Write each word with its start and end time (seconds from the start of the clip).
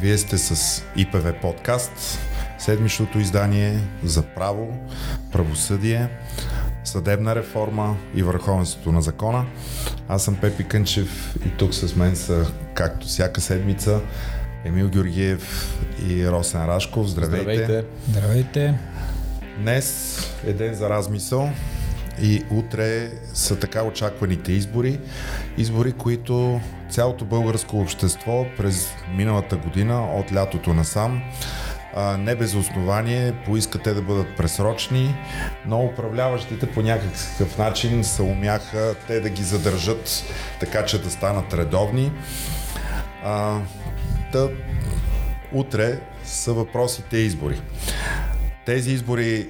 Вие 0.00 0.18
сте 0.18 0.38
с 0.38 0.82
ИПВ 0.96 1.40
подкаст, 1.42 2.18
седмичното 2.58 3.18
издание 3.18 3.78
за 4.04 4.22
право, 4.22 4.78
правосъдие, 5.32 6.08
съдебна 6.84 7.34
реформа 7.34 7.96
и 8.14 8.22
върховенството 8.22 8.92
на 8.92 9.02
закона. 9.02 9.46
Аз 10.08 10.24
съм 10.24 10.36
Пепи 10.36 10.64
Кънчев 10.64 11.36
и 11.46 11.50
тук 11.50 11.74
с 11.74 11.96
мен 11.96 12.16
са, 12.16 12.52
както 12.74 13.06
всяка 13.06 13.40
седмица, 13.40 14.00
Емил 14.64 14.88
Георгиев 14.88 15.74
и 16.08 16.28
Росен 16.28 16.66
Рашков. 16.66 17.06
Здравейте! 17.06 17.64
Здравейте! 17.64 17.88
Здравейте! 18.10 18.78
Днес 19.58 20.18
е 20.46 20.52
ден 20.52 20.74
за 20.74 20.90
размисъл 20.90 21.50
и 22.22 22.44
утре 22.50 23.10
са 23.34 23.58
така 23.58 23.82
очакваните 23.82 24.52
избори. 24.52 25.00
Избори, 25.58 25.92
които 25.92 26.60
цялото 26.90 27.24
българско 27.24 27.80
общество 27.80 28.46
през 28.56 28.94
миналата 29.14 29.56
година, 29.56 30.06
от 30.14 30.34
лятото 30.34 30.74
насам, 30.74 31.22
не 32.18 32.36
без 32.36 32.54
основание 32.54 33.34
поискате 33.46 33.94
да 33.94 34.02
бъдат 34.02 34.36
пресрочни, 34.36 35.14
но 35.66 35.84
управляващите 35.84 36.70
по 36.70 36.82
някакъв 36.82 37.58
начин 37.58 38.04
се 38.04 38.22
умяха 38.22 38.94
те 39.06 39.20
да 39.20 39.28
ги 39.28 39.42
задържат 39.42 40.24
така, 40.60 40.84
че 40.84 41.02
да 41.02 41.10
станат 41.10 41.54
редовни. 41.54 42.12
А, 43.24 43.60
да, 44.32 44.50
утре 45.52 46.00
са 46.24 46.52
въпросите 46.52 47.16
избори. 47.16 47.60
Тези 48.68 48.90
избори 48.90 49.46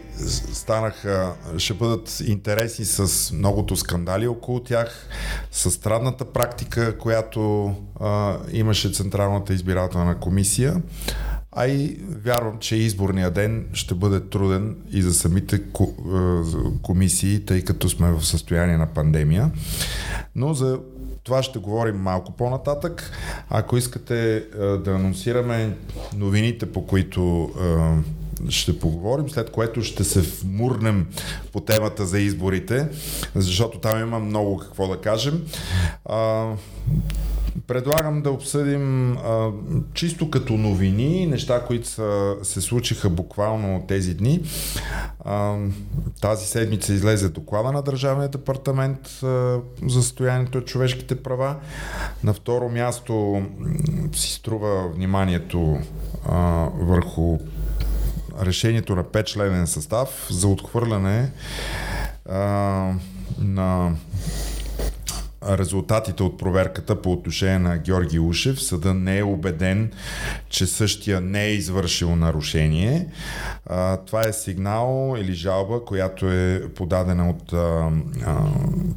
станаха, 0.52 1.34
ще 1.56 1.74
бъдат 1.74 2.22
интересни 2.26 2.84
с 2.84 3.32
многото 3.32 3.76
скандали 3.76 4.26
около 4.26 4.60
тях, 4.60 5.08
с 5.52 5.70
странната 5.70 6.24
практика, 6.24 6.98
която 6.98 7.74
а, 8.00 8.36
имаше 8.52 8.92
Централната 8.92 9.54
избирателна 9.54 10.20
комисия, 10.20 10.82
а 11.52 11.66
и 11.66 12.00
вярвам, 12.24 12.58
че 12.58 12.76
изборния 12.76 13.30
ден 13.30 13.66
ще 13.72 13.94
бъде 13.94 14.20
труден 14.20 14.76
и 14.90 15.02
за 15.02 15.14
самите 15.14 15.62
комисии, 16.82 17.44
тъй 17.44 17.64
като 17.64 17.88
сме 17.88 18.12
в 18.12 18.26
състояние 18.26 18.76
на 18.76 18.86
пандемия. 18.86 19.50
Но 20.34 20.54
за 20.54 20.78
това 21.24 21.42
ще 21.42 21.58
говорим 21.58 21.96
малко 21.96 22.32
по-нататък. 22.32 23.10
Ако 23.50 23.76
искате 23.76 24.44
да 24.84 24.90
анонсираме 24.90 25.76
новините, 26.16 26.72
по 26.72 26.86
които 26.86 27.50
ще 28.48 28.78
поговорим, 28.78 29.30
след 29.30 29.50
което 29.50 29.82
ще 29.82 30.04
се 30.04 30.20
вмурнем 30.20 31.06
по 31.52 31.60
темата 31.60 32.06
за 32.06 32.20
изборите, 32.20 32.88
защото 33.34 33.78
там 33.78 34.00
има 34.00 34.18
много 34.18 34.58
какво 34.58 34.88
да 34.88 35.00
кажем. 35.00 35.44
А, 36.04 36.52
предлагам 37.66 38.22
да 38.22 38.30
обсъдим 38.30 39.12
а, 39.16 39.50
чисто 39.94 40.30
като 40.30 40.52
новини, 40.52 41.26
неща, 41.26 41.64
които 41.64 41.88
са, 41.88 42.36
се 42.42 42.60
случиха 42.60 43.10
буквално 43.10 43.84
тези 43.88 44.14
дни. 44.14 44.40
А, 45.24 45.56
тази 46.20 46.46
седмица 46.46 46.92
излезе 46.92 47.28
доклада 47.28 47.72
на 47.72 47.82
Държавния 47.82 48.28
департамент 48.28 49.22
а, 49.22 49.58
за 49.86 50.02
състоянието 50.02 50.58
на 50.58 50.64
човешките 50.64 51.22
права. 51.22 51.56
На 52.24 52.32
второ 52.34 52.68
място 52.68 53.42
си 54.12 54.32
струва 54.32 54.88
вниманието 54.88 55.78
а, 56.28 56.68
върху 56.80 57.38
решението 58.40 58.96
на 58.96 59.04
5-членен 59.04 59.66
състав 59.66 60.26
за 60.30 60.48
отхвърляне 60.48 61.30
а, 62.28 62.38
на 63.38 63.92
резултатите 65.48 66.22
от 66.22 66.38
проверката 66.38 67.02
по 67.02 67.12
отношение 67.12 67.58
на 67.58 67.78
Георги 67.78 68.18
Ушев. 68.18 68.62
Съда 68.62 68.94
не 68.94 69.18
е 69.18 69.22
убеден, 69.22 69.92
че 70.48 70.66
същия 70.66 71.20
не 71.20 71.44
е 71.44 71.52
извършил 71.52 72.16
нарушение. 72.16 73.06
А, 73.66 73.96
това 73.96 74.26
е 74.28 74.32
сигнал 74.32 75.16
или 75.18 75.32
жалба, 75.34 75.84
която 75.84 76.30
е 76.30 76.62
подадена 76.74 77.30
от 77.30 77.46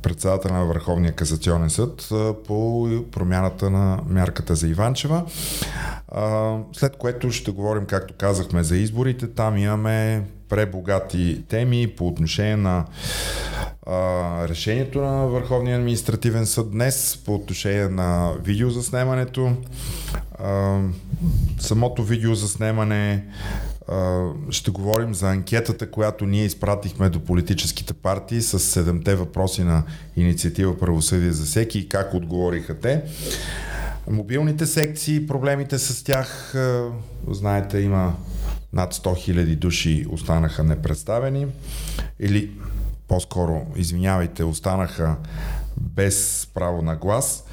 председателя 0.02 0.54
на 0.54 0.66
Върховния 0.66 1.14
касационен 1.14 1.70
съд 1.70 2.08
а, 2.12 2.34
по 2.48 2.90
промяната 3.12 3.70
на 3.70 4.00
мярката 4.08 4.56
за 4.56 4.68
Иванчева. 4.68 5.26
А, 6.08 6.58
след 6.74 6.96
което 6.98 7.32
ще 7.32 7.52
говорим, 7.52 7.86
както 7.86 8.14
казахме, 8.18 8.64
за 8.64 8.78
изборите. 8.78 9.28
Там 9.28 9.58
имаме 9.58 10.24
пребогати 10.52 11.44
теми 11.48 11.88
по 11.98 12.08
отношение 12.08 12.56
на 12.56 12.86
а, 13.88 14.48
решението 14.48 15.02
на 15.02 15.28
Върховния 15.28 15.78
административен 15.78 16.46
съд 16.46 16.72
днес 16.72 17.20
по 17.26 17.36
отношение 17.36 17.88
на 17.88 18.34
видеозаснемането. 18.44 19.52
А, 20.40 20.80
самото 21.60 22.04
видеозаснемане 22.04 23.26
ще 24.50 24.72
говорим 24.72 25.14
за 25.14 25.30
анкетата, 25.30 25.92
която 25.92 26.26
ние 26.26 26.46
изпратихме 26.46 27.10
до 27.10 27.20
политическите 27.20 27.94
партии 27.94 28.42
с 28.42 28.60
седемте 28.60 29.16
въпроси 29.16 29.64
на 29.64 29.84
инициатива 30.16 30.80
Правосъдие 30.80 31.32
за 31.32 31.46
всеки 31.46 31.80
и 31.80 31.90
как 31.90 32.14
отговориха 32.14 32.80
те. 32.80 33.02
Мобилните 34.10 34.66
секции, 34.66 35.28
проблемите 35.28 35.80
с 35.80 36.04
тях, 36.04 36.56
знаете, 37.28 37.80
има 37.80 38.14
над 38.74 38.94
100 38.94 39.10
000 39.34 39.56
души 39.56 40.06
останаха 40.12 40.64
непредставени 40.64 41.48
или 42.20 42.52
по-скоро, 43.08 43.66
извинявайте, 43.76 44.44
останаха 44.44 45.16
без 45.78 46.48
право 46.54 46.82
на 46.82 46.96
глас 46.96 47.44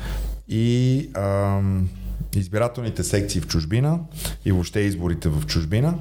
и 0.48 1.10
ам, 1.14 1.88
избирателните 2.34 3.04
секции 3.04 3.40
в 3.40 3.48
чужбина 3.48 4.00
и 4.44 4.52
въобще 4.52 4.80
изборите 4.80 5.28
в 5.28 5.46
чужбина. 5.46 5.98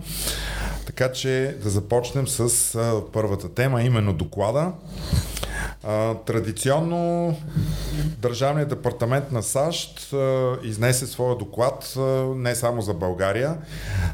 Така 0.98 1.12
че 1.12 1.58
да 1.64 1.70
започнем 1.70 2.28
с 2.28 2.76
а, 2.76 3.02
първата 3.14 3.54
тема, 3.54 3.84
именно 3.84 4.14
доклада. 4.14 4.72
А, 5.84 6.14
традиционно 6.16 7.36
Държавният 8.20 8.70
департамент 8.70 9.32
на 9.32 9.44
САЩ 9.44 10.14
а, 10.14 10.58
изнесе 10.64 11.08
своя 11.08 11.36
доклад 11.36 11.94
а, 11.98 12.02
не 12.36 12.56
само 12.56 12.82
за 12.82 12.94
България. 12.94 13.58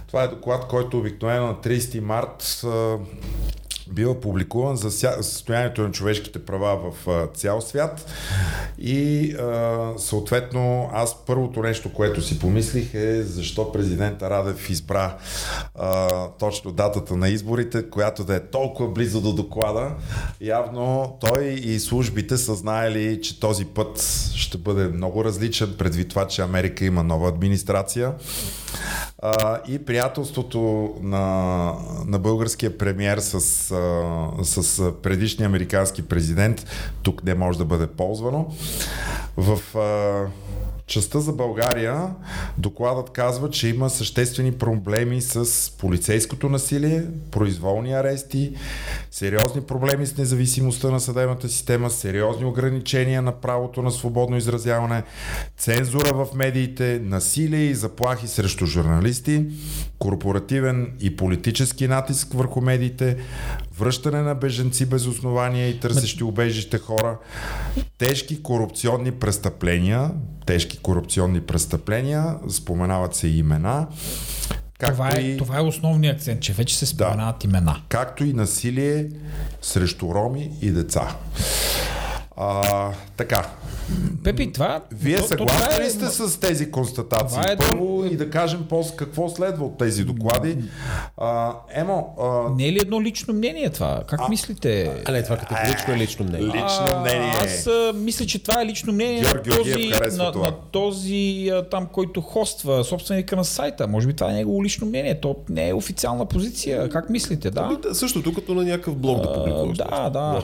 Това 0.07 0.23
е 0.23 0.27
доклад, 0.27 0.67
който 0.67 0.97
обикновено 0.97 1.47
на 1.47 1.55
30 1.55 1.99
март 1.99 2.61
а, 2.63 2.97
бива 3.91 4.21
публикуван 4.21 4.75
за 4.75 4.91
състоянието 5.21 5.81
на 5.81 5.91
човешките 5.91 6.45
права 6.45 6.91
в 6.91 7.27
цял 7.33 7.61
свят 7.61 8.11
и 8.77 9.35
съответно 9.97 10.89
аз 10.94 11.25
първото 11.25 11.61
нещо, 11.61 11.94
което 11.94 12.21
си 12.21 12.39
помислих 12.39 12.94
е 12.94 13.23
защо 13.23 13.71
президента 13.71 14.29
Радев 14.29 14.69
избра 14.69 15.17
точно 16.39 16.71
датата 16.71 17.16
на 17.16 17.29
изборите, 17.29 17.89
която 17.89 18.23
да 18.23 18.35
е 18.35 18.39
толкова 18.39 18.89
близо 18.89 19.21
до 19.21 19.33
доклада. 19.33 19.91
Явно 20.41 21.17
той 21.19 21.44
и 21.44 21.79
службите 21.79 22.38
са 22.38 22.55
знаели, 22.55 23.21
че 23.21 23.39
този 23.39 23.65
път 23.65 24.01
ще 24.35 24.57
бъде 24.57 24.88
много 24.88 25.25
различен, 25.25 25.75
предвид 25.77 26.09
това, 26.09 26.27
че 26.27 26.41
Америка 26.41 26.85
има 26.85 27.03
нова 27.03 27.29
администрация. 27.29 28.13
И 29.67 29.85
приятелството 29.85 30.94
на, 31.01 31.25
на 32.05 32.19
българския 32.19 32.77
премьер 32.77 33.17
с, 33.17 33.72
а, 33.73 34.44
с 34.44 34.91
предишния 35.01 35.45
американски 35.45 36.01
президент 36.01 36.66
тук 37.03 37.23
не 37.23 37.35
може 37.35 37.57
да 37.57 37.66
бъде 37.66 37.88
ползвано. 37.88 38.53
В 39.38 39.78
а, 39.78 40.28
частта 40.88 41.19
за 41.19 41.34
България 41.34 42.09
докладът 42.57 43.09
казва, 43.09 43.50
че 43.50 43.67
има 43.67 43.89
съществени 43.89 44.51
проблеми 44.51 45.22
с 45.22 45.72
полицейското 45.78 46.50
насилие, 46.50 47.03
произволни 47.31 47.94
арести, 47.94 48.53
сериозни 49.12 49.62
проблеми 49.62 50.06
с 50.06 50.18
независимостта 50.18 50.92
на 50.92 51.00
съдебната 51.00 51.50
система, 51.50 51.89
сериозни 51.89 52.45
ограничения 52.45 53.21
на 53.21 53.31
правото 53.31 53.81
на 53.81 53.92
свободно 53.92 54.38
изразяване, 54.38 55.03
цензура 55.57 56.13
в 56.13 56.27
медиите, 56.36 57.01
насилие 57.03 57.65
и 57.65 57.75
заплахи 57.75 58.27
срещу 58.27 58.65
журналисти, 58.65 59.45
корпоративен 60.03 60.91
и 61.01 61.15
политически 61.15 61.88
натиск 61.88 62.33
върху 62.33 62.61
медиите, 62.61 63.17
връщане 63.79 64.21
на 64.21 64.35
беженци 64.35 64.85
без 64.85 65.07
основания 65.07 65.69
и 65.69 65.79
търсещи 65.79 66.23
убежище 66.23 66.77
хора, 66.77 67.17
тежки 67.97 68.44
корупционни 68.44 69.11
престъпления, 69.11 70.11
тежки 70.45 70.77
корупционни 70.77 71.41
престъпления, 71.41 72.35
споменават 72.50 73.15
се 73.15 73.27
и 73.27 73.38
имена. 73.38 73.88
Това 74.79 75.11
е, 75.15 75.21
и... 75.21 75.38
това 75.38 75.57
е 75.57 75.61
основният 75.61 76.17
акцент, 76.17 76.41
че 76.41 76.53
вече 76.53 76.77
се 76.77 76.85
споменават 76.85 77.39
да, 77.39 77.47
имена. 77.47 77.81
Както 77.89 78.25
и 78.25 78.33
насилие 78.33 79.09
срещу 79.61 80.13
роми 80.13 80.51
и 80.61 80.71
деца. 80.71 81.15
А, 82.38 82.89
така. 83.18 83.50
Пепи, 84.24 84.51
това... 84.51 84.81
Вие 84.91 85.18
то- 85.18 85.27
съгласни 85.27 85.75
е- 85.77 85.85
ли 85.85 85.89
сте 85.89 86.06
с 86.06 86.39
тези 86.39 86.71
констатации? 86.71 87.39
Това 87.41 87.51
е 87.51 87.57
Първо 87.57 88.06
и 88.06 88.15
да 88.15 88.30
кажем 88.30 88.65
после 88.69 88.95
какво 88.95 89.30
следва 89.30 89.65
от 89.65 89.77
тези 89.77 90.03
доклади. 90.03 90.57
А, 91.18 91.53
Емо, 91.74 92.15
а, 92.21 92.56
Не 92.56 92.68
е 92.68 92.71
ли 92.71 92.80
едно 92.80 93.01
лично 93.01 93.33
мнение 93.33 93.69
това? 93.69 94.03
Как 94.07 94.30
мислите? 94.30 94.91
А 95.06 95.12
не, 95.12 95.24
това 95.24 95.38
категорично 95.38 95.94
е 95.94 95.97
лично 95.97 96.25
мнение. 96.25 96.47
лично 96.47 96.85
А, 96.88 97.00
мнение. 97.00 97.31
Аз 97.44 97.68
а, 97.68 97.91
мисля, 97.95 98.25
че 98.25 98.44
това 98.44 98.62
е 98.62 98.65
лично 98.65 98.94
мнение 98.94 99.21
Георги 99.21 99.50
на 99.50 100.00
този, 100.00 100.18
на, 100.18 100.31
това. 100.31 100.47
на 100.47 100.53
този 100.71 101.50
а, 101.53 101.69
там, 101.69 101.86
който 101.86 102.21
хоства, 102.21 102.83
собственика 102.83 103.36
на 103.36 103.45
сайта. 103.45 103.88
Може 103.88 104.07
би 104.07 104.13
това 104.13 104.31
е 104.31 104.33
негово 104.33 104.63
лично 104.63 104.88
мнение. 104.88 105.19
То 105.21 105.36
не 105.50 105.69
е 105.69 105.74
официална 105.74 106.25
позиция. 106.25 106.89
Как 106.89 107.09
мислите? 107.09 107.51
Да. 107.51 107.62
Ами 107.62 107.77
да, 107.83 107.95
Същото 107.95 108.33
като 108.33 108.53
на 108.53 108.63
някакъв 108.63 108.95
блог 108.95 109.21
да 109.21 109.33
публикуваш. 109.33 109.77
да, 109.77 110.09
да. 110.09 110.41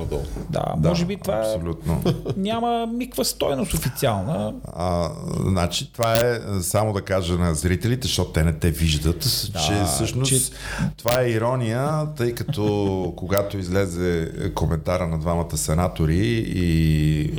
Да, 0.49 0.73
да, 0.77 0.89
може 0.89 1.05
би 1.05 1.17
това 1.17 1.43
Абсолютно. 1.81 2.33
няма 2.37 2.69
никаква 2.89 3.25
стойност 3.25 3.73
официална. 3.73 4.53
А, 4.65 5.09
значи, 5.39 5.93
това 5.93 6.15
е 6.15 6.21
само 6.61 6.93
да 6.93 7.01
кажа 7.01 7.33
на 7.33 7.55
зрителите, 7.55 8.07
защото 8.07 8.31
те 8.31 8.43
не 8.43 8.53
те 8.53 8.71
виждат, 8.71 9.19
Да, 9.49 9.59
че 9.59 9.83
всъщност 9.85 10.29
че- 10.29 10.51
това 10.97 11.21
е 11.21 11.29
ирония, 11.29 11.89
тъй 12.07 12.35
като 12.35 12.69
когато 13.17 13.57
излезе 13.57 14.19
коментара 14.51 15.07
на 15.07 15.19
двамата 15.19 15.57
сенатори 15.57 16.17
и 16.47 17.33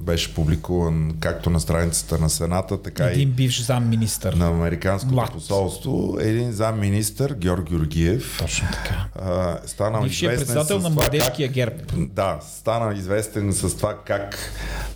беше 0.00 0.34
публикуван 0.34 1.14
както 1.20 1.50
на 1.50 1.60
страницата 1.60 2.18
на 2.18 2.30
Сената, 2.30 2.78
така 2.78 3.04
Един 3.04 3.22
и 3.22 3.26
бивш 3.26 3.62
замминистър. 3.62 4.32
на 4.32 4.46
Американското 4.48 5.14
Млад. 5.14 5.32
посолство, 5.32 6.16
един 6.20 6.52
замминистър, 6.52 7.34
Георг 7.34 7.68
Георгиев, 7.68 8.36
Точно 8.38 8.68
така. 8.74 9.06
а, 9.16 9.58
станал 9.66 10.02
Бившият 10.02 10.32
известен 10.32 10.54
председател 10.54 10.78
на 10.80 10.90
младежкия 10.90 11.48
герб. 11.48 11.92
да, 11.96 12.38
стана 12.50 12.94
известен 12.94 13.52
с 13.52 13.75
това 13.76 13.98
как 14.04 14.38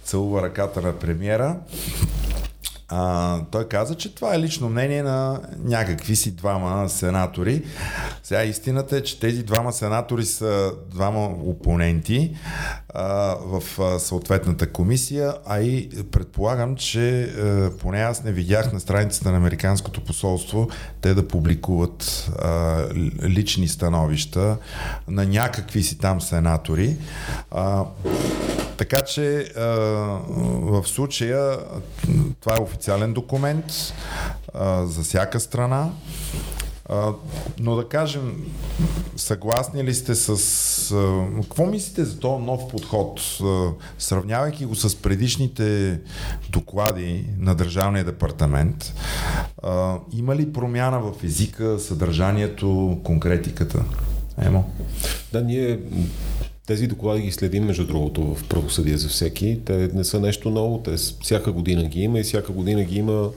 целува 0.05 0.43
ръката 0.43 0.83
на 0.83 0.99
премиера. 0.99 1.57
А, 2.93 3.39
той 3.51 3.69
каза, 3.69 3.95
че 3.95 4.15
това 4.15 4.35
е 4.35 4.39
лично 4.39 4.69
мнение 4.69 5.03
на 5.03 5.41
някакви 5.65 6.17
си 6.17 6.31
двама 6.31 6.89
сенатори. 6.89 7.63
Сега 8.23 8.45
истината 8.45 8.97
е, 8.97 9.03
че 9.03 9.21
тези 9.21 9.43
двама 9.43 9.73
сенатори 9.73 10.25
са 10.25 10.73
двама 10.91 11.27
опоненти 11.27 12.37
в 12.95 13.63
съответната 13.99 14.73
комисия, 14.73 15.35
а 15.47 15.61
и 15.61 15.91
предполагам, 16.11 16.77
че 16.77 17.23
а, 17.23 17.71
поне 17.79 18.01
аз 18.01 18.25
не 18.25 18.33
видях 18.33 18.73
на 18.73 18.81
страницата 18.81 19.31
на 19.31 19.37
Американското 19.37 20.05
посолство 20.05 20.69
те 21.01 21.15
да 21.15 21.29
публикуват 21.29 22.31
лични 23.23 23.69
становища 23.69 24.57
на 25.09 25.27
някакви 25.27 25.83
си 25.83 25.99
там 25.99 26.21
сенатори. 26.21 26.97
Така 28.77 29.01
че 29.01 29.53
в 30.61 30.85
случая 30.87 31.59
това 32.41 32.57
е 32.57 32.63
официален 32.63 33.13
документ 33.13 33.65
за 34.85 35.03
всяка 35.03 35.41
страна. 35.41 35.91
Но 37.61 37.77
да 37.77 37.89
кажем, 37.89 38.53
съгласни 39.17 39.85
ли 39.85 39.95
сте 39.95 40.15
с... 40.15 40.31
А, 40.95 41.27
какво 41.43 41.67
мислите 41.67 42.05
за 42.05 42.19
този 42.19 42.45
нов 42.45 42.69
подход? 42.69 43.21
А, 43.43 43.69
сравнявайки 43.99 44.65
го 44.65 44.75
с 44.75 44.97
предишните 44.97 45.99
доклади 46.51 47.25
на 47.39 47.55
Държавния 47.55 48.05
департамент, 48.05 48.95
а, 49.63 49.99
има 50.13 50.37
ли 50.37 50.53
промяна 50.53 51.01
в 51.01 51.25
езика, 51.25 51.79
съдържанието, 51.79 53.01
конкретиката? 53.05 53.85
Емо? 54.43 54.71
Да, 55.33 55.43
ние 55.43 55.81
тези 56.67 56.87
доклади 56.87 57.23
ги 57.23 57.33
следим, 57.33 57.65
между 57.65 57.87
другото, 57.87 58.35
в 58.35 58.49
правосъдие 58.49 58.97
за 58.97 59.09
всеки. 59.09 59.61
Те 59.65 59.91
не 59.95 60.05
са 60.05 60.21
нещо 60.21 60.51
ново, 60.51 60.83
те 60.83 60.97
всяка 60.97 61.53
година 61.53 61.85
ги 61.85 62.01
има 62.01 62.19
и 62.21 62.23
всяка 62.23 62.53
година 62.53 62.85
ги 62.85 62.99
има 62.99 63.31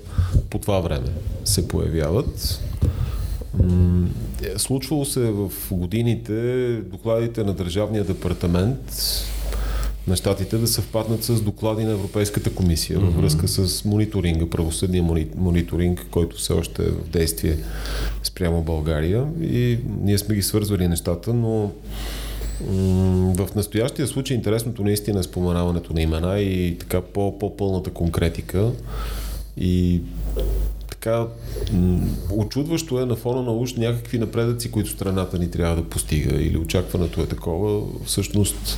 по 0.50 0.60
това 0.60 0.80
време 0.80 1.10
се 1.46 1.68
появяват. 1.68 2.62
Е, 4.44 4.60
Случвало 4.60 5.06
се 5.06 5.20
в 5.20 5.52
годините 5.72 6.78
докладите 6.92 7.44
на 7.44 7.54
Държавния 7.54 8.04
департамент 8.04 8.80
на 10.08 10.16
щатите 10.16 10.58
да 10.58 10.68
съвпаднат 10.68 11.24
с 11.24 11.42
доклади 11.42 11.84
на 11.84 11.92
Европейската 11.92 12.54
комисия 12.54 13.00
във 13.00 13.16
връзка 13.16 13.48
с 13.48 13.86
мониторинга, 13.86 14.50
правосъдния 14.50 15.04
мони- 15.04 15.28
мониторинг, 15.36 16.06
който 16.12 16.36
все 16.36 16.54
още 16.54 16.84
е 16.84 16.90
в 16.90 17.10
действие 17.10 17.58
спрямо 18.24 18.62
България. 18.62 19.26
И 19.42 19.78
ние 20.02 20.18
сме 20.18 20.36
ги 20.36 20.42
свързвали 20.42 20.88
нещата, 20.88 21.34
но 21.34 21.72
в 23.34 23.50
настоящия 23.56 24.08
случай 24.08 24.38
интересното 24.38 24.84
наистина 24.84 25.20
е 25.20 25.24
споменаването 25.24 25.94
на 25.94 26.02
имена 26.02 26.40
и 26.40 26.78
така 26.80 27.02
по, 27.02 27.40
по-пълната 27.40 27.90
конкретика. 27.90 28.72
И 29.58 30.02
така, 31.04 31.26
очудващо 32.32 33.02
е 33.02 33.06
на 33.06 33.16
фона 33.16 33.42
на 33.42 33.52
уж 33.52 33.74
някакви 33.74 34.20
напредъци, 34.20 34.72
които 34.72 34.90
страната 34.90 35.40
ни 35.40 35.52
трябва 35.52 35.76
да 35.76 35.90
постига 35.90 36.36
или 36.36 36.58
очакването 36.58 37.22
е 37.22 37.26
такова. 37.26 37.82
Всъщност 38.06 38.78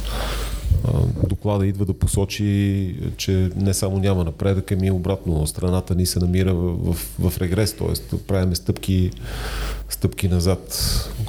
доклада 1.28 1.68
идва 1.68 1.86
да 1.86 1.94
посочи, 1.94 2.96
че 3.18 3.50
не 3.56 3.74
само 3.74 4.00
няма 4.00 4.24
напредък, 4.24 4.72
ами 4.72 4.92
обратно, 4.92 5.48
страната 5.48 5.96
ни 5.96 6.06
се 6.06 6.20
намира 6.20 6.54
в, 6.54 6.94
в, 6.94 7.30
в 7.30 7.38
регрес, 7.42 7.74
т.е. 7.74 8.18
правиме 8.18 8.56
стъпки, 8.56 9.12
стъпки 9.90 10.28
назад. 10.28 10.80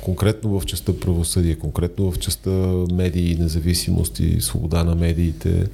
Конкретно 0.03 0.61
в 0.61 0.67
частта 0.67 0.93
правосъдие, 1.01 1.55
конкретно 1.55 2.13
в 2.13 2.19
частта 2.19 2.51
медии, 2.93 3.37
независимост 3.41 4.21
и 4.21 4.41
свобода 4.41 4.85
на 4.85 4.95
медиите. 4.95 5.69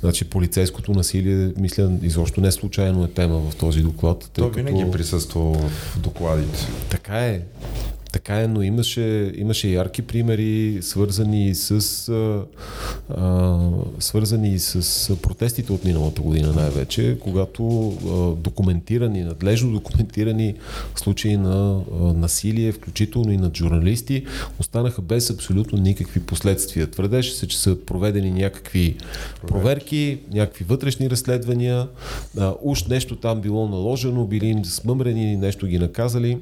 Значи 0.00 0.24
полицейското 0.24 0.92
насилие, 0.92 1.52
мисля, 1.56 1.92
изобщо 2.02 2.40
не 2.40 2.52
случайно 2.52 3.04
е 3.04 3.08
тема 3.08 3.40
в 3.50 3.56
този 3.56 3.82
доклад. 3.82 4.30
Той 4.34 4.50
винаги 4.50 4.90
присъства 4.90 5.54
в 5.54 5.98
докладите. 6.00 6.66
така 6.90 7.26
е. 7.26 7.42
Така 8.12 8.40
е, 8.40 8.48
но 8.48 8.62
имаше, 8.62 9.32
имаше 9.36 9.68
ярки 9.68 10.02
примери, 10.02 10.78
свързани 10.82 11.54
с, 11.54 12.08
а, 12.08 12.44
а, 13.16 13.58
свързани 13.98 14.58
с 14.58 15.16
протестите 15.16 15.72
от 15.72 15.84
миналата 15.84 16.22
година 16.22 16.52
най-вече, 16.52 17.18
когато 17.20 17.88
а, 17.88 18.42
документирани, 18.42 19.22
надлежно 19.22 19.72
документирани 19.72 20.54
случаи 20.96 21.36
на 21.36 21.80
а, 22.00 22.02
насилие, 22.02 22.72
включително 22.72 23.32
и 23.32 23.36
над 23.36 23.56
журналисти, 23.56 24.26
останаха 24.60 25.02
без 25.02 25.30
абсолютно 25.30 25.78
никакви 25.78 26.20
последствия. 26.20 26.90
Твърдеше 26.90 27.32
се, 27.32 27.48
че 27.48 27.58
са 27.58 27.76
проведени 27.86 28.30
някакви 28.30 28.96
проверки, 29.46 30.18
някакви 30.32 30.64
вътрешни 30.64 31.10
разследвания, 31.10 31.88
а, 32.38 32.54
уж 32.62 32.84
нещо 32.84 33.16
там 33.16 33.40
било 33.40 33.68
наложено, 33.68 34.26
били 34.26 34.46
им 34.46 34.64
смъмрени, 34.64 35.36
нещо 35.36 35.66
ги 35.66 35.78
наказали 35.78 36.38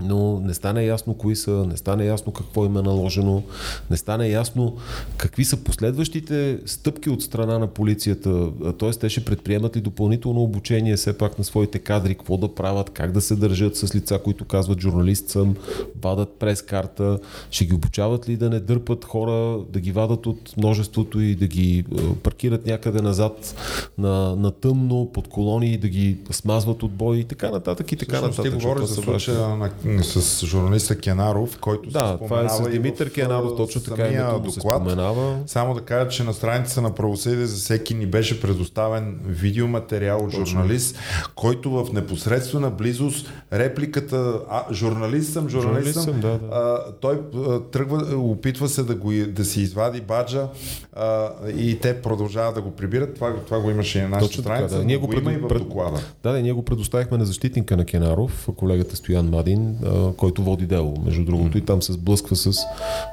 но 0.00 0.40
не 0.40 0.54
стана 0.54 0.82
ясно 0.82 1.14
кои 1.14 1.36
са, 1.36 1.50
не 1.50 1.76
стана 1.76 2.04
ясно 2.04 2.32
какво 2.32 2.66
им 2.66 2.76
е 2.76 2.82
наложено, 2.82 3.42
не 3.90 3.96
стана 3.96 4.26
ясно 4.26 4.76
какви 5.16 5.44
са 5.44 5.56
последващите 5.56 6.58
стъпки 6.66 7.10
от 7.10 7.22
страна 7.22 7.58
на 7.58 7.66
полицията, 7.66 8.50
т.е. 8.78 8.90
те 8.90 9.08
ще 9.08 9.24
предприемат 9.24 9.76
ли 9.76 9.80
допълнително 9.80 10.42
обучение 10.42 10.96
все 10.96 11.18
пак 11.18 11.38
на 11.38 11.44
своите 11.44 11.78
кадри, 11.78 12.14
какво 12.14 12.36
да 12.36 12.54
правят, 12.54 12.90
как 12.90 13.12
да 13.12 13.20
се 13.20 13.36
държат 13.36 13.76
с 13.76 13.94
лица, 13.94 14.18
които 14.24 14.44
казват 14.44 14.80
журналист 14.80 15.28
съм, 15.28 15.56
вадат 16.02 16.36
през 16.38 16.62
карта, 16.62 17.18
ще 17.50 17.64
ги 17.64 17.74
обучават 17.74 18.28
ли 18.28 18.36
да 18.36 18.50
не 18.50 18.60
дърпат 18.60 19.04
хора, 19.04 19.58
да 19.72 19.80
ги 19.80 19.92
вадат 19.92 20.26
от 20.26 20.56
множеството 20.56 21.20
и 21.20 21.34
да 21.34 21.46
ги 21.46 21.84
паркират 22.22 22.66
някъде 22.66 23.02
назад 23.02 23.54
на, 23.98 24.36
на 24.36 24.50
тъмно, 24.50 25.10
под 25.12 25.28
колони 25.28 25.76
да 25.76 25.88
ги 25.88 26.16
смазват 26.30 26.82
от 26.82 26.92
бой 26.92 27.16
и 27.16 27.24
така 27.24 27.50
нататък 27.50 27.92
и 27.92 27.96
така 27.96 28.16
Всъщност 28.16 28.38
нататък. 28.38 28.60
ти 28.60 28.64
говориш 28.64 28.88
за 28.88 28.94
случая 28.94 29.48
на, 29.48 29.70
с 30.02 30.46
журналиста 30.46 30.96
Кенаров, 30.96 31.58
който 31.58 31.90
Да, 31.90 32.08
се 32.12 32.24
това 32.24 32.40
е 32.42 32.48
с 32.48 32.70
Димитър 32.70 33.08
в, 33.08 33.12
Кенаров, 33.12 33.56
точно 33.56 33.80
така 33.82 33.96
самия 33.96 34.20
името 34.20 34.38
му 34.38 34.50
се 34.50 34.56
доклад. 34.56 34.76
споменава. 34.76 35.38
Само 35.46 35.74
да 35.74 35.80
кажа, 35.80 36.08
че 36.08 36.24
на 36.24 36.32
страницата 36.32 36.82
на 36.82 36.90
правосъдие 36.90 37.46
за 37.46 37.56
всеки 37.56 37.94
ни 37.94 38.06
беше 38.06 38.40
предоставен 38.40 39.18
видеоматериал 39.26 40.18
от 40.18 40.30
журналист, 40.32 40.98
който 41.34 41.70
в 41.72 41.92
непосредствена 41.92 42.70
близост 42.70 43.26
репликата 43.52 44.16
а, 44.50 44.64
журналист 44.72 45.32
съм, 45.32 45.48
журналист, 45.48 45.92
Журналист 45.94 46.02
съм, 46.02 46.20
да, 46.22 46.38
да. 46.38 46.46
А, 46.48 46.92
той 46.92 47.20
а, 47.36 47.60
тръгва, 47.60 48.16
опитва 48.16 48.68
се 48.68 48.82
да, 48.82 48.94
го, 48.94 49.12
да 49.28 49.44
си 49.44 49.60
извади 49.60 50.00
баджа 50.00 50.48
а, 50.94 51.28
и 51.50 51.78
те 51.78 51.94
продължават 51.94 52.54
да 52.54 52.62
го 52.62 52.70
прибират. 52.70 53.14
Това, 53.14 53.34
това 53.36 53.60
го 53.60 53.70
имаше 53.70 53.98
и 53.98 54.02
на 54.02 54.08
нашата 54.08 54.26
Точно 54.28 54.42
така, 54.42 54.54
страница, 54.54 54.74
да. 54.74 54.80
но 54.80 54.86
Ние 54.86 54.96
го, 54.96 55.06
го 55.06 55.12
има 55.12 55.32
и 55.32 55.34
пред- 55.34 55.42
в 55.42 55.48
пред- 55.48 55.62
доклада. 55.62 56.00
Да, 56.22 56.32
да, 56.32 56.42
ние 56.42 56.52
го 56.52 56.64
предоставихме 56.64 57.18
на 57.18 57.24
защитника 57.24 57.76
на 57.76 57.84
Кенаров, 57.84 58.48
колегата 58.56 58.96
Стоян 58.96 59.26
Мадин. 59.26 59.75
Който 60.16 60.42
води 60.42 60.66
дело, 60.66 60.94
между 61.04 61.24
другото, 61.24 61.58
и 61.58 61.60
там 61.60 61.82
се 61.82 61.92
сблъсква 61.92 62.36
с 62.36 62.52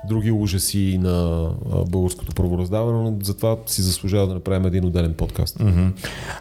други 0.08 0.32
ужаси 0.32 0.98
на 1.01 1.50
българското 1.89 2.36
правораздаване, 2.36 3.10
но 3.10 3.17
затова 3.24 3.58
си 3.65 3.82
заслужава 3.82 4.27
да 4.27 4.34
направим 4.34 4.65
един 4.65 4.86
отделен 4.86 5.13
подкаст. 5.13 5.62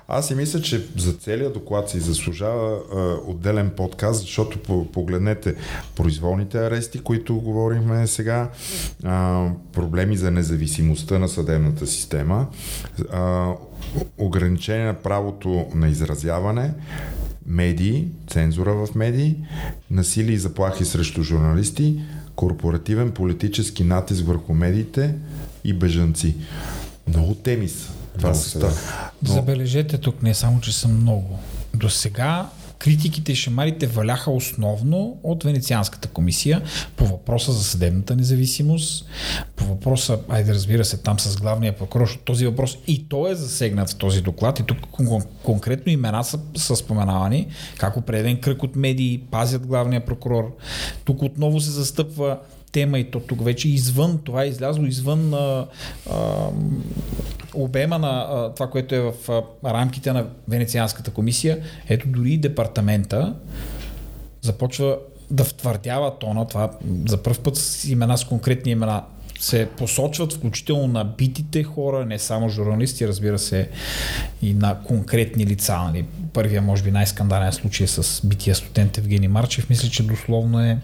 Аз 0.09 0.29
си 0.29 0.35
мисля, 0.35 0.61
че 0.61 0.87
за 0.97 1.13
целият 1.13 1.55
доклад 1.55 1.91
си 1.91 2.01
заслужава 2.01 2.79
отделен 3.27 3.71
подкаст, 3.77 4.21
защото 4.21 4.59
по, 4.59 4.87
погледнете 4.87 5.55
произволните 5.95 6.59
арести, 6.59 6.99
които 6.99 7.41
говорихме 7.41 8.07
сега, 8.07 8.51
проблеми 9.73 10.17
за 10.17 10.31
независимостта 10.31 11.19
на 11.19 11.29
съдебната 11.29 11.87
система, 11.87 12.47
ограничение 14.19 14.87
на 14.87 14.95
правото 14.95 15.67
на 15.75 15.89
изразяване, 15.89 16.75
медии, 17.47 18.09
цензура 18.31 18.73
в 18.75 18.95
медии, 18.95 19.37
насилие 19.91 20.35
и 20.35 20.39
заплахи 20.39 20.85
срещу 20.85 21.23
журналисти, 21.23 22.01
корпоративен 22.37 23.11
политически 23.11 23.85
натиск 23.85 24.27
върху 24.27 24.55
медиите 24.55 25.15
и 25.65 25.73
бежанци. 25.73 26.35
Много 27.09 27.35
теми 27.35 27.69
са. 27.69 27.93
Това 28.19 28.35
са 28.35 28.59
да. 28.59 28.73
Но- 29.23 29.33
Забележете 29.35 29.99
тук 29.99 30.23
не 30.23 30.35
само, 30.35 30.61
че 30.61 30.73
са 30.73 30.89
много. 30.89 31.39
До 31.75 31.91
сега 31.91 32.49
критиките 32.83 33.33
и 33.33 33.35
шамарите 33.35 33.87
валяха 33.87 34.31
основно 34.31 35.21
от 35.23 35.45
Венецианската 35.45 36.09
комисия 36.09 36.63
по 36.97 37.07
въпроса 37.07 37.53
за 37.53 37.65
съдебната 37.65 38.17
независимост, 38.17 39.07
по 39.57 39.65
въпроса, 39.65 40.19
айде 40.29 40.55
разбира 40.55 40.85
се, 40.85 41.03
там 41.03 41.21
с 41.21 41.37
главния 41.37 41.77
прокурор, 41.77 42.07
защото 42.07 42.25
този 42.25 42.47
въпрос 42.47 42.79
и 42.87 43.09
той 43.09 43.31
е 43.33 43.35
засегнат 43.35 43.91
в 43.91 43.97
този 43.97 44.21
доклад 44.21 44.61
и 44.61 44.63
тук 44.63 44.79
кон- 44.79 45.27
конкретно 45.43 45.93
имена 45.93 46.25
са, 46.25 46.41
са 46.57 46.77
споменавани, 46.77 47.47
как 47.79 47.97
определен 47.97 48.41
кръг 48.41 48.63
от 48.63 48.77
медии 48.77 49.23
пазят 49.31 49.67
главния 49.67 50.05
прокурор. 50.05 50.57
Тук 51.05 51.23
отново 51.23 51.61
се 51.61 51.71
застъпва 51.71 52.39
тема 52.73 52.99
и 52.99 53.11
то 53.11 53.21
тук 53.21 53.45
вече 53.45 53.69
извън, 53.69 54.21
това 54.25 54.43
е 54.43 54.49
излязло 54.49 54.85
извън 54.85 55.35
а, 55.35 55.67
а, 56.11 56.49
обема 57.55 57.99
на 57.99 58.27
а, 58.31 58.55
това, 58.55 58.71
което 58.71 58.95
е 58.95 59.01
в 59.01 59.13
а, 59.29 59.75
рамките 59.75 60.13
на 60.13 60.27
Венецианската 60.49 61.11
комисия. 61.11 61.59
Ето 61.89 62.09
дори 62.09 62.37
департамента 62.37 63.35
започва 64.43 64.99
да 65.31 65.45
втвърдява 65.45 66.19
тона, 66.19 66.49
това 66.49 66.71
за 67.09 67.23
първ 67.23 67.39
път 67.43 67.57
с 67.57 67.85
имена, 67.85 68.19
с 68.19 68.25
конкретни 68.25 68.73
имена 68.73 69.03
се 69.43 69.69
посочват 69.77 70.33
включително 70.33 70.87
на 70.87 71.05
битите 71.05 71.63
хора, 71.63 72.07
не 72.07 72.19
само 72.19 72.49
журналисти, 72.49 73.09
разбира 73.09 73.39
се, 73.39 73.69
и 74.43 74.55
на 74.55 74.79
конкретни 74.85 75.47
лица. 75.47 75.79
Нали. 75.79 76.05
Първия, 76.33 76.63
може 76.63 76.83
би, 76.83 76.91
най-скандален 76.91 77.53
случай 77.53 77.85
е 77.85 77.89
с 77.89 78.27
бития 78.27 78.55
студент 78.55 78.99
Евгений 78.99 79.29
Марчев. 79.29 79.71
Мисля, 79.71 79.89
че 79.89 80.03
дословно 80.03 80.61
е 80.61 80.79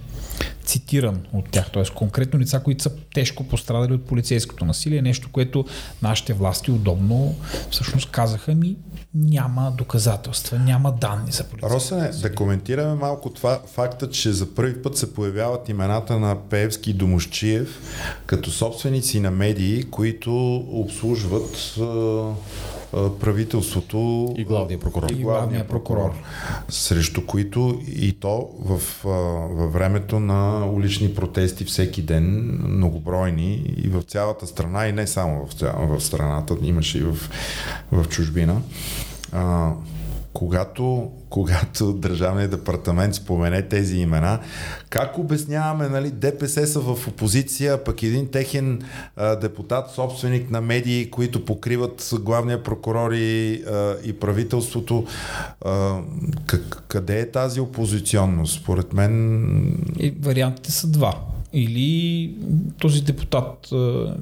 цитиран 0.64 1.20
от 1.32 1.50
тях, 1.50 1.72
т.е. 1.72 1.84
конкретно 1.94 2.40
лица, 2.40 2.60
които 2.60 2.82
са 2.82 2.90
тежко 3.14 3.44
пострадали 3.44 3.92
от 3.92 4.04
полицейското 4.04 4.64
насилие, 4.64 5.02
нещо, 5.02 5.28
което 5.32 5.64
нашите 6.02 6.32
власти 6.32 6.70
удобно 6.70 7.34
всъщност 7.70 8.10
казаха 8.10 8.54
ми 8.54 8.76
няма 9.14 9.72
доказателства, 9.78 10.58
няма 10.58 10.92
данни 10.92 11.32
за 11.32 11.44
полицейското 11.44 11.74
Росене, 11.74 12.08
да 12.08 12.34
коментираме 12.34 12.94
малко 12.94 13.30
това 13.30 13.60
факта, 13.74 14.10
че 14.10 14.32
за 14.32 14.54
първи 14.54 14.82
път 14.82 14.96
се 14.96 15.14
появяват 15.14 15.68
имената 15.68 16.18
на 16.18 16.36
Пеевски 16.50 16.90
и 16.90 16.94
Домощиев 16.94 17.80
като 18.26 18.50
собственици 18.50 19.20
на 19.20 19.30
медии, 19.30 19.82
които 19.82 20.56
обслужват 20.56 21.78
правителството 22.92 24.34
И 24.38 24.44
главния 24.44 24.80
прокурор. 24.80 25.10
И 25.10 25.14
главния 25.14 25.68
прокурор. 25.68 26.10
Срещу 26.68 27.26
които 27.26 27.80
и 27.86 28.12
то 28.12 28.48
в, 28.60 28.80
във 29.50 29.72
времето 29.72 30.20
на 30.20 30.66
улични 30.66 31.14
протести 31.14 31.64
всеки 31.64 32.02
ден, 32.02 32.24
многобройни 32.68 33.54
и 33.76 33.88
в 33.88 34.02
цялата 34.02 34.46
страна 34.46 34.88
и 34.88 34.92
не 34.92 35.06
само 35.06 35.46
в, 35.46 35.62
в 35.76 36.00
страната, 36.00 36.56
имаше 36.62 36.98
и 36.98 37.02
в, 37.02 37.30
в 37.92 38.08
чужбина. 38.08 38.62
А, 39.32 39.72
когато, 40.32 41.10
когато 41.30 41.92
Държавният 41.92 42.50
департамент 42.50 43.14
спомене 43.14 43.62
тези 43.62 43.96
имена, 43.96 44.40
как 44.90 45.18
обясняваме, 45.18 45.88
нали, 45.88 46.10
ДПС 46.10 46.66
са 46.66 46.80
в 46.80 47.08
опозиция, 47.08 47.84
пък 47.84 48.02
един 48.02 48.30
техен 48.30 48.82
а, 49.16 49.36
депутат, 49.36 49.90
собственик 49.90 50.50
на 50.50 50.60
медии, 50.60 51.10
които 51.10 51.44
покриват 51.44 52.14
главния 52.20 52.62
прокурор 52.62 53.12
и, 53.12 53.62
а, 53.62 53.96
и 54.04 54.12
правителството, 54.12 55.06
а, 55.64 56.00
как, 56.46 56.84
къде 56.88 57.20
е 57.20 57.30
тази 57.30 57.60
опозиционност? 57.60 58.60
Според 58.60 58.92
мен 58.92 59.84
И 59.98 60.10
вариантите 60.10 60.72
са 60.72 60.86
два. 60.86 61.14
Или 61.52 62.34
този 62.78 63.02
депутат 63.02 63.68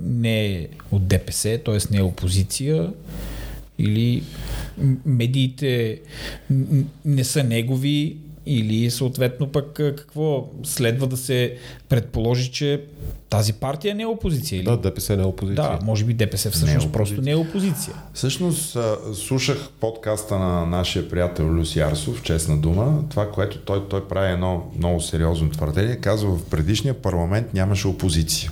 не 0.03 0.47
е 0.47 0.69
от 0.91 1.07
ДПС, 1.07 1.61
т.е. 1.65 1.79
не 1.91 1.99
е 1.99 2.03
опозиция, 2.03 2.93
или 3.79 4.23
медиите 5.07 6.01
не 7.05 7.25
са 7.25 7.45
негови, 7.45 8.17
или 8.47 8.91
съответно 8.91 9.47
пък 9.53 9.73
какво 9.75 10.51
следва 10.65 11.07
да 11.07 11.17
се 11.17 11.57
предположи, 11.89 12.53
че 12.53 12.81
тази 13.37 13.53
партия 13.53 13.95
не 13.95 14.03
е 14.03 14.07
опозиция. 14.07 14.59
Или? 14.59 14.65
Да, 14.65 14.77
ДПС 14.77 15.17
не 15.17 15.23
е 15.23 15.27
опозиция. 15.27 15.65
да, 15.65 15.79
може 15.83 16.05
би 16.05 16.15
ДПС 16.15 16.51
всъщност 16.51 16.85
Не 16.85 16.91
е 16.91 16.93
просто 16.93 17.23
не 17.23 17.31
е 17.31 17.37
опозиция. 17.37 17.95
Всъщност 18.15 18.79
слушах 19.15 19.69
подкаста 19.81 20.39
на 20.39 20.67
нашия 20.67 21.09
приятел 21.09 21.45
Люси 21.45 21.81
Арсов, 21.81 22.23
честна 22.23 22.57
дума. 22.57 23.05
Това, 23.11 23.31
което 23.31 23.59
той, 23.59 23.89
той 23.89 24.09
прави 24.09 24.33
едно 24.33 24.71
много 24.79 25.01
сериозно 25.01 25.51
твърдение, 25.51 25.97
казва 25.97 26.37
в 26.37 26.45
предишния 26.45 26.95
парламент 26.95 27.55
нямаше 27.55 27.89
опозиция. 27.89 28.51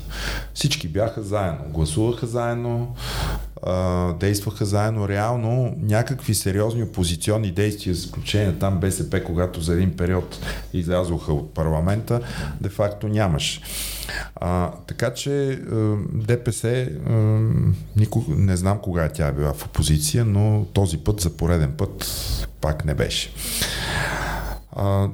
Всички 0.54 0.88
бяха 0.88 1.22
заедно, 1.22 1.64
гласуваха 1.68 2.26
заедно, 2.26 2.94
действаха 4.20 4.64
заедно. 4.64 5.08
Реално 5.08 5.74
някакви 5.82 6.34
сериозни 6.34 6.82
опозиционни 6.82 7.50
действия, 7.50 7.94
с 7.94 7.98
изключение 7.98 8.52
там 8.52 8.80
БСП, 8.80 9.24
когато 9.24 9.60
за 9.60 9.72
един 9.72 9.96
период 9.96 10.38
излязоха 10.72 11.32
от 11.32 11.54
парламента, 11.54 12.20
де 12.60 12.68
факто 12.68 13.08
нямаше. 13.08 13.60
А, 14.36 14.70
така 14.86 15.14
че 15.14 15.52
е, 15.52 15.56
ДПС 16.12 16.68
е, 16.68 16.88
никога, 17.96 18.34
не 18.36 18.56
знам 18.56 18.78
кога 18.82 19.08
тя 19.08 19.28
е 19.28 19.32
била 19.32 19.52
в 19.52 19.66
опозиция, 19.66 20.24
но 20.24 20.66
този 20.72 20.98
път 20.98 21.20
за 21.20 21.30
пореден 21.30 21.72
път 21.72 22.06
пак 22.60 22.84
не 22.84 22.94
беше. 22.94 23.32
А, 24.76 25.08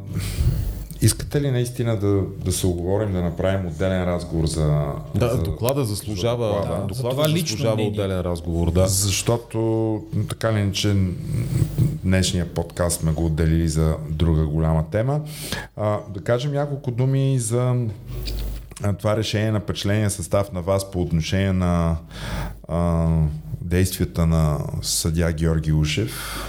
искате 1.02 1.40
ли 1.40 1.50
наистина 1.50 1.96
да, 1.96 2.22
да 2.44 2.52
се 2.52 2.66
оговорим, 2.66 3.12
да 3.12 3.22
направим 3.22 3.66
отделен 3.66 4.04
разговор 4.04 4.46
за... 4.46 4.92
Да, 5.14 5.28
за, 5.28 5.42
доклада 5.42 5.84
заслужава, 5.84 6.48
за 6.48 6.54
доклада? 6.54 6.86
Да, 6.88 6.94
за 6.94 7.02
доклада 7.02 7.16
това 7.16 7.28
лично 7.28 7.48
заслужава 7.48 7.82
отделен 7.82 8.20
разговор, 8.20 8.70
да. 8.70 8.88
Защото 8.88 10.02
така 10.28 10.52
ли 10.52 10.72
че 10.72 10.96
днешния 12.04 12.54
подкаст 12.54 13.00
сме 13.00 13.12
го 13.12 13.26
отделили 13.26 13.68
за 13.68 13.96
друга 14.10 14.46
голяма 14.46 14.84
тема. 14.90 15.20
А, 15.76 15.98
да 16.14 16.20
кажем 16.20 16.52
няколко 16.52 16.90
думи 16.90 17.38
за 17.38 17.86
това 18.98 19.16
решение 19.16 19.50
на 19.50 19.60
печления 19.60 20.10
състав 20.10 20.52
на 20.52 20.62
вас 20.62 20.90
по 20.90 21.02
отношение 21.02 21.52
на 21.52 21.96
а, 22.68 23.08
действията 23.60 24.26
на 24.26 24.58
съдя 24.82 25.32
Георги 25.32 25.72
Ушев. 25.72 26.44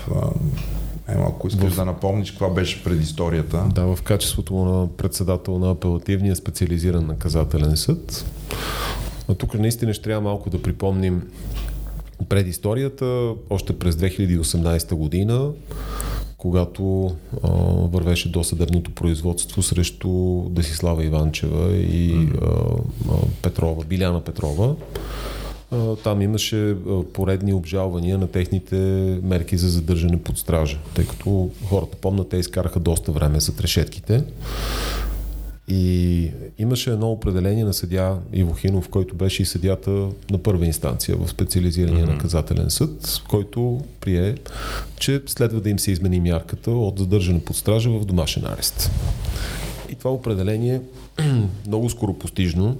Ема, 1.08 1.26
ако 1.28 1.48
искаш 1.48 1.76
да 1.76 1.86
напомниш 1.86 2.32
каква 2.32 2.50
беше 2.50 2.84
предисторията. 2.84 3.64
Да, 3.76 3.96
в 3.96 4.02
качеството 4.02 4.56
на 4.56 4.88
председател 4.98 5.60
на 5.60 5.72
апелативния 5.72 6.36
специализиран 6.36 7.08
наказателен 7.08 7.78
съд. 7.78 8.26
А 9.30 9.34
тук 9.34 9.54
наистина 9.54 9.94
ще 9.94 10.04
трябва 10.04 10.22
малко 10.22 10.50
да 10.50 10.62
припомним 10.62 11.24
предисторията. 12.30 13.34
Още 13.50 13.80
през 13.80 13.96
2018 13.96 14.94
година, 14.94 15.52
когато 16.42 17.12
а, 17.44 17.50
вървеше 17.94 18.32
досъдебното 18.32 18.92
производство 18.92 19.64
срещу 19.64 20.10
Десислава 20.50 21.06
Иванчева 21.06 21.72
и 21.76 22.30
а, 22.42 22.46
а, 22.46 23.16
Петрова, 23.42 23.84
Биляна 23.86 24.22
Петрова. 24.22 24.76
А, 25.72 25.96
Там 25.96 26.22
имаше 26.22 26.76
поредни 27.14 27.54
обжалвания 27.54 28.18
на 28.18 28.28
техните 28.28 28.76
мерки 29.24 29.58
за 29.58 29.70
задържане 29.70 30.22
под 30.22 30.38
стража, 30.38 30.78
тъй 30.96 31.06
като 31.06 31.50
хората 31.66 31.98
помнят, 31.98 32.30
те 32.30 32.38
изкараха 32.38 32.80
доста 32.80 33.12
време 33.12 33.40
за 33.40 33.54
решетките. 33.60 34.24
И 35.68 36.32
имаше 36.60 36.92
едно 36.92 37.12
определение 37.12 37.64
на 37.64 37.74
съдя 37.74 38.18
Иво 38.34 38.54
Хинов, 38.54 38.90
който 38.90 39.16
беше 39.16 39.44
и 39.44 39.46
съдята 39.46 39.92
на 40.32 40.38
първа 40.44 40.66
инстанция 40.66 41.18
в 41.18 41.30
специализирания 41.30 42.06
mm-hmm. 42.06 42.14
наказателен 42.14 42.70
съд, 42.70 43.22
който 43.30 43.82
прие, 44.02 44.36
че 45.00 45.22
следва 45.26 45.62
да 45.62 45.70
им 45.70 45.80
се 45.80 45.92
измени 45.92 46.20
мярката 46.20 46.72
от 46.72 47.00
задържане 47.00 47.44
под 47.44 47.56
стража 47.56 47.90
в 47.90 48.06
домашен 48.06 48.46
арест. 48.46 48.92
И 49.90 49.96
това 49.96 50.12
определение 50.12 50.82
много 51.68 51.90
скоропостижно 51.90 52.78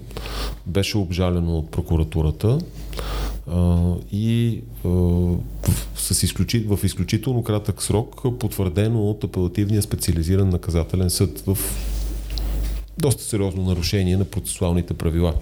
беше 0.68 0.98
обжалено 0.98 1.58
от 1.58 1.72
прокуратурата 1.72 2.60
а, 3.52 3.94
и 4.12 4.62
а, 4.86 4.90
с 5.96 6.24
изключи, 6.24 6.60
в 6.60 6.80
изключително 6.84 7.44
кратък 7.44 7.84
срок 7.84 8.22
потвърдено 8.40 9.10
от 9.10 9.24
апелативния 9.24 9.82
специализиран 9.82 10.50
наказателен 10.50 11.10
съд 11.10 11.40
в 11.40 11.58
доста 13.02 13.24
сериозно 13.24 13.64
нарушение 13.64 14.18
на 14.18 14.26
процесуалните 14.26 14.94
правила. 14.94 15.34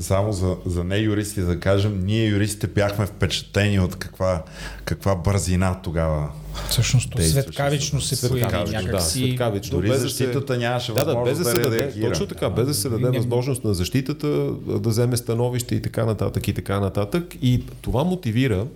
Само 0.00 0.32
за, 0.32 0.56
за 0.66 0.84
не 0.84 0.96
юристи 0.96 1.40
да 1.40 1.60
кажем, 1.60 2.00
ние 2.04 2.26
юристите 2.26 2.66
бяхме 2.66 3.06
впечатлени 3.06 3.80
от 3.80 3.96
каква, 3.96 4.42
каква 4.84 5.14
бързина 5.14 5.80
тогава 5.82 6.28
Всъщност 6.70 7.10
то 7.10 7.22
светкавично 7.22 8.00
се 8.00 8.28
появи 8.28 8.52
някакси. 8.52 8.86
Да, 8.86 9.00
светкавично. 9.00 9.76
Дори 9.76 9.88
без 9.88 10.00
защитата 10.00 10.40
да 10.40 10.58
нямаше 10.58 10.92
да, 10.92 11.04
да, 11.04 11.22
без 11.24 11.38
да, 11.38 11.44
се 11.44 11.60
даде, 11.60 11.78
реагира. 11.78 12.08
Точно 12.08 12.26
така, 12.26 12.50
без 12.50 12.66
да 12.66 12.74
се 12.74 12.88
даде 12.88 13.18
възможност 13.18 13.64
на 13.64 13.74
защитата 13.74 14.26
да 14.66 14.88
вземе 14.88 15.16
становище 15.16 15.74
и 15.74 15.82
така 15.82 16.04
нататък 16.04 16.48
и 16.48 16.54
така 16.54 16.80
нататък. 16.80 17.36
И 17.42 17.62
това 17.82 18.04
мотивира 18.04 18.66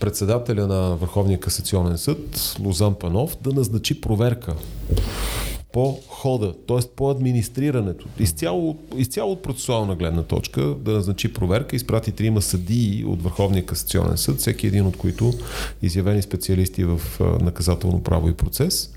председателя 0.00 0.66
на 0.66 0.96
Върховния 0.96 1.40
касационен 1.40 1.98
съд 1.98 2.56
Лозан 2.60 2.94
Панов 2.94 3.36
да 3.42 3.52
назначи 3.52 4.00
проверка 4.00 4.54
по 5.72 5.98
хода, 6.08 6.54
т.е. 6.68 6.88
по 6.96 7.10
администрирането. 7.10 8.06
Изцяло, 8.18 8.76
изцяло 8.96 9.32
от 9.32 9.42
процесуална 9.42 9.96
гледна 9.96 10.22
точка 10.22 10.60
да 10.60 10.92
назначи 10.92 11.32
проверка, 11.32 11.76
изпрати 11.76 12.12
трима 12.12 12.42
съдии 12.42 13.04
от 13.04 13.22
Върховния 13.22 13.66
касационен 13.66 14.16
съд, 14.16 14.38
всеки 14.38 14.66
един 14.66 14.86
от 14.86 14.96
които 14.96 15.32
изявени 15.82 16.22
специалисти 16.22 16.84
в 16.84 17.00
наказателно 17.40 18.02
право 18.02 18.28
и 18.28 18.34
процес. 18.34 18.94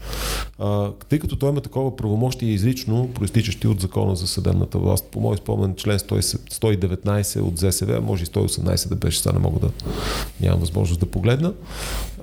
А, 0.59 0.91
тъй 1.09 1.19
като 1.19 1.35
той 1.35 1.49
има 1.49 1.61
такова 1.61 1.95
правомощие 1.95 2.49
изрично, 2.49 3.09
проистичащи 3.13 3.67
от 3.67 3.81
закона 3.81 4.15
за 4.15 4.27
съдебната 4.27 4.77
власт, 4.77 5.05
по 5.11 5.19
мой 5.19 5.37
спомен 5.37 5.75
член 5.75 5.99
119 5.99 7.41
от 7.41 7.57
ЗСВ, 7.57 8.01
може 8.01 8.23
и 8.23 8.27
118 8.27 8.89
да 8.89 8.95
беше, 8.95 9.19
сега 9.19 9.33
не 9.33 9.39
мога 9.39 9.59
да 9.59 9.71
нямам 10.41 10.59
възможност 10.59 10.99
да 10.99 11.05
погледна. 11.05 11.53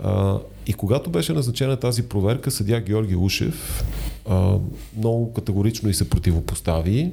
А, 0.04 0.38
и 0.66 0.72
когато 0.72 1.10
беше 1.10 1.32
назначена 1.32 1.76
тази 1.76 2.02
проверка, 2.02 2.50
съдя 2.50 2.80
Георги 2.80 3.16
Ушев 3.16 3.84
а, 4.28 4.56
много 4.98 5.32
категорично 5.32 5.88
и 5.90 5.94
се 5.94 6.10
противопостави. 6.10 7.12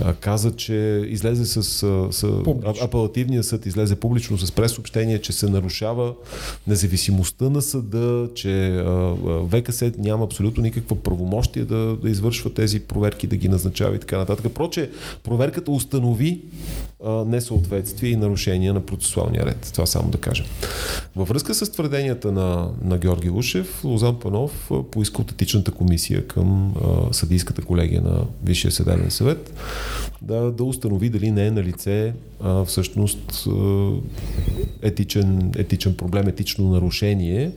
А, 0.00 0.14
каза, 0.14 0.56
че 0.56 1.04
излезе 1.08 1.46
с, 1.46 1.62
с 2.10 2.24
апелативния 2.82 3.42
съд, 3.42 3.66
излезе 3.66 3.96
публично 3.96 4.38
с 4.38 4.52
пресъобщение, 4.52 5.20
че 5.20 5.32
се 5.32 5.48
нарушава 5.48 6.14
независимостта 6.66 7.50
на 7.50 7.62
съда, 7.62 8.28
че 8.34 8.68
а, 8.76 9.16
ВКС 9.50 9.82
няма 9.98 10.24
абсолютно 10.24 10.62
никаква 10.62 10.96
правомощие 10.96 11.64
да, 11.64 11.96
да 11.96 12.10
извършва 12.10 12.54
тези 12.54 12.80
проверки, 12.80 13.26
да 13.26 13.36
ги 13.36 13.48
назначава 13.48 13.96
и 13.96 14.00
така 14.00 14.18
нататък. 14.18 14.52
Проче, 14.52 14.90
проверката 15.22 15.70
установи 15.70 16.40
а, 17.04 17.24
несъответствие 17.24 18.10
и 18.10 18.16
нарушения 18.16 18.74
на 18.74 18.80
процесуалния 18.86 19.46
ред. 19.46 19.70
Това 19.74 19.86
само 19.86 20.10
да 20.10 20.18
кажем. 20.18 20.46
Във 21.16 21.28
връзка 21.28 21.54
с 21.54 21.72
твърденията 21.72 22.32
на, 22.32 22.68
на 22.84 22.98
Георги 22.98 23.28
Лушев, 23.28 23.84
Лозан 23.84 24.18
Панов 24.18 24.70
поиска 24.90 25.22
от 25.22 25.30
етичната 25.30 25.70
комисия 25.70 26.26
към 26.34 26.74
а, 26.84 27.12
съдийската 27.14 27.62
колегия 27.62 28.02
на 28.02 28.24
Висшия 28.44 28.72
съдебен 28.72 29.10
съвет 29.10 29.52
да, 30.22 30.52
да 30.52 30.64
установи 30.64 31.08
дали 31.08 31.30
не 31.30 31.46
е 31.46 31.50
на 31.50 31.62
лице 31.62 32.12
а, 32.40 32.64
всъщност 32.64 33.46
а, 33.46 33.90
етичен, 34.82 35.52
етичен 35.56 35.94
проблем, 35.96 36.28
етично 36.28 36.70
нарушение, 36.70 37.52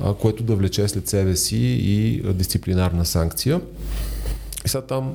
а, 0.00 0.14
което 0.14 0.42
да 0.42 0.56
влече 0.56 0.88
след 0.88 1.08
себе 1.08 1.36
си 1.36 1.56
и 1.82 2.22
а, 2.26 2.32
дисциплинарна 2.32 3.04
санкция. 3.04 3.60
И 4.64 4.68
сега 4.68 4.82
там 4.82 5.14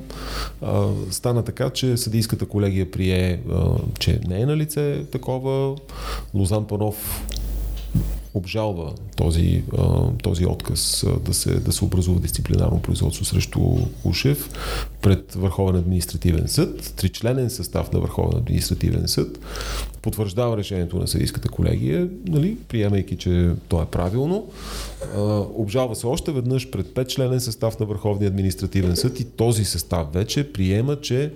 а, 0.62 0.88
стана 1.10 1.44
така, 1.44 1.70
че 1.70 1.96
съдийската 1.96 2.46
колегия 2.46 2.90
прие, 2.90 3.40
а, 3.52 3.64
че 3.98 4.20
не 4.28 4.40
е 4.40 4.46
на 4.46 4.56
лице 4.56 5.04
такова. 5.12 5.76
Лозан 6.34 6.66
Панов 6.66 7.26
обжалва 8.34 8.92
този, 9.16 9.64
този 10.22 10.46
отказ 10.46 11.04
да 11.24 11.34
се, 11.34 11.54
да 11.54 11.72
се 11.72 11.84
образува 11.84 12.20
дисциплинарно 12.20 12.82
производство 12.82 13.24
срещу 13.24 13.60
Ушев 14.04 14.50
пред 15.02 15.34
Върховен 15.34 15.76
административен 15.76 16.48
съд. 16.48 16.94
Тричленен 16.96 17.50
състав 17.50 17.92
на 17.92 18.00
Върховен 18.00 18.38
административен 18.38 19.08
съд 19.08 19.38
потвърждава 20.04 20.56
решението 20.56 20.98
на 20.98 21.08
съдийската 21.08 21.48
колегия, 21.48 22.08
нали, 22.28 22.56
приемайки, 22.68 23.16
че 23.16 23.50
то 23.68 23.82
е 23.82 23.86
правилно. 23.86 24.46
Обжалва 25.54 25.96
се 25.96 26.06
още 26.06 26.32
веднъж 26.32 26.70
пред 26.70 26.94
петчленен 26.94 27.40
състав 27.40 27.80
на 27.80 27.86
Върховния 27.86 28.28
административен 28.28 28.96
съд 28.96 29.20
и 29.20 29.24
този 29.24 29.64
състав 29.64 30.12
вече 30.12 30.52
приема, 30.52 31.00
че 31.00 31.32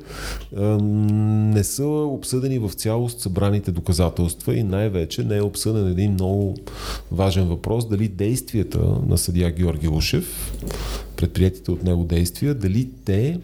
не 0.52 1.64
са 1.64 1.86
обсъдени 1.86 2.58
в 2.58 2.70
цялост 2.70 3.20
събраните 3.20 3.70
доказателства 3.70 4.54
и 4.54 4.62
най-вече 4.62 5.24
не 5.24 5.36
е 5.36 5.42
обсъден 5.42 5.88
един 5.88 6.12
много 6.12 6.56
важен 7.12 7.44
въпрос, 7.44 7.88
дали 7.88 8.08
действията 8.08 8.78
на 9.08 9.18
съдия 9.18 9.50
Георги 9.50 9.88
Ушев, 9.88 10.52
предприятите 11.16 11.70
от 11.70 11.84
него 11.84 12.04
действия, 12.04 12.54
дали 12.54 12.88
те 13.04 13.38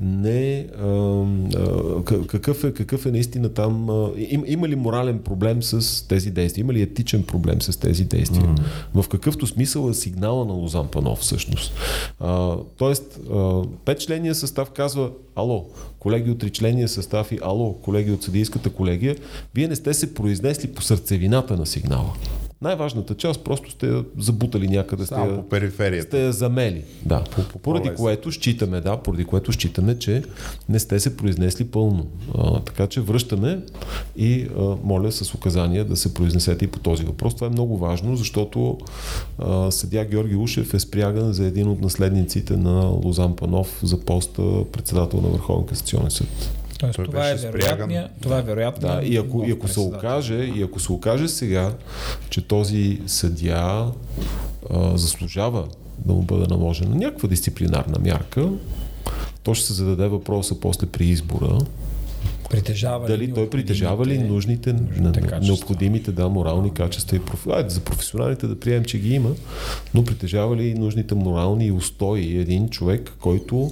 не 0.00 0.66
а, 0.78 0.86
а, 0.86 2.26
какъв, 2.26 2.64
е, 2.64 2.74
какъв 2.74 3.06
е 3.06 3.10
наистина 3.10 3.48
там 3.48 3.90
а, 3.90 4.10
им, 4.16 4.44
има 4.46 4.68
ли 4.68 4.76
морален 4.76 5.18
проблем 5.18 5.62
с 5.62 6.08
тези 6.08 6.30
действия, 6.30 6.62
има 6.62 6.72
ли 6.72 6.82
етичен 6.82 7.22
проблем 7.22 7.62
с 7.62 7.76
тези 7.76 8.04
действия? 8.04 8.44
Mm. 8.44 9.02
в 9.02 9.08
какъвто 9.08 9.46
смисъл 9.46 9.90
е 9.90 9.94
сигнала 9.94 10.44
на 10.44 10.52
Лозан 10.52 10.88
Панов 10.88 11.18
всъщност? 11.18 11.72
А, 12.20 12.56
тоест 12.76 13.18
а, 13.32 13.62
петчления 13.84 14.34
състав 14.34 14.70
казва 14.70 15.10
ало, 15.34 15.66
колеги 15.98 16.30
от 16.30 16.38
тричления 16.38 16.88
състав 16.88 17.32
и 17.32 17.38
ало, 17.42 17.74
колеги 17.74 18.12
от 18.12 18.22
съдийската 18.22 18.70
колегия 18.70 19.16
вие 19.54 19.68
не 19.68 19.76
сте 19.76 19.94
се 19.94 20.14
произнесли 20.14 20.72
по 20.72 20.82
сърцевината 20.82 21.56
на 21.56 21.66
сигнала 21.66 22.12
най-важната 22.62 23.14
част 23.14 23.44
просто 23.44 23.70
сте 23.70 23.86
я 23.86 24.04
забутали 24.18 24.68
някъде. 24.68 25.06
Сте 25.06 25.14
по 25.14 25.48
периферията. 25.48 26.06
Сте 26.06 26.24
я 26.24 26.32
замели. 26.32 26.84
Да. 27.06 27.24
По, 27.24 27.48
по, 27.48 27.58
поради 27.58 27.90
което 27.96 28.32
считаме, 28.32 28.80
да, 28.80 28.96
поради 28.96 29.24
което 29.24 29.52
считаме, 29.52 29.98
че 29.98 30.22
не 30.68 30.78
сте 30.78 31.00
се 31.00 31.16
произнесли 31.16 31.64
пълно. 31.64 32.06
А, 32.38 32.60
така 32.60 32.86
че 32.86 33.00
връщаме 33.00 33.60
и 34.16 34.48
а, 34.58 34.76
моля 34.84 35.12
с 35.12 35.34
указания 35.34 35.84
да 35.84 35.96
се 35.96 36.14
произнесете 36.14 36.64
и 36.64 36.68
по 36.68 36.78
този 36.78 37.04
въпрос. 37.04 37.34
Това 37.34 37.46
е 37.46 37.50
много 37.50 37.78
важно, 37.78 38.16
защото 38.16 38.78
а, 39.38 39.70
съдя 39.70 40.04
Георги 40.04 40.36
Ушев 40.36 40.74
е 40.74 40.80
спряган 40.80 41.32
за 41.32 41.46
един 41.46 41.68
от 41.68 41.80
наследниците 41.80 42.56
на 42.56 42.80
Лозан 42.80 43.36
Панов 43.36 43.80
за 43.82 44.00
поста 44.00 44.42
председател 44.72 45.20
на 45.20 45.28
Върховен 45.28 45.66
касационен 45.66 46.10
съд. 46.10 46.59
Тоест, 46.80 46.96
Той 46.96 47.04
това, 47.04 47.30
е 47.30 47.34
вероятния, 47.34 48.08
това 48.20 48.38
е 48.38 48.42
вероятно. 48.42 48.88
Да, 48.88 49.00
и 49.02 49.16
ако, 49.16 49.44
и 49.46 49.50
ако 49.50 49.68
се 49.68 49.80
окаже, 49.80 50.34
и 50.56 50.62
ако 50.62 50.80
се 50.80 50.92
окаже 50.92 51.28
сега, 51.28 51.72
че 52.30 52.40
този 52.40 53.00
съдия 53.06 53.56
а, 53.56 53.92
заслужава 54.94 55.68
да 55.98 56.12
му 56.12 56.22
бъде 56.22 56.46
наложена 56.46 56.96
някаква 56.96 57.28
дисциплинарна 57.28 57.98
мярка, 57.98 58.48
то 59.42 59.54
ще 59.54 59.66
се 59.66 59.72
зададе 59.72 60.08
въпроса 60.08 60.60
после 60.60 60.86
при 60.86 61.04
избора 61.04 61.58
Притежава 62.50 63.06
Дали 63.06 63.26
ли 63.26 63.32
той 63.34 63.50
притежава 63.50 64.06
ли 64.06 64.18
нужните, 64.18 64.72
нужните 64.72 65.38
необходимите 65.42 66.12
да, 66.12 66.28
морални 66.28 66.74
качества 66.74 67.16
и 67.16 67.20
профи... 67.20 67.48
Айде, 67.50 67.70
за 67.70 67.80
професионалите 67.80 68.46
да 68.46 68.60
приемем, 68.60 68.84
че 68.84 68.98
ги 68.98 69.14
има, 69.14 69.30
но 69.94 70.04
притежава 70.04 70.56
ли 70.56 70.74
нужните 70.74 71.14
морални 71.14 71.72
устои 71.72 72.38
един 72.38 72.68
човек, 72.68 73.12
който 73.20 73.70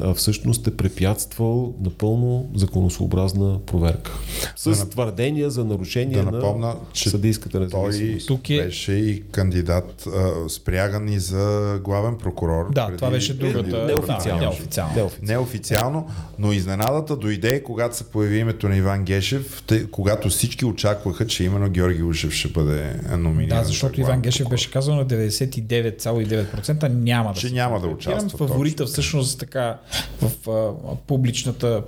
а, 0.00 0.14
всъщност 0.14 0.66
е 0.66 0.76
препятствал 0.76 1.74
напълно 1.80 2.50
законосообразна 2.54 3.58
проверка. 3.66 4.12
С 4.56 4.78
да, 4.78 4.88
твърдения 4.88 5.50
за 5.50 5.64
нарушение 5.64 6.22
да 6.22 6.30
напомна, 6.30 6.66
на 6.66 6.74
че 6.92 7.10
съдийската 7.10 7.60
независимост. 7.60 8.26
Той 8.26 8.36
Тук 8.36 8.50
е... 8.50 8.64
беше 8.64 8.92
и 8.92 9.22
кандидат, 9.22 10.06
а, 10.06 10.48
спряган 10.48 11.08
и 11.08 11.18
за 11.18 11.78
главен 11.84 12.18
прокурор. 12.18 12.72
Да, 12.72 12.86
преди... 12.86 12.96
това 12.96 13.10
беше 13.10 13.34
другата. 13.34 13.86
Неофициално. 13.86 14.40
Да, 14.40 14.46
неофициално. 14.46 14.92
неофициално. 14.92 15.10
Неофициално, 15.22 16.08
но 16.38 16.52
изненадата 16.52 17.16
дойде, 17.16 17.62
когато 17.62 17.96
се 17.96 18.07
появи 18.12 18.38
името 18.38 18.68
на 18.68 18.76
Иван 18.76 19.04
Гешев, 19.04 19.62
тъй, 19.66 19.90
когато 19.90 20.28
всички 20.28 20.64
очакваха, 20.64 21.26
че 21.26 21.44
именно 21.44 21.70
Георги 21.70 22.02
Ушев 22.02 22.32
ще 22.32 22.48
бъде 22.48 23.00
номиниран. 23.18 23.58
Да, 23.58 23.64
защото 23.64 24.00
Иван 24.00 24.20
Гешев 24.20 24.48
беше 24.48 24.70
казал 24.70 24.94
на 24.94 25.06
99,9% 25.06 26.88
няма 26.88 27.32
да 27.32 27.40
че 27.40 27.50
няма 27.50 27.80
да 27.80 27.86
участва. 27.86 28.38
Фаворита 28.38 28.76
точно. 28.76 28.92
всъщност 28.92 29.38
така 29.38 29.78
в 30.22 30.50
а, 30.50 30.96
публичната 31.06 31.82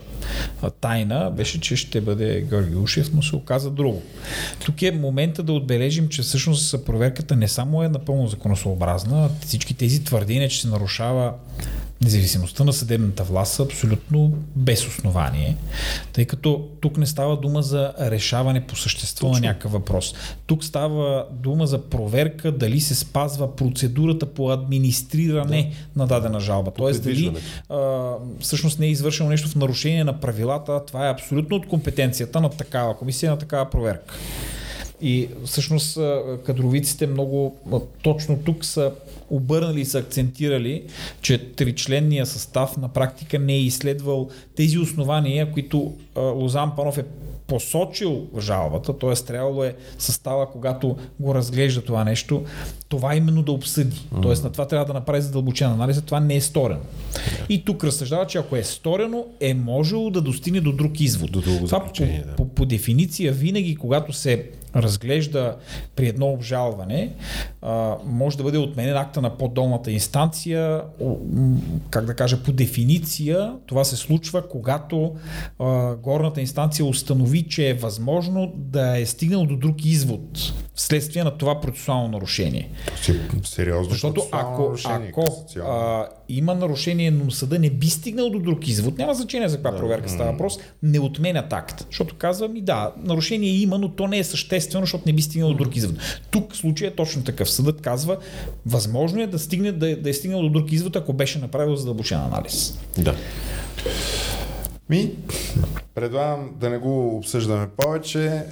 а, 0.62 0.70
тайна 0.70 1.32
беше, 1.36 1.60
че 1.60 1.76
ще 1.76 2.00
бъде 2.00 2.40
Георги 2.40 2.76
Ушев, 2.76 3.10
но 3.14 3.22
се 3.22 3.36
оказа 3.36 3.70
друго. 3.70 4.02
Тук 4.64 4.82
е 4.82 4.90
момента 4.90 5.42
да 5.42 5.52
отбележим, 5.52 6.08
че 6.08 6.22
всъщност 6.22 6.84
проверката 6.86 7.36
не 7.36 7.48
само 7.48 7.82
е 7.82 7.88
напълно 7.88 8.28
законосообразна, 8.28 9.30
всички 9.46 9.74
тези 9.74 10.04
твърдения, 10.04 10.48
че 10.48 10.60
се 10.60 10.68
нарушава 10.68 11.34
независимостта 12.00 12.64
на 12.64 12.72
съдебната 12.72 13.24
власт 13.24 13.54
са 13.54 13.62
абсолютно 13.62 14.32
без 14.56 14.86
основание, 14.86 15.56
тъй 16.12 16.24
като 16.24 16.68
тук 16.80 16.96
не 16.96 17.06
става 17.06 17.40
дума 17.40 17.62
за 17.62 17.92
решаване 18.00 18.66
по 18.66 18.76
същество 18.76 19.28
Точно. 19.28 19.42
на 19.42 19.48
някакъв 19.48 19.72
въпрос. 19.72 20.14
Тук 20.46 20.64
става 20.64 21.26
дума 21.32 21.66
за 21.66 21.82
проверка 21.82 22.52
дали 22.52 22.80
се 22.80 22.94
спазва 22.94 23.56
процедурата 23.56 24.26
по 24.26 24.50
администриране 24.50 25.72
да. 25.94 26.00
на 26.00 26.06
дадена 26.06 26.40
жалба. 26.40 26.70
Тоест 26.70 27.02
дали 27.02 27.36
а, 27.68 28.10
всъщност 28.40 28.78
не 28.78 28.86
е 28.86 28.90
извършено 28.90 29.28
нещо 29.28 29.48
в 29.48 29.56
нарушение 29.56 30.04
на 30.04 30.20
правилата, 30.20 30.84
това 30.86 31.06
е 31.06 31.10
абсолютно 31.10 31.56
от 31.56 31.68
компетенцията 31.68 32.40
на 32.40 32.50
такава 32.50 32.96
комисия, 32.96 33.30
на 33.30 33.38
такава 33.38 33.70
проверка. 33.70 34.14
И 35.02 35.28
всъщност 35.44 35.98
кадровиците 36.44 37.06
много 37.06 37.56
точно 38.02 38.38
тук 38.44 38.64
са 38.64 38.92
обърнали 39.30 39.80
и 39.80 39.84
са 39.84 39.98
акцентирали, 39.98 40.82
че 41.20 41.38
тричленния 41.38 42.26
състав 42.26 42.76
на 42.76 42.88
практика 42.88 43.38
не 43.38 43.52
е 43.52 43.60
изследвал 43.60 44.28
тези 44.56 44.78
основания, 44.78 45.52
които 45.52 45.94
Лозан 46.16 46.76
Панов 46.76 46.98
е 46.98 47.04
посочил 47.50 48.26
жалбата, 48.38 48.98
т.е. 48.98 49.14
трябвало 49.14 49.64
е 49.64 49.76
състава, 49.98 50.50
когато 50.50 50.96
го 51.20 51.34
разглежда 51.34 51.82
това 51.82 52.04
нещо, 52.04 52.44
това 52.88 53.16
именно 53.16 53.42
да 53.42 53.52
обсъди. 53.52 53.96
Mm-hmm. 53.96 54.22
Т.е. 54.22 54.44
на 54.44 54.52
това 54.52 54.68
трябва 54.68 54.86
да 54.86 54.92
направи 54.92 55.22
задълбочен 55.22 55.70
анализ, 55.70 56.02
това 56.02 56.20
не 56.20 56.36
е 56.36 56.40
сторено. 56.40 56.80
И 57.48 57.64
тук 57.64 57.84
разсъждава, 57.84 58.26
че 58.26 58.38
ако 58.38 58.56
е 58.56 58.64
сторено, 58.64 59.26
е 59.40 59.54
можело 59.54 60.10
да 60.10 60.20
достигне 60.20 60.60
до 60.60 60.72
друг 60.72 61.00
извод. 61.00 61.32
До 61.32 61.42
това 61.42 61.84
по, 61.84 61.92
да. 62.04 62.36
по, 62.36 62.48
по 62.48 62.66
дефиниция, 62.66 63.32
винаги, 63.32 63.76
когато 63.76 64.12
се 64.12 64.50
разглежда 64.76 65.56
при 65.96 66.08
едно 66.08 66.26
обжалване, 66.26 67.12
а, 67.62 67.96
може 68.04 68.36
да 68.36 68.42
бъде 68.42 68.58
отменен 68.58 68.96
акта 68.96 69.20
на 69.20 69.38
по-долната 69.38 69.90
инстанция, 69.90 70.82
как 71.90 72.04
да 72.04 72.14
кажа, 72.14 72.42
по 72.42 72.52
дефиниция 72.52 73.52
това 73.66 73.84
се 73.84 73.96
случва, 73.96 74.48
когато 74.48 75.16
а, 75.58 75.94
горната 75.94 76.40
инстанция 76.40 76.84
установи, 76.84 77.48
че 77.48 77.68
е 77.68 77.74
възможно 77.74 78.52
да 78.56 78.98
е 78.98 79.06
стигнал 79.06 79.46
до 79.46 79.56
друг 79.56 79.84
извод 79.84 80.52
вследствие 80.74 81.24
на 81.24 81.38
това 81.38 81.60
процесуално 81.60 82.08
нарушение. 82.08 82.68
Сериозно. 83.44 83.90
Защото 83.90 84.22
ако, 84.32 84.74
ако 84.84 85.46
а, 85.58 86.06
има 86.28 86.54
нарушение, 86.54 87.10
но 87.10 87.30
съда 87.30 87.58
не 87.58 87.70
би 87.70 87.86
стигнал 87.86 88.30
до 88.30 88.38
друг 88.38 88.68
извод, 88.68 88.98
няма 88.98 89.14
значение 89.14 89.48
за 89.48 89.56
каква 89.56 89.76
проверка 89.76 90.08
става 90.08 90.32
въпрос, 90.32 90.58
не 90.82 91.00
отменя 91.00 91.44
акт. 91.50 91.86
Защото 91.86 92.14
казва 92.18 92.48
ми 92.48 92.60
да, 92.60 92.92
нарушение 92.96 93.50
има, 93.50 93.78
но 93.78 93.88
то 93.88 94.08
не 94.08 94.18
е 94.18 94.24
съществено, 94.24 94.59
защото 94.60 95.04
не 95.06 95.12
би 95.12 95.22
стигнал 95.22 95.50
до 95.50 95.56
друг 95.56 95.76
извод. 95.76 95.96
Тук 96.30 96.56
случай 96.56 96.88
е 96.88 96.94
точно 96.94 97.24
такъв. 97.24 97.50
Съдът 97.50 97.80
казва, 97.80 98.16
възможно 98.66 99.22
е 99.22 99.26
да, 99.26 99.38
стигне, 99.38 99.72
да, 99.72 99.96
да 99.96 100.10
е 100.10 100.12
стигнал 100.12 100.42
до 100.42 100.50
друг 100.50 100.72
извод, 100.72 100.96
ако 100.96 101.12
беше 101.12 101.38
направил 101.38 101.76
задълбочен 101.76 102.18
анализ. 102.18 102.78
Да. 102.98 103.14
Ми, 104.90 105.10
предлагам 105.94 106.50
да 106.60 106.70
не 106.70 106.78
го 106.78 107.16
обсъждаме 107.16 107.68
повече. 107.76 108.42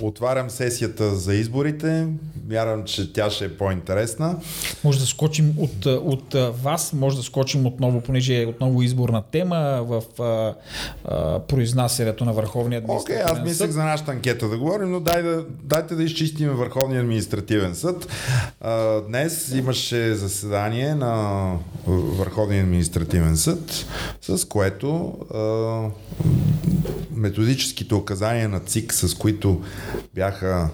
Отварям 0.00 0.50
сесията 0.50 1.14
за 1.14 1.34
изборите. 1.34 2.06
Вярвам, 2.48 2.84
че 2.84 3.12
тя 3.12 3.30
ще 3.30 3.44
е 3.44 3.56
по-интересна. 3.56 4.36
Може 4.84 4.98
да 4.98 5.06
скочим 5.06 5.54
от, 5.58 5.86
от 5.86 6.34
вас, 6.62 6.92
може 6.92 7.16
да 7.16 7.22
скочим 7.22 7.66
отново, 7.66 8.00
понеже 8.00 8.42
е 8.42 8.46
отново 8.46 8.82
изборна 8.82 9.22
тема 9.22 9.82
в 9.82 10.22
а, 10.22 10.54
а, 11.04 11.38
произнасянето 11.38 12.24
на 12.24 12.32
Върховния 12.32 12.78
административен 12.78 13.26
okay, 13.26 13.32
аз 13.32 13.42
мислех 13.42 13.70
за 13.70 13.84
нашата 13.84 14.10
анкета 14.10 14.48
да 14.48 14.58
говорим, 14.58 14.90
но 14.90 15.00
дай 15.00 15.22
да, 15.22 15.44
дайте 15.62 15.94
да 15.94 16.02
изчистим 16.02 16.48
Върховния 16.48 17.00
административен 17.00 17.74
съд. 17.74 18.08
А, 18.60 19.00
днес 19.00 19.52
имаше 19.54 20.14
заседание 20.14 20.94
на 20.94 21.52
Върховния 21.86 22.62
административен 22.62 23.36
съд, 23.36 23.86
с 24.20 24.48
което 24.48 25.18
а, 25.34 25.90
методическите 27.14 27.94
указания 27.94 28.48
на 28.48 28.60
ЦИК, 28.60 28.92
с 28.92 29.14
които 29.14 29.62
бяха 30.14 30.70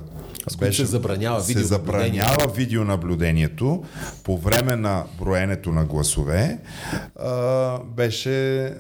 с 0.49 0.57
беше, 0.57 0.83
се 0.83 0.91
забранява, 0.91 1.41
се 1.57 1.65
забранява 1.65 2.53
видеонаблюдението 2.55 3.85
по 4.25 4.39
време 4.39 4.77
на 4.77 5.05
броенето 5.19 5.73
на 5.73 5.85
гласове, 5.85 6.59
а, 7.21 7.79
беше 7.79 8.73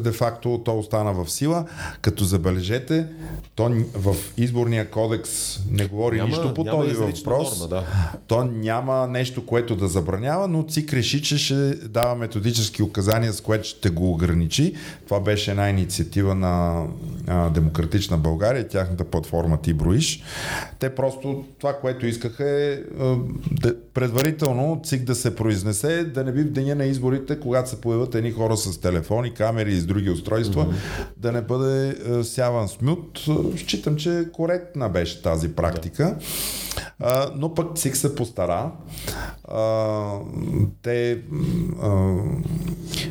де-факто 0.00 0.62
то 0.64 0.78
остана 0.78 1.12
в 1.12 1.30
сила, 1.30 1.64
като 2.02 2.24
забележете, 2.24 3.06
то 3.54 3.72
в 3.94 4.16
изборния 4.36 4.90
кодекс 4.90 5.60
не 5.70 5.86
говори 5.86 6.16
няма, 6.16 6.28
нищо 6.28 6.54
по 6.54 6.64
този 6.64 6.94
въпрос. 6.94 7.60
Норма, 7.60 7.68
да. 7.68 7.84
То 8.26 8.44
няма 8.44 9.06
нещо, 9.06 9.46
което 9.46 9.76
да 9.76 9.88
забранява, 9.88 10.48
но 10.48 10.62
ЦИК 10.62 10.92
реши, 10.92 11.22
че 11.22 11.38
ще 11.38 11.74
дава 11.74 12.14
методически 12.14 12.82
указания, 12.82 13.32
с 13.32 13.40
което 13.40 13.68
ще 13.68 13.90
го 13.90 14.10
ограничи. 14.10 14.74
Това 15.04 15.20
беше 15.20 15.50
една 15.50 15.70
инициатива 15.70 16.34
на 16.34 16.84
а, 17.26 17.50
Демократична 17.50 18.18
България, 18.18 18.68
тяхната 18.68 19.04
платформа 19.04 19.56
Ти 19.62 19.74
броиш. 19.74 20.22
Те 20.78 20.94
просто 20.94 21.44
това, 21.58 21.65
което 21.72 22.06
искаха 22.06 22.50
е 22.50 22.78
предварително 23.94 24.80
ЦИК 24.84 25.04
да 25.04 25.14
се 25.14 25.36
произнесе, 25.36 26.04
да 26.04 26.24
не 26.24 26.32
би 26.32 26.42
в 26.42 26.50
деня 26.50 26.74
на 26.74 26.84
изборите, 26.84 27.40
когато 27.40 27.70
се 27.70 27.80
появят 27.80 28.14
едни 28.14 28.30
хора 28.30 28.56
с 28.56 28.80
телефони, 28.80 29.34
камери 29.34 29.72
и 29.72 29.80
с 29.80 29.86
други 29.86 30.10
устройства, 30.10 30.66
mm-hmm. 30.66 31.06
да 31.16 31.32
не 31.32 31.42
бъде 31.42 31.96
сяван 32.24 32.68
смют. 32.68 33.24
Считам, 33.56 33.96
че 33.96 34.28
коректна 34.32 34.88
беше 34.88 35.22
тази 35.22 35.54
практика. 35.54 36.16
А, 37.00 37.30
но 37.36 37.54
пък 37.54 37.76
ЦИК 37.76 37.96
се 37.96 38.14
постара. 38.14 38.70
А, 39.48 40.18
те 40.82 41.18
а, 41.82 42.16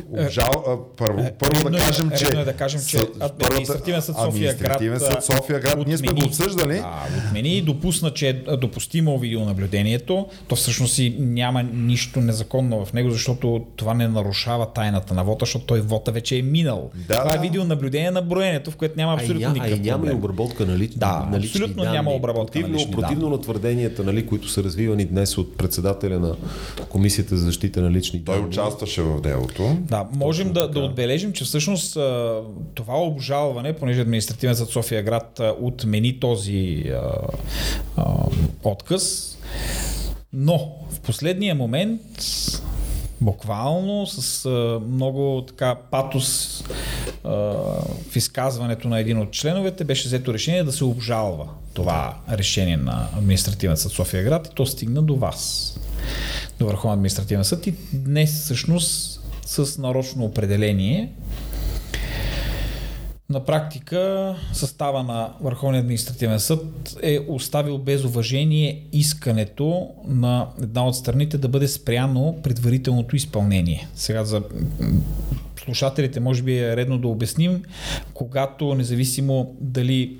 обжал, 0.08 0.64
а, 0.66 0.76
първо, 0.96 1.20
е, 1.20 1.34
първо 1.38 1.70
да 1.70 1.78
кажем, 1.78 2.10
че, 2.18 2.26
е 2.26 2.44
да 2.44 2.52
кажем, 2.52 2.80
че 2.86 2.98
административен 3.20 4.02
съд 4.02 4.16
София 4.16 4.54
град, 4.54 4.82
съд 5.00 5.24
София 5.24 5.60
град 5.60 5.86
ние 5.86 5.98
сме 5.98 6.08
го 6.08 6.24
обсъждали. 6.24 6.74
Да, 6.74 7.06
отмени 7.18 7.56
и 7.56 7.62
допусна, 7.62 8.14
че 8.14 8.28
е 8.28 8.42
допустимо 8.60 9.18
видеонаблюдението. 9.18 10.26
То 10.48 10.56
всъщност 10.56 10.98
и 10.98 11.16
няма 11.18 11.62
нищо 11.62 12.20
незаконно 12.20 12.84
в 12.84 12.92
него, 12.92 13.10
защото 13.10 13.66
това 13.76 13.94
не 13.94 14.08
нарушава 14.08 14.66
тайната 14.72 15.14
на 15.14 15.24
вота, 15.24 15.44
защото 15.44 15.66
той 15.66 15.80
вота 15.80 16.12
вече 16.12 16.38
е 16.38 16.42
минал. 16.42 16.90
Да, 17.08 17.22
това 17.22 17.34
е 17.34 17.38
видеонаблюдение 17.38 18.10
на 18.10 18.22
броенето, 18.22 18.70
в 18.70 18.76
което 18.76 18.94
няма 18.96 19.14
абсолютно 19.14 19.52
никакъв 19.52 19.78
проблем. 19.78 19.94
А 19.94 19.98
няма 19.98 20.10
и 20.10 20.14
обработка 20.14 20.66
на, 20.66 20.78
лични, 20.78 20.96
да, 20.96 21.28
на 21.30 21.40
лични 21.40 21.60
абсолютно 21.60 21.82
данни. 21.82 21.96
няма 21.96 22.10
обработка 22.10 22.52
противно, 22.52 22.68
на 22.68 22.78
лични 22.78 22.92
Противно 22.92 23.28
на 23.28 23.40
твърденията, 23.40 24.04
нали, 24.04 24.26
които 24.26 24.48
са 24.48 24.64
развивани 24.64 25.04
днес 25.04 25.38
от 25.38 25.56
председателя 25.56 26.20
на 26.20 26.36
Комисията 26.88 27.36
за 27.36 27.44
защита 27.44 27.80
на 27.80 27.90
лични 27.90 28.18
данни. 28.18 28.40
Той 28.40 28.48
участваше 28.48 29.02
в 29.02 29.20
делото. 29.20 29.76
Да, 29.80 30.06
можем 30.14 30.52
да, 30.52 30.68
да 30.68 30.80
отбележим, 30.80 31.32
че 31.32 31.44
всъщност 31.44 31.98
това 32.74 32.94
обжалване, 33.02 33.72
понеже 33.72 34.00
административен 34.00 34.56
съд 34.56 34.68
София 34.68 35.02
град 35.02 35.40
отмени 35.60 36.20
този 36.20 36.84
а, 36.88 37.12
а, 37.96 38.14
отказ, 38.64 39.36
но 40.32 40.58
в 40.90 41.00
последния 41.00 41.54
момент 41.54 42.00
буквално 43.20 44.06
с 44.06 44.50
много 44.88 45.44
така 45.48 45.74
патос 45.90 46.64
в 48.10 48.16
изказването 48.16 48.88
на 48.88 48.98
един 48.98 49.18
от 49.18 49.32
членовете 49.32 49.84
беше 49.84 50.08
взето 50.08 50.34
решение 50.34 50.64
да 50.64 50.72
се 50.72 50.84
обжалва 50.84 51.48
това 51.74 52.16
решение 52.30 52.76
на 52.76 53.08
административен 53.16 53.76
съд 53.76 53.92
София 53.92 54.22
град 54.22 54.48
и 54.52 54.54
то 54.54 54.66
стигна 54.66 55.02
до 55.02 55.16
вас, 55.16 55.74
до 56.58 56.66
Върховен 56.66 56.94
административен 56.94 57.44
съд 57.44 57.66
и 57.66 57.74
днес 57.92 58.40
всъщност 58.40 59.20
с 59.46 59.78
нарочно 59.78 60.24
определение 60.24 61.12
на 63.30 63.44
практика 63.44 64.34
състава 64.52 65.02
на 65.02 65.30
Върховния 65.40 65.80
административен 65.80 66.40
съд 66.40 66.96
е 67.02 67.18
оставил 67.28 67.78
без 67.78 68.04
уважение 68.04 68.82
искането 68.92 69.88
на 70.06 70.48
една 70.62 70.86
от 70.86 70.96
страните 70.96 71.38
да 71.38 71.48
бъде 71.48 71.68
спряно 71.68 72.38
предварителното 72.42 73.16
изпълнение. 73.16 73.88
Сега 73.94 74.24
за 74.24 74.42
слушателите 75.66 76.20
може 76.20 76.42
би 76.42 76.58
е 76.58 76.76
редно 76.76 76.98
да 76.98 77.08
обясним, 77.08 77.62
когато 78.14 78.74
независимо 78.74 79.56
дали 79.60 80.16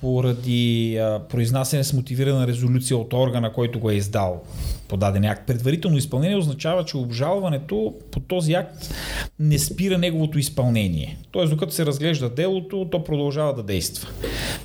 поради 0.00 0.96
а, 0.96 1.20
произнасяне 1.28 1.84
с 1.84 1.92
мотивирана 1.92 2.46
резолюция 2.46 2.96
от 2.96 3.12
органа, 3.12 3.52
който 3.52 3.80
го 3.80 3.90
е 3.90 3.94
издал 3.94 4.42
подаден 4.88 5.24
акт. 5.24 5.46
Предварително 5.46 5.96
изпълнение 5.96 6.36
означава, 6.36 6.84
че 6.84 6.96
обжалването 6.96 7.94
по 8.10 8.20
този 8.20 8.52
акт 8.52 8.94
не 9.38 9.58
спира 9.58 9.98
неговото 9.98 10.38
изпълнение. 10.38 11.18
Тоест, 11.30 11.50
докато 11.50 11.72
се 11.72 11.86
разглежда 11.86 12.30
делото, 12.30 12.88
то 12.90 13.04
продължава 13.04 13.54
да 13.54 13.62
действа. 13.62 14.08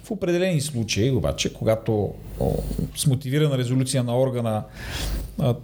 В 0.04 0.12
определени 0.12 0.62
случаи, 0.62 1.12
обаче, 1.12 1.54
когато 1.54 2.14
с 2.96 3.08
мотивирана 3.08 3.58
резолюция 3.58 4.04
на 4.04 4.20
органа 4.20 4.64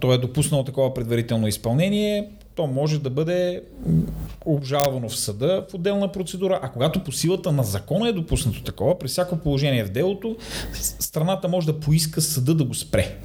той 0.00 0.14
е 0.14 0.18
допуснал 0.18 0.64
такова 0.64 0.94
предварително 0.94 1.48
изпълнение, 1.48 2.28
то 2.54 2.66
може 2.66 2.98
да 2.98 3.10
бъде 3.10 3.62
обжалвано 4.44 5.08
в 5.08 5.16
съда 5.16 5.66
в 5.70 5.74
отделна 5.74 6.12
процедура, 6.12 6.60
а 6.62 6.68
когато 6.68 7.04
по 7.04 7.12
силата 7.12 7.52
на 7.52 7.62
закона 7.62 8.08
е 8.08 8.12
допуснато 8.12 8.62
такова, 8.62 8.98
при 8.98 9.08
всяко 9.08 9.36
положение 9.36 9.84
в 9.84 9.92
делото, 9.92 10.36
страната 11.00 11.48
може 11.48 11.66
да 11.66 11.80
поиска 11.80 12.20
съда 12.20 12.54
да 12.54 12.64
го 12.64 12.74
спре. 12.74 13.18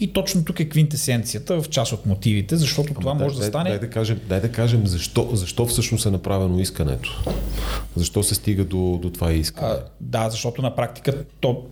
И 0.00 0.12
точно 0.12 0.44
тук 0.44 0.60
е 0.60 0.68
квинтесенцията 0.68 1.62
в 1.62 1.68
част 1.68 1.92
от 1.92 2.06
мотивите, 2.06 2.56
защото 2.56 2.88
Ама 2.90 3.00
това 3.00 3.14
дай, 3.14 3.24
може 3.26 3.38
да 3.38 3.44
стане. 3.44 3.70
Дай, 3.70 3.78
дай, 3.78 3.88
да 3.88 3.94
кажем, 3.94 4.20
дай 4.28 4.40
да 4.40 4.52
кажем 4.52 4.86
защо, 4.86 5.30
защо 5.32 5.66
всъщност 5.66 6.06
е 6.06 6.10
направено 6.10 6.60
искането. 6.60 7.22
Защо 7.96 8.22
се 8.22 8.34
стига 8.34 8.64
до, 8.64 8.98
до 9.02 9.10
това 9.10 9.32
искане? 9.32 9.68
А, 9.68 9.84
да, 10.00 10.30
защото 10.30 10.62
на 10.62 10.76
практика 10.76 11.24
то, 11.40 11.62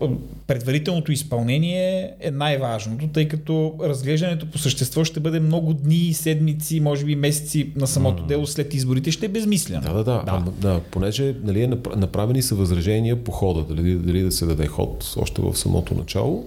предварителното 0.46 1.12
изпълнение 1.12 2.10
е 2.20 2.30
най-важното, 2.30 3.08
тъй 3.08 3.28
като 3.28 3.74
разглеждането 3.82 4.50
по 4.50 4.58
същество 4.58 5.04
ще 5.04 5.20
бъде 5.20 5.40
много 5.40 5.74
дни, 5.74 6.14
седмици, 6.14 6.80
може 6.80 7.04
би 7.04 7.16
месеци 7.16 7.72
на 7.76 7.86
самото 7.86 8.22
дело 8.22 8.46
след 8.46 8.74
изборите, 8.74 9.10
ще 9.10 9.26
е 9.26 9.28
безмислено. 9.28 9.82
Да, 9.82 9.92
да, 9.92 10.04
да. 10.04 10.22
да. 10.22 10.22
А, 10.26 10.50
да 10.50 10.80
понеже 10.90 11.34
нали, 11.44 11.62
е 11.62 11.68
направени 11.96 12.42
са 12.42 12.54
възражения 12.54 13.24
по 13.24 13.32
хода, 13.32 13.74
дали, 13.74 13.94
дали 13.94 14.22
да 14.22 14.32
се 14.32 14.46
даде 14.46 14.66
ход 14.66 15.14
още 15.16 15.42
в 15.42 15.56
самото 15.56 15.94
начало 15.94 16.46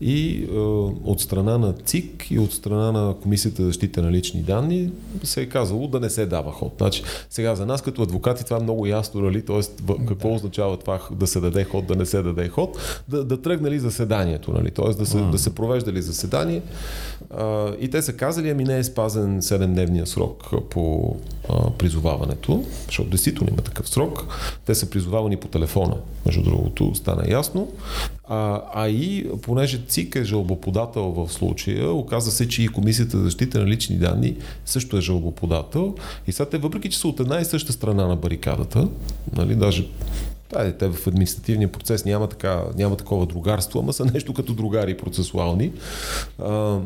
и 0.00 0.46
от 1.04 1.20
страна 1.20 1.58
на 1.58 1.72
ЦИК 1.72 2.30
и 2.30 2.38
от 2.38 2.52
страна 2.52 2.92
на 2.92 3.14
Комисията 3.14 3.62
за 3.62 3.68
защита 3.68 4.02
на 4.02 4.12
лични 4.12 4.42
данни 4.42 4.90
се 5.24 5.42
е 5.42 5.46
казало 5.46 5.88
да 5.88 6.00
не 6.00 6.10
се 6.10 6.26
дава 6.26 6.52
ход. 6.52 6.74
Значи, 6.78 7.02
сега 7.30 7.54
за 7.54 7.66
нас 7.66 7.82
като 7.82 8.02
адвокати 8.02 8.44
това 8.44 8.56
е 8.56 8.62
много 8.62 8.86
ясно, 8.86 9.20
нали? 9.20 9.44
т.е. 9.44 9.60
какво 10.08 10.28
да. 10.28 10.34
означава 10.34 10.76
това 10.76 11.00
да 11.10 11.26
се 11.26 11.40
даде 11.40 11.64
ход, 11.64 11.86
да 11.86 11.96
не 11.96 12.06
се 12.06 12.22
даде 12.22 12.48
ход, 12.48 12.78
да, 13.08 13.24
да 13.24 13.42
тръгнали 13.42 13.78
заседанието, 13.78 14.52
нали? 14.52 14.70
т.е. 14.70 14.94
Да 14.94 15.06
се, 15.06 15.20
да 15.20 15.38
се 15.38 15.54
провеждали 15.54 16.02
заседание 16.02 16.62
а, 17.30 17.74
и 17.80 17.90
те 17.90 18.02
са 18.02 18.12
казали, 18.12 18.50
ами 18.50 18.64
не 18.64 18.78
е 18.78 18.84
спазен 18.84 19.42
7-дневния 19.42 20.04
срок 20.04 20.50
по 20.70 21.16
а, 21.48 21.70
призоваването, 21.70 22.64
защото 22.86 23.10
действително 23.10 23.52
има 23.52 23.62
такъв 23.62 23.88
срок. 23.88 24.26
Те 24.66 24.74
са 24.74 24.90
призовавани 24.90 25.36
по 25.36 25.48
телефона, 25.48 25.96
между 26.26 26.42
другото, 26.42 26.94
стана 26.94 27.22
ясно. 27.28 27.68
А, 28.28 28.62
а 28.74 28.88
и 28.88 29.30
понеже 29.42 29.84
ЦИК 29.88 30.16
е 30.16 30.24
жалбоподател 30.50 31.02
в 31.02 31.32
случая, 31.32 31.90
оказа 31.92 32.30
се, 32.30 32.48
че 32.48 32.62
и 32.62 32.68
Комисията 32.68 33.18
за 33.18 33.24
защита 33.24 33.58
на 33.58 33.66
лични 33.66 33.96
данни 33.96 34.36
също 34.64 34.96
е 34.96 35.00
жалбоподател. 35.00 35.94
И 36.26 36.32
сега 36.32 36.48
те, 36.48 36.58
въпреки 36.58 36.90
че 36.90 36.98
са 36.98 37.08
от 37.08 37.20
една 37.20 37.40
и 37.40 37.44
съща 37.44 37.72
страна 37.72 38.06
на 38.06 38.16
барикадата, 38.16 38.88
нали, 39.36 39.54
даже 39.54 39.88
да, 40.50 40.72
те 40.78 40.88
в 40.88 41.06
административния 41.06 41.72
процес 41.72 42.04
няма, 42.04 42.26
така, 42.26 42.62
няма 42.76 42.96
такова 42.96 43.26
другарство, 43.26 43.78
ама 43.78 43.92
са 43.92 44.04
нещо 44.04 44.34
като 44.34 44.54
другари 44.54 44.96
процесуални. 44.96 45.72
А, 46.38 46.78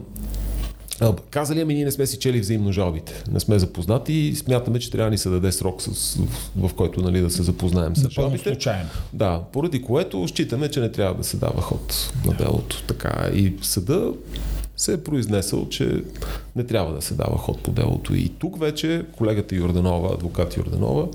Казали, 1.30 1.60
ами 1.60 1.74
ние 1.74 1.84
не 1.84 1.92
сме 1.92 2.06
си 2.06 2.18
чели 2.18 2.40
взаимно 2.40 2.72
жалбите. 2.72 3.24
Не 3.32 3.40
сме 3.40 3.58
запознати 3.58 4.12
и 4.12 4.34
смятаме, 4.34 4.78
че 4.78 4.90
трябва 4.90 5.06
да 5.06 5.10
ни 5.10 5.18
се 5.18 5.28
даде 5.28 5.52
срок, 5.52 5.82
с, 5.82 6.16
в, 6.56 6.68
в 6.68 6.74
който 6.74 7.00
нали, 7.00 7.20
да 7.20 7.30
се 7.30 7.42
запознаем 7.42 7.96
с 7.96 8.10
жалбите. 8.10 8.48
случайно. 8.48 8.88
Да, 9.12 9.42
поради 9.52 9.82
което 9.82 10.28
считаме, 10.28 10.68
че 10.68 10.80
не 10.80 10.92
трябва 10.92 11.14
да 11.14 11.24
се 11.24 11.36
дава 11.36 11.62
ход 11.62 12.12
на 12.26 12.32
делото. 12.32 12.82
Така. 12.86 13.30
И 13.34 13.54
съда 13.62 14.12
се 14.76 14.92
е 14.92 15.02
произнесъл, 15.02 15.68
че 15.68 16.02
не 16.56 16.64
трябва 16.64 16.94
да 16.94 17.02
се 17.02 17.14
дава 17.14 17.38
ход 17.38 17.62
по 17.62 17.70
делото. 17.70 18.14
И 18.14 18.28
тук 18.28 18.58
вече 18.58 19.04
колегата 19.16 19.54
Йорданова, 19.54 20.14
адвокат 20.14 20.56
Йорданова, 20.56 21.06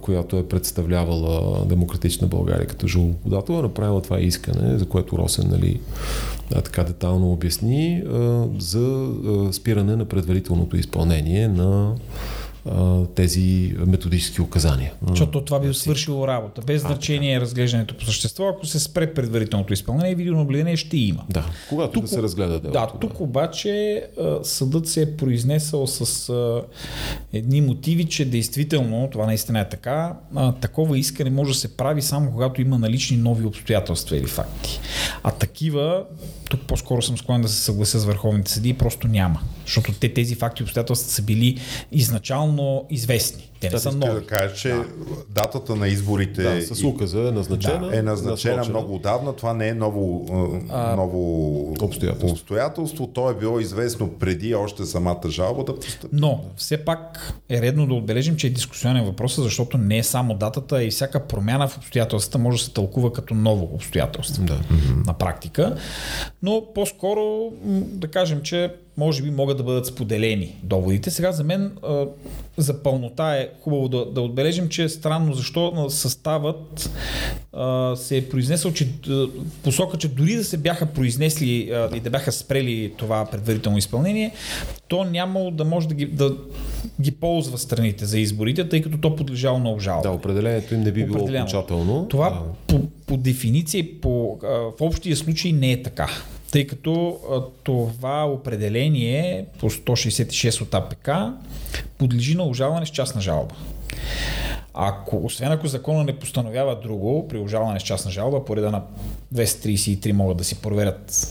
която 0.00 0.36
е 0.36 0.48
представлявала 0.48 1.64
Демократична 1.66 2.26
България 2.26 2.66
като 2.66 2.86
жалбоподател, 2.86 3.52
е 3.52 3.62
направила 3.62 4.02
това 4.02 4.20
искане, 4.20 4.78
за 4.78 4.86
което 4.86 5.18
Росен 5.18 5.48
нали, 5.50 5.80
така 6.48 6.84
детално 6.84 7.32
обясни, 7.32 8.02
за 8.58 9.12
спиране 9.52 9.96
на 9.96 10.04
предварителното 10.04 10.76
изпълнение 10.76 11.48
на 11.48 11.94
тези 13.14 13.74
методически 13.86 14.42
указания. 14.42 14.92
Защото 15.08 15.44
това 15.44 15.60
би 15.60 15.74
свършило 15.74 16.28
работа. 16.28 16.62
Без 16.66 16.82
значение 16.82 17.40
разглеждането 17.40 17.96
по 17.96 18.04
същество. 18.04 18.48
Ако 18.48 18.66
се 18.66 18.80
спре 18.80 19.14
предварителното 19.14 19.72
изпълнение, 19.72 20.14
видеонаблюдение 20.14 20.76
ще 20.76 20.96
има. 20.96 21.24
Да, 21.30 21.46
когато 21.68 21.92
тук, 21.92 22.02
да 22.02 22.08
се 22.08 22.22
разгледа 22.22 22.60
делото. 22.60 22.80
Да, 22.80 22.92
тук 23.00 23.18
да. 23.18 23.24
обаче 23.24 24.04
съдът 24.42 24.88
се 24.88 25.02
е 25.02 25.16
произнесъл 25.16 25.86
с 25.86 26.32
едни 27.32 27.60
мотиви, 27.60 28.04
че 28.04 28.24
действително, 28.24 29.08
това 29.12 29.26
наистина 29.26 29.60
е 29.60 29.68
така, 29.68 30.16
такова 30.60 30.98
искане 30.98 31.30
може 31.30 31.52
да 31.52 31.58
се 31.58 31.76
прави 31.76 32.02
само 32.02 32.30
когато 32.30 32.60
има 32.60 32.78
налични 32.78 33.16
нови 33.16 33.46
обстоятелства 33.46 34.16
или 34.16 34.26
факти. 34.26 34.80
А 35.22 35.30
такива, 35.30 36.04
тук 36.52 36.60
по-скоро 36.60 37.02
съм 37.02 37.18
склонен 37.18 37.42
да 37.42 37.48
се 37.48 37.60
съглася 37.60 37.98
с 37.98 38.04
върховните 38.04 38.50
съди, 38.50 38.74
просто 38.74 39.08
няма. 39.08 39.40
Защото 39.64 39.92
те 39.92 40.14
тези 40.14 40.34
факти 40.34 40.62
и 40.62 40.64
обстоятелства 40.64 41.10
са 41.10 41.22
били 41.22 41.60
изначално 41.92 42.86
известни. 42.90 43.51
Те 43.68 43.74
не 43.74 43.78
са 43.78 43.92
нови. 43.92 44.12
да 44.12 44.26
кажа, 44.26 44.54
че 44.54 44.68
да. 44.68 44.84
датата 45.28 45.76
на 45.76 45.88
изборите 45.88 46.42
да, 46.42 46.74
с 46.74 46.84
указа 46.84 47.28
е 47.28 47.32
назначена. 47.32 47.88
Да, 47.88 47.98
е 47.98 48.02
назначена 48.02 48.56
насочена. 48.56 48.78
много 48.78 48.94
отдавна. 48.94 49.36
Това 49.36 49.54
не 49.54 49.68
е 49.68 49.74
ново, 49.74 50.26
а, 50.70 50.96
ново 50.96 51.60
обстоятелство. 51.82 52.28
обстоятелство. 52.28 53.06
То 53.06 53.30
е 53.30 53.34
било 53.34 53.60
известно 53.60 54.08
преди 54.08 54.54
още 54.54 54.84
самата 54.84 55.20
жалба 55.28 55.64
да 55.64 55.76
постъпи. 55.76 56.08
Но 56.12 56.44
все 56.56 56.84
пак 56.84 57.32
е 57.48 57.60
редно 57.60 57.86
да 57.86 57.94
отбележим, 57.94 58.36
че 58.36 58.46
е 58.46 58.50
дискусионен 58.50 59.04
въпрос, 59.04 59.36
защото 59.36 59.78
не 59.78 59.98
е 59.98 60.02
само 60.02 60.34
датата 60.34 60.84
и 60.84 60.90
всяка 60.90 61.26
промяна 61.26 61.68
в 61.68 61.78
обстоятелствата 61.78 62.38
може 62.38 62.58
да 62.58 62.64
се 62.64 62.72
тълкува 62.72 63.12
като 63.12 63.34
ново 63.34 63.64
обстоятелство 63.64 64.42
да. 64.42 64.60
на 65.06 65.12
практика. 65.12 65.76
Но 66.42 66.62
по-скоро 66.74 67.52
да 67.76 68.08
кажем, 68.08 68.40
че 68.42 68.74
може 68.96 69.22
би 69.22 69.30
могат 69.30 69.56
да 69.56 69.62
бъдат 69.62 69.86
споделени 69.86 70.56
доводите. 70.62 71.10
Сега 71.10 71.32
за 71.32 71.44
мен 71.44 71.72
за 72.56 72.82
пълнота 72.82 73.36
е 73.36 73.48
хубаво 73.60 73.88
да, 73.88 74.06
да 74.06 74.20
отбележим, 74.20 74.68
че 74.68 74.84
е 74.84 74.88
странно 74.88 75.34
защо 75.34 75.86
съставът 75.90 76.90
а, 77.52 77.96
се 77.96 78.16
е 78.16 78.28
произнесъл, 78.28 78.72
че 78.72 78.88
посока, 79.64 79.98
че 79.98 80.08
дори 80.08 80.34
да 80.34 80.44
се 80.44 80.56
бяха 80.56 80.86
произнесли 80.86 81.70
а, 81.70 81.96
и 81.96 82.00
да 82.00 82.10
бяха 82.10 82.32
спрели 82.32 82.92
това 82.96 83.24
предварително 83.24 83.78
изпълнение, 83.78 84.32
то 84.88 85.04
нямало 85.04 85.50
да 85.50 85.64
може 85.64 85.88
да 85.88 85.94
ги, 85.94 86.06
да 86.06 86.36
ги 87.00 87.10
ползва 87.10 87.58
страните 87.58 88.06
за 88.06 88.18
изборите, 88.18 88.68
тъй 88.68 88.82
като 88.82 88.98
то 88.98 89.16
подлежало 89.16 89.58
на 89.58 89.70
обжалване. 89.70 90.02
Да, 90.02 90.10
определението 90.10 90.74
им 90.74 90.80
не 90.80 90.92
би 90.92 91.04
било 91.04 91.24
окончателно. 91.24 92.06
Това 92.10 92.30
да. 92.30 92.40
по, 92.66 92.86
по 93.06 93.16
дефиниция 93.16 93.86
по, 94.00 94.38
а, 94.44 94.48
в 94.48 94.80
общия 94.80 95.16
случай 95.16 95.52
не 95.52 95.72
е 95.72 95.82
така 95.82 96.08
тъй 96.52 96.66
като 96.66 97.18
това 97.62 98.24
определение 98.24 99.46
по 99.58 99.70
166 99.70 100.62
от 100.62 100.74
АПК 100.74 101.10
подлежи 101.98 102.34
на 102.34 102.42
обжалване 102.42 102.86
с 102.86 102.88
частна 102.88 103.20
жалба. 103.20 103.54
Ако, 104.74 105.24
освен 105.24 105.52
ако 105.52 105.66
закона 105.66 106.04
не 106.04 106.18
постановява 106.18 106.80
друго, 106.80 107.28
при 107.28 107.38
обжалване 107.38 107.80
с 107.80 107.82
частна 107.82 108.10
жалба, 108.10 108.44
по 108.44 108.56
реда 108.56 108.70
на 108.70 108.82
233 109.34 110.12
могат 110.12 110.36
да 110.36 110.44
си 110.44 110.60
проверят 110.62 111.28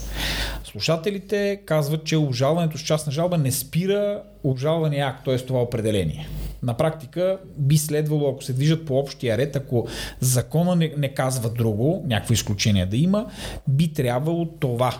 слушателите, 0.63 1.61
казват, 1.65 2.03
че 2.03 2.17
обжалването 2.17 2.77
с 2.77 2.81
частна 2.81 3.11
жалба 3.11 3.37
не 3.37 3.51
спира 3.51 4.21
обжалвания 4.43 5.07
акт, 5.07 5.25
т.е. 5.25 5.37
това 5.37 5.61
определение. 5.61 6.27
На 6.63 6.73
практика 6.73 7.37
би 7.57 7.77
следвало, 7.77 8.29
ако 8.29 8.43
се 8.43 8.53
движат 8.53 8.85
по 8.85 8.99
общия 8.99 9.37
ред, 9.37 9.55
ако 9.55 9.87
закона 10.19 10.75
не, 10.75 10.93
не 10.97 11.13
казва 11.13 11.49
друго, 11.49 12.03
някакво 12.07 12.33
изключение 12.33 12.85
да 12.85 12.97
има, 12.97 13.25
би 13.67 13.93
трябвало 13.93 14.45
това 14.45 14.97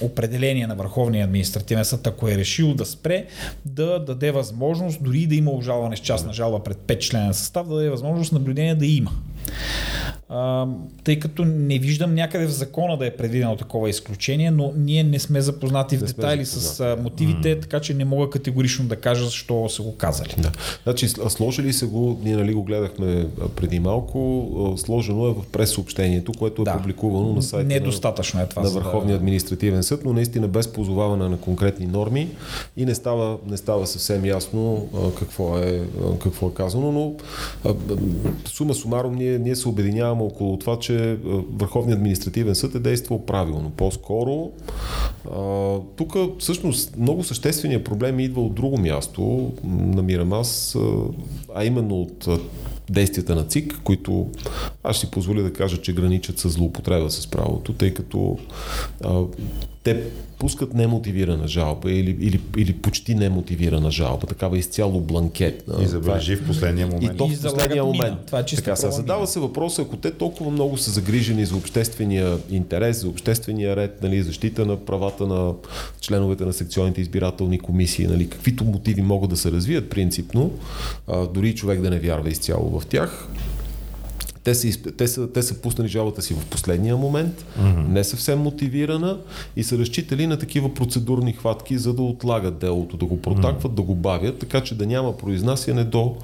определение 0.00 0.66
на 0.66 0.74
Върховния 0.74 1.24
административен 1.24 1.84
съд, 1.84 2.06
ако 2.06 2.28
е 2.28 2.36
решил 2.36 2.74
да 2.74 2.86
спре, 2.86 3.26
да 3.64 4.04
даде 4.04 4.30
възможност, 4.30 5.02
дори 5.02 5.26
да 5.26 5.34
има 5.34 5.50
обжалване 5.50 5.96
с 5.96 6.00
частна 6.00 6.32
жалба 6.32 6.62
пред 6.62 6.76
5 6.76 6.98
члена 6.98 7.34
състав, 7.34 7.68
да 7.68 7.74
даде 7.74 7.90
възможност 7.90 8.32
наблюдение 8.32 8.74
да 8.74 8.86
има 8.86 9.10
а, 10.28 10.66
тъй 11.04 11.18
като 11.18 11.44
не 11.44 11.78
виждам 11.78 12.14
някъде 12.14 12.46
в 12.46 12.50
закона 12.50 12.96
да 12.96 13.06
е 13.06 13.16
предвидено 13.16 13.56
такова 13.56 13.90
изключение, 13.90 14.50
но 14.50 14.72
ние 14.76 15.04
не 15.04 15.18
сме 15.18 15.40
запознати 15.40 15.96
в 15.96 16.04
детайли 16.04 16.46
с 16.46 16.80
а, 16.80 16.96
мотивите, 17.02 17.56
mm. 17.56 17.62
така 17.62 17.80
че 17.80 17.94
не 17.94 18.04
мога 18.04 18.30
категорично 18.30 18.84
да 18.84 18.96
кажа 18.96 19.24
защо 19.24 19.68
са 19.68 19.82
го 19.82 19.96
казали. 19.96 20.34
Да. 20.38 20.52
Значи, 20.82 21.08
сложили 21.08 21.72
се 21.72 21.86
го, 21.86 22.20
ние 22.24 22.36
нали 22.36 22.54
го 22.54 22.62
гледахме 22.62 23.26
преди 23.56 23.80
малко, 23.80 24.74
сложено 24.76 25.26
е 25.26 25.32
в 25.32 25.46
прес-съобщението, 25.52 26.32
което 26.38 26.62
е 26.62 26.64
да. 26.64 26.76
публикувано 26.76 27.32
на 27.32 27.42
сайта 27.42 27.68
Недостатъчно 27.68 28.40
е 28.40 28.46
това, 28.46 28.62
на 28.62 28.70
Върховния 28.70 29.12
да... 29.12 29.16
административен 29.16 29.82
съд, 29.82 30.04
но 30.04 30.12
наистина 30.12 30.48
без 30.48 30.68
позоваване 30.68 31.28
на 31.28 31.38
конкретни 31.38 31.86
норми 31.86 32.28
и 32.76 32.84
не 32.84 32.94
става, 32.94 33.38
не 33.46 33.56
става 33.56 33.86
съвсем 33.86 34.24
ясно 34.24 34.88
какво, 35.18 35.58
е, 35.58 35.82
какво 36.22 36.48
е 36.48 36.54
казано, 36.54 36.92
но 36.92 37.14
сума 38.46 38.74
сумаром 38.74 39.14
ние, 39.14 39.37
ние 39.38 39.56
се 39.56 39.68
обединяваме 39.68 40.18
само 40.18 40.26
около 40.26 40.56
това, 40.56 40.78
че 40.78 41.18
Върховният 41.52 41.98
административен 41.98 42.54
съд 42.54 42.74
е 42.74 42.78
действал 42.78 43.26
правилно. 43.26 43.70
По-скоро 43.76 44.50
тук 45.96 46.16
всъщност 46.38 46.96
много 46.96 47.24
същественият 47.24 47.84
проблем 47.84 48.20
идва 48.20 48.42
от 48.42 48.54
друго 48.54 48.78
място, 48.78 49.52
намирам 49.64 50.32
аз, 50.32 50.76
а 51.54 51.64
именно 51.64 52.00
от 52.00 52.28
действията 52.90 53.34
на 53.34 53.44
ЦИК, 53.44 53.80
които 53.84 54.30
аз 54.82 54.96
ще 54.96 55.06
си 55.06 55.10
позволя 55.10 55.42
да 55.42 55.52
кажа, 55.52 55.76
че 55.76 55.94
граничат 55.94 56.38
с 56.38 56.48
злоупотреба 56.48 57.10
с 57.10 57.26
правото, 57.26 57.72
тъй 57.72 57.94
като 57.94 58.38
а, 59.04 59.22
те 59.84 60.02
пускат 60.38 60.74
немотивирана 60.74 61.48
жалба 61.48 61.90
или, 61.92 62.16
или, 62.20 62.40
или 62.56 62.72
почти 62.72 63.14
немотивирана 63.14 63.90
жалба, 63.90 64.26
такава 64.26 64.58
изцяло 64.58 65.00
бланкетна. 65.00 65.82
И 65.82 65.86
забележи 65.86 66.36
в 66.36 66.46
последния 66.46 66.86
момент. 66.86 67.14
И 67.14 67.16
то 67.16 67.28
в 67.28 67.42
последния 67.42 67.84
мина. 67.84 67.96
момент. 67.96 68.26
Това 68.26 68.38
е 68.38 68.44
чиста 68.44 68.64
така, 68.64 68.76
сега, 68.76 68.90
задава 68.90 69.26
се 69.26 69.40
въпроса, 69.40 69.82
ако 69.82 69.96
те 69.96 70.10
толкова 70.10 70.50
много 70.50 70.76
са 70.76 70.90
загрижени 70.90 71.46
за 71.46 71.56
обществения 71.56 72.38
интерес, 72.50 73.00
за 73.00 73.08
обществения 73.08 73.76
ред, 73.76 74.02
нали, 74.02 74.22
защита 74.22 74.66
на 74.66 74.76
правата 74.76 75.26
на 75.26 75.52
членовете 76.00 76.44
на 76.44 76.52
секционните 76.52 77.00
избирателни 77.00 77.58
комисии, 77.58 78.06
нали, 78.06 78.28
каквито 78.28 78.64
мотиви 78.64 79.02
могат 79.02 79.30
да 79.30 79.36
се 79.36 79.52
развият 79.52 79.90
принципно, 79.90 80.50
а, 81.06 81.26
дори 81.26 81.54
човек 81.54 81.80
да 81.80 81.90
не 81.90 81.98
вярва 81.98 82.28
изцяло 82.28 82.77
в 82.77 82.77
тях, 82.84 83.10
те 84.48 84.54
са, 84.54 84.78
те, 84.96 85.08
са, 85.08 85.32
те 85.32 85.42
са 85.42 85.54
пуснали 85.54 85.88
жалбата 85.88 86.22
си 86.22 86.34
в 86.34 86.46
последния 86.46 86.96
момент, 86.96 87.44
mm-hmm. 87.60 87.88
не 87.88 88.04
съвсем 88.04 88.38
мотивирана 88.38 89.18
и 89.56 89.64
са 89.64 89.78
разчитали 89.78 90.26
на 90.26 90.38
такива 90.38 90.74
процедурни 90.74 91.32
хватки, 91.32 91.78
за 91.78 91.94
да 91.94 92.02
отлагат 92.02 92.58
делото, 92.58 92.96
да 92.96 93.06
го 93.06 93.22
протакват, 93.22 93.72
mm-hmm. 93.72 93.76
да 93.76 93.82
го 93.82 93.94
бавят, 93.94 94.38
така 94.38 94.60
че 94.60 94.74
да 94.74 94.86
няма 94.86 95.16
произнасяне 95.16 95.84
до 95.84 96.16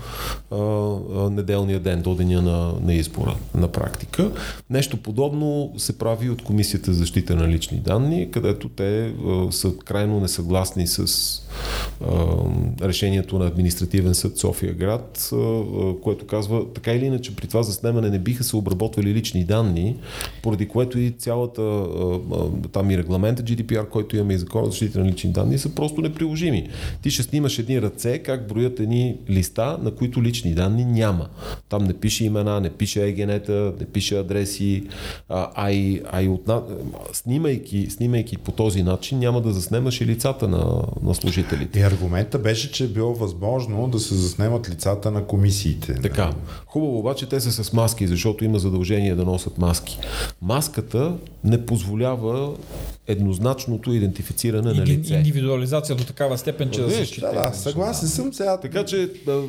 а, 0.51 0.57
а, 0.57 1.31
неделния 1.31 1.81
ден, 1.81 2.03
до 2.03 2.15
деня 2.15 2.43
на, 2.43 2.73
на 2.83 2.95
избора 2.95 3.37
на 3.55 3.69
практика. 3.69 4.31
Нещо 4.71 4.97
подобно 4.97 5.73
се 5.77 5.99
прави 5.99 6.31
от 6.31 6.43
Комисията 6.43 6.93
за 6.93 6.99
защита 6.99 7.37
на 7.37 7.49
лични 7.49 7.79
данни, 7.79 8.31
където 8.31 8.69
те 8.69 9.07
а, 9.07 9.53
са 9.53 9.73
крайно 9.85 10.21
несъгласни 10.21 10.87
с 10.87 11.07
а, 12.01 12.07
решението 12.83 13.39
на 13.39 13.47
административен 13.47 14.15
съд 14.15 14.39
София 14.39 14.75
град, 14.75 15.29
а, 15.33 15.37
а, 15.37 15.63
което 16.03 16.27
казва 16.27 16.73
така 16.75 16.93
или 16.93 17.05
иначе 17.05 17.37
при 17.37 17.47
това 17.47 17.63
заснемане 17.63 18.14
не 18.15 18.19
биха 18.19 18.45
се 18.45 18.57
обработвали 18.57 19.15
лични 19.15 19.45
данни, 19.45 19.97
поради 20.43 20.69
което 20.69 20.99
и 20.99 21.11
цялата 21.11 21.63
там 22.73 22.91
и 22.91 22.99
регламента 22.99 23.43
GDPR, 23.43 23.89
който 23.89 24.17
имаме 24.17 24.35
и 24.35 24.39
закона 24.39 24.65
за 24.65 24.71
защита 24.71 25.01
на 25.01 25.07
лични 25.07 25.33
данни, 25.33 25.59
са 25.59 25.75
просто 25.75 26.01
неприложими. 26.01 26.69
Ти 27.03 27.11
ще 27.11 27.23
снимаш 27.23 27.59
едни 27.59 27.83
ръце, 27.83 28.19
как 28.19 28.49
броят 28.49 28.81
едни 28.81 29.17
листа, 29.31 29.79
на 29.83 29.91
които 29.91 30.23
лични 30.23 30.55
данни 30.55 30.85
няма. 30.85 31.29
Там 31.69 31.85
не 31.85 31.93
пише 31.93 32.25
имена, 32.25 32.61
не 32.61 32.71
пише 32.71 33.07
егенета, 33.07 33.73
не 33.81 33.87
пише 33.87 34.19
адреси, 34.19 34.87
а, 35.29 35.71
и, 35.71 36.03
а 36.13 36.23
и 36.23 36.29
отна... 36.29 36.63
снимайки, 37.13 37.91
снимайки 37.91 38.37
по 38.37 38.53
този 38.53 38.83
начин 38.83 39.19
няма 39.19 39.41
да 39.41 39.53
заснемаш 39.53 40.01
и 40.01 40.07
лицата 40.07 40.49
на, 40.49 40.83
на 41.03 41.15
служителите. 41.15 41.79
И 41.79 41.83
аргумента 41.83 42.39
беше, 42.39 42.73
че 42.73 42.85
е 42.85 42.89
било 42.89 43.15
възможно 43.15 43.89
да 43.89 43.99
се 43.99 44.15
заснемат 44.15 44.71
лицата 44.71 45.11
на 45.11 45.25
комисиите. 45.25 45.95
Така. 45.95 46.33
Хубаво 46.67 46.99
обаче 46.99 47.29
те 47.29 47.41
са 47.41 47.65
с 47.65 47.73
маски, 47.73 47.94
защото 48.03 48.45
има 48.45 48.59
задължение 48.59 49.15
да 49.15 49.25
носят 49.25 49.59
маски. 49.59 49.99
Маската 50.43 51.13
не 51.45 51.67
позволява 51.67 52.53
еднозначното 53.07 53.93
идентифициране 53.93 54.73
на 54.73 54.83
Иди- 54.83 54.93
лице. 54.93 55.15
Индивидуализация 55.15 55.97
до 55.97 56.05
такава 56.05 56.39
степен, 56.39 56.71
че 56.71 56.81
да 56.81 56.91
се 56.91 57.01
Виж, 57.01 57.09
счита. 57.09 57.27
Да, 57.35 57.49
да, 57.51 57.57
съгласен 57.57 58.09
съм 58.09 58.33
сега. 58.33 58.61
Така 58.61 58.85
че, 58.85 59.11
а, 59.29 59.41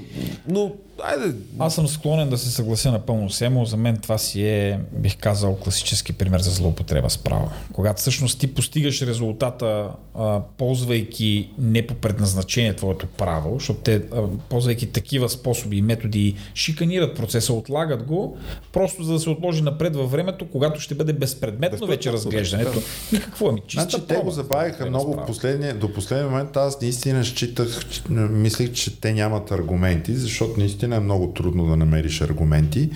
но, 0.50 0.72
айде, 1.04 1.36
Аз 1.60 1.76
съм 1.76 1.88
склонен 1.88 2.30
да 2.30 2.38
се 2.38 2.52
съглася 2.52 2.92
напълно 2.92 3.30
с 3.30 3.42
Емо. 3.42 3.66
За 3.66 3.78
мен 3.78 3.98
това 3.98 4.18
си 4.18 4.44
е, 4.44 4.80
бих 4.92 5.18
казал, 5.18 5.56
класически 5.56 6.14
пример 6.14 6.40
за 6.42 6.52
злоупотреба 6.52 7.10
с 7.10 7.18
право. 7.18 7.50
Когато 7.74 8.00
всъщност 8.02 8.40
ти 8.40 8.54
постигаш 8.54 9.02
резултата, 9.02 9.88
а, 10.16 10.42
ползвайки 10.58 11.50
не 11.60 11.88
по 11.88 11.94
предназначение 11.94 12.76
твоето 12.76 13.08
право, 13.08 13.56
защото 13.60 13.80
те, 13.80 13.96
а, 13.96 14.22
ползвайки 14.50 14.86
такива 14.88 15.30
способи 15.30 15.78
и 15.78 15.82
методи, 15.82 16.36
шиканират 16.56 17.16
процеса, 17.16 17.54
отлагат 17.54 18.04
го, 18.04 18.35
просто 18.74 19.04
за 19.04 19.14
да 19.14 19.20
се 19.20 19.30
отложи 19.30 19.62
напред 19.62 19.96
във 19.96 20.12
времето, 20.12 20.48
когато 20.52 20.80
ще 20.80 20.96
бъде 20.96 21.14
безпредметно 21.14 21.56
Безпредметно, 21.72 21.88
вече 21.88 22.12
разглеждането. 22.12 22.80
И 23.14 23.20
какво 23.20 23.52
ми? 23.52 23.62
Чиста 23.68 23.90
Значи 23.90 24.08
те 24.08 24.16
го 24.16 24.32
забавиха 24.32 24.86
много 24.86 25.14
в 25.14 25.26
последния, 25.26 25.76
до 25.76 25.94
последния 25.94 26.30
момент. 26.30 26.58
Аз 26.58 26.82
наистина 26.82 27.26
считах, 27.26 27.90
че- 27.90 28.02
мислех, 28.12 28.72
че 28.74 29.02
те 29.02 29.14
нямат 29.14 29.52
аргументи, 29.52 30.16
защото 30.16 30.60
наистина 30.60 30.96
е 30.96 31.00
много 31.00 31.34
трудно 31.34 31.66
да 31.66 31.78
намериш 31.78 32.22
аргументи. 32.22 32.90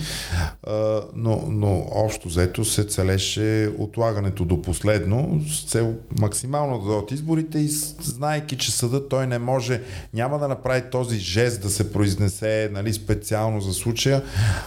А, 0.62 1.00
но, 1.16 1.44
но 1.48 1.86
общо 1.90 2.28
взето 2.28 2.64
се 2.64 2.84
целеше 2.84 3.70
отлагането 3.78 4.44
до 4.44 4.62
последно 4.62 5.40
с 5.48 5.64
цел 5.64 5.94
максимално 6.20 6.78
да 6.78 6.84
дойдат 6.84 7.10
изборите 7.10 7.58
и 7.58 7.68
знаейки, 8.02 8.56
че 8.56 8.72
съдът 8.72 9.08
той 9.08 9.26
не 9.26 9.38
може, 9.38 9.80
няма 10.14 10.38
да 10.38 10.48
направи 10.48 10.82
този 10.90 11.18
жест 11.18 11.62
да 11.62 11.70
се 11.70 11.92
произнесе 11.92 12.70
нали, 12.72 12.92
специално 12.92 13.60
за 13.60 13.72
случая, 13.72 14.22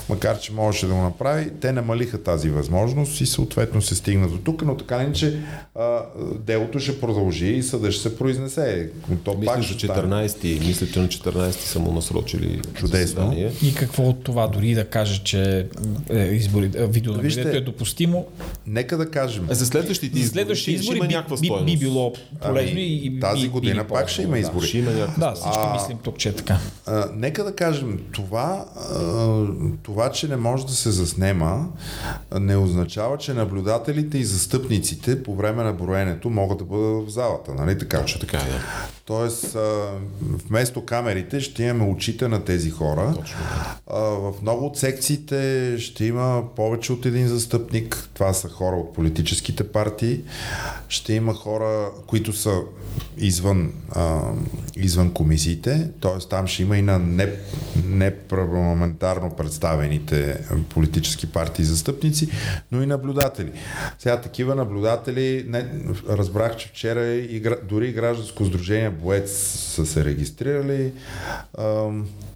макар 0.10 0.40
че 0.40 0.54
можеше 0.64 0.88
да 0.88 0.94
го 0.94 1.02
направи, 1.02 1.50
те 1.52 1.72
намалиха 1.72 2.24
тази 2.24 2.50
възможност 2.50 3.22
и 3.22 3.26
съответно 3.26 3.82
се 3.82 3.96
стигна 3.96 4.28
до 4.28 4.38
тук, 4.38 4.62
но 4.62 4.78
така 4.78 4.98
не, 4.98 5.14
че 5.14 5.40
а, 5.76 6.00
делото 6.38 6.80
ще 6.80 7.00
продължи 7.00 7.48
и 7.48 7.64
съдът 7.64 7.92
ще 7.92 8.02
се 8.02 8.18
произнесе. 8.18 8.90
То 9.24 9.34
мисля, 9.34 9.46
пак 9.46 9.62
че 9.62 9.68
ще 9.70 9.88
стане. 9.88 10.28
14, 10.28 10.60
мисля, 10.60 10.88
че 10.88 11.00
на 11.00 11.08
14 11.08 11.52
са 11.52 11.80
му 11.80 11.92
насрочили 11.92 12.62
Чудесно. 12.74 12.98
заседание. 13.00 13.52
И 13.64 13.74
какво 13.76 14.04
от 14.04 14.24
това, 14.24 14.48
дори 14.48 14.74
да 14.74 14.86
кажа, 14.86 15.24
че 15.24 15.68
е, 16.10 16.18
избори, 16.20 16.72
е, 16.76 16.88
видеонаблюдението 16.88 17.58
е 17.58 17.62
допустимо, 17.62 18.26
Нека 18.68 18.98
да 18.98 19.06
кажем. 19.08 19.48
А 19.50 19.54
за 19.54 19.66
следващите 19.66 20.14
за 20.14 20.20
избори, 20.20 20.34
следващите 20.34 20.72
ще- 20.72 20.72
ще 20.74 20.84
избори 20.84 20.98
има 20.98 21.08
би, 21.08 21.14
някаква 21.14 21.38
би, 21.38 21.46
стойност. 21.46 21.66
би 21.66 21.78
било 21.78 22.14
полезно 22.42 22.72
Ами, 22.72 22.82
и, 22.82 23.06
и 23.08 23.20
тази 23.20 23.42
би- 23.42 23.48
година 23.48 23.84
би 23.84 23.90
пак 23.90 24.10
ще 24.10 24.22
има 24.22 24.40
избори. 24.40 24.68
Ще 24.68 24.78
има 24.78 24.92
някаква 24.92 25.16
Да, 25.20 25.30
да 25.30 25.36
всички 25.36 25.58
А- 25.60 25.74
мислим 25.74 25.98
тук, 25.98 26.18
че 26.18 26.30
е 26.30 26.34
така. 26.34 26.58
А, 26.86 27.10
нека 27.16 27.44
да 27.44 27.54
кажем, 27.54 28.00
това, 28.12 28.66
а, 28.78 29.46
това, 29.84 30.12
че 30.12 30.28
не 30.28 30.36
може 30.38 30.53
да 30.62 30.74
се 30.74 30.92
заснема, 30.92 31.68
не 32.40 32.58
означава, 32.58 33.18
че 33.18 33.34
наблюдателите 33.34 34.18
и 34.18 34.26
застъпниците 34.26 35.24
по 35.24 35.36
време 35.36 35.64
на 35.64 35.74
броенето 35.74 36.30
могат 36.30 36.58
да 36.58 36.64
бъдат 36.64 37.08
в 37.08 37.10
залата, 37.10 37.54
нали 37.54 37.80
така? 37.80 38.02
Точно 38.02 38.22
така, 38.22 38.38
да. 38.38 38.62
Тоест, 39.06 39.58
вместо 40.22 40.86
камерите 40.86 41.42
ще 41.42 41.64
имаме 41.64 41.92
очите 41.92 42.28
на 42.28 42.44
тези 42.44 42.70
хора. 42.70 43.14
Точно. 43.16 43.38
А, 43.88 44.00
в 44.00 44.34
много 44.42 44.66
от 44.66 44.78
секциите 44.78 45.76
ще 45.80 46.06
има 46.06 46.44
повече 46.56 46.94
от 46.94 47.06
един 47.06 47.28
застъпник. 47.28 48.10
Това 48.14 48.34
са 48.34 48.50
хора 48.50 48.76
от 48.76 48.94
политическите 48.94 49.68
партии. 49.68 50.22
Ще 50.88 51.14
има 51.14 51.34
хора, 51.34 51.90
които 52.08 52.34
са 52.34 52.62
извън, 53.18 53.74
извън 54.76 55.14
комисиите. 55.14 55.90
Т.е. 56.02 56.28
там 56.30 56.48
ще 56.48 56.64
има 56.64 56.78
и 56.78 56.82
на 56.82 57.00
не, 57.00 57.30
непарламентарно 57.86 59.36
представените 59.36 60.43
политически 60.70 61.28
партии 61.28 61.66
застъпници, 61.66 62.30
но 62.72 62.84
и 62.84 62.86
наблюдатели. 62.86 63.52
Сега 64.00 64.22
такива 64.22 64.56
наблюдатели, 64.56 65.46
не, 65.48 65.66
разбрах, 66.10 66.58
че 66.58 66.68
вчера 66.68 67.06
и, 67.06 67.44
дори 67.64 67.88
и 67.88 67.94
гражданско 67.94 68.46
сдружение 68.46 68.90
Боец 68.90 69.32
са 69.76 69.86
се 69.86 70.06
регистрирали. 70.06 70.94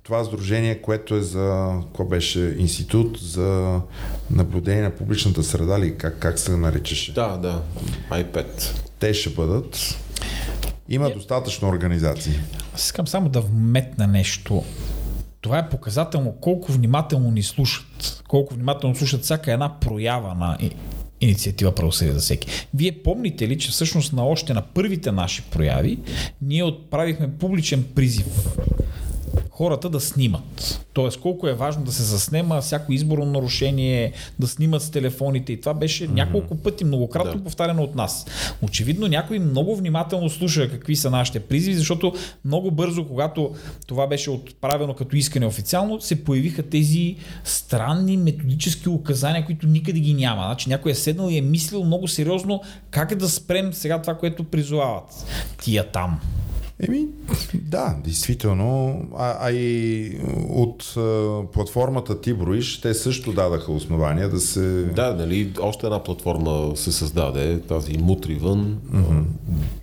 Това 0.03 0.23
сдружение, 0.23 0.81
което 0.81 1.15
е 1.15 1.21
за, 1.21 1.73
какво 1.87 2.05
беше, 2.05 2.55
институт 2.57 3.19
за 3.21 3.79
наблюдение 4.31 4.81
на 4.81 4.91
публичната 4.91 5.43
среда 5.43 5.79
ли, 5.79 5.97
как, 5.97 6.19
как 6.19 6.39
се 6.39 6.57
наричаше? 6.57 7.13
Да, 7.13 7.37
да. 7.37 7.61
iPad. 8.11 8.81
Те 8.99 9.13
ще 9.13 9.29
бъдат. 9.29 9.97
Има 10.89 11.09
достатъчно 11.09 11.69
организации. 11.69 12.39
Аз 12.73 12.85
искам 12.85 13.07
само 13.07 13.29
да 13.29 13.41
вметна 13.41 14.07
нещо. 14.07 14.63
Това 15.41 15.57
е 15.57 15.69
показателно 15.69 16.31
колко 16.31 16.71
внимателно 16.71 17.31
ни 17.31 17.43
слушат, 17.43 18.23
колко 18.27 18.53
внимателно 18.53 18.95
слушат 18.95 19.23
всяка 19.23 19.51
една 19.51 19.79
проява 19.79 20.35
на 20.35 20.57
инициатива 21.21 21.75
Правосъдие 21.75 22.13
за 22.13 22.19
всеки. 22.19 22.67
Вие 22.73 22.91
помните 23.03 23.47
ли, 23.47 23.57
че 23.57 23.71
всъщност 23.71 24.13
на 24.13 24.25
още 24.25 24.53
на 24.53 24.61
първите 24.61 25.11
наши 25.11 25.41
прояви 25.41 25.99
ние 26.41 26.63
отправихме 26.63 27.37
публичен 27.37 27.85
призив 27.95 28.25
хората 29.57 29.89
да 29.89 29.99
снимат. 29.99 30.79
Тоест 30.93 31.19
колко 31.19 31.47
е 31.47 31.53
важно 31.53 31.83
да 31.83 31.91
се 31.91 32.03
заснема 32.03 32.61
всяко 32.61 32.93
изборно 32.93 33.25
нарушение, 33.25 34.11
да 34.39 34.47
снимат 34.47 34.81
с 34.81 34.89
телефоните 34.89 35.53
и 35.53 35.61
това 35.61 35.73
беше 35.73 36.03
mm-hmm. 36.03 36.13
няколко 36.13 36.55
пъти, 36.55 36.85
многократно 36.85 37.31
да. 37.31 37.37
Да. 37.37 37.43
повтаряно 37.43 37.83
от 37.83 37.95
нас. 37.95 38.25
Очевидно 38.61 39.07
някой 39.07 39.39
много 39.39 39.75
внимателно 39.75 40.29
слуша 40.29 40.71
какви 40.71 40.95
са 40.95 41.09
нашите 41.09 41.39
призиви, 41.39 41.75
защото 41.75 42.13
много 42.45 42.71
бързо, 42.71 43.07
когато 43.07 43.55
това 43.87 44.07
беше 44.07 44.31
отправено 44.31 44.93
като 44.93 45.15
искане 45.15 45.45
официално, 45.45 46.01
се 46.01 46.23
появиха 46.23 46.63
тези 46.63 47.15
странни 47.43 48.17
методически 48.17 48.89
указания, 48.89 49.45
които 49.45 49.67
никъде 49.67 49.99
ги 49.99 50.13
няма. 50.13 50.43
Значи 50.43 50.69
някой 50.69 50.91
е 50.91 50.95
седнал 50.95 51.29
и 51.29 51.37
е 51.37 51.41
мислил 51.41 51.83
много 51.83 52.07
сериозно 52.07 52.61
как 52.91 53.15
да 53.15 53.29
спрем 53.29 53.73
сега 53.73 54.01
това, 54.01 54.17
което 54.17 54.43
призовават. 54.43 55.25
Тия 55.61 55.91
там 55.91 56.19
Еми, 56.79 57.07
да, 57.53 57.95
действително. 58.03 59.01
А, 59.17 59.37
а 59.47 59.51
и 59.51 60.11
от 60.49 60.93
а, 60.97 61.41
платформата 61.53 62.21
Ти 62.21 62.33
броиш, 62.33 62.81
те 62.81 62.93
също 62.93 63.33
дадаха 63.33 63.71
основания 63.71 64.29
да 64.29 64.39
се... 64.39 64.83
Да, 64.83 65.13
нали, 65.13 65.53
още 65.61 65.85
една 65.85 66.03
платформа 66.03 66.71
се 66.75 66.91
създаде, 66.91 67.61
тази 67.61 67.97
Мутри 67.97 68.35
вън. 68.35 68.77
Mm-hmm. 68.93 69.23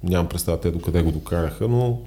Нямам 0.03 0.29
представа 0.29 0.61
те 0.61 0.71
докъде 0.71 1.03
го 1.03 1.13
докараха, 1.13 1.69
но 1.69 1.99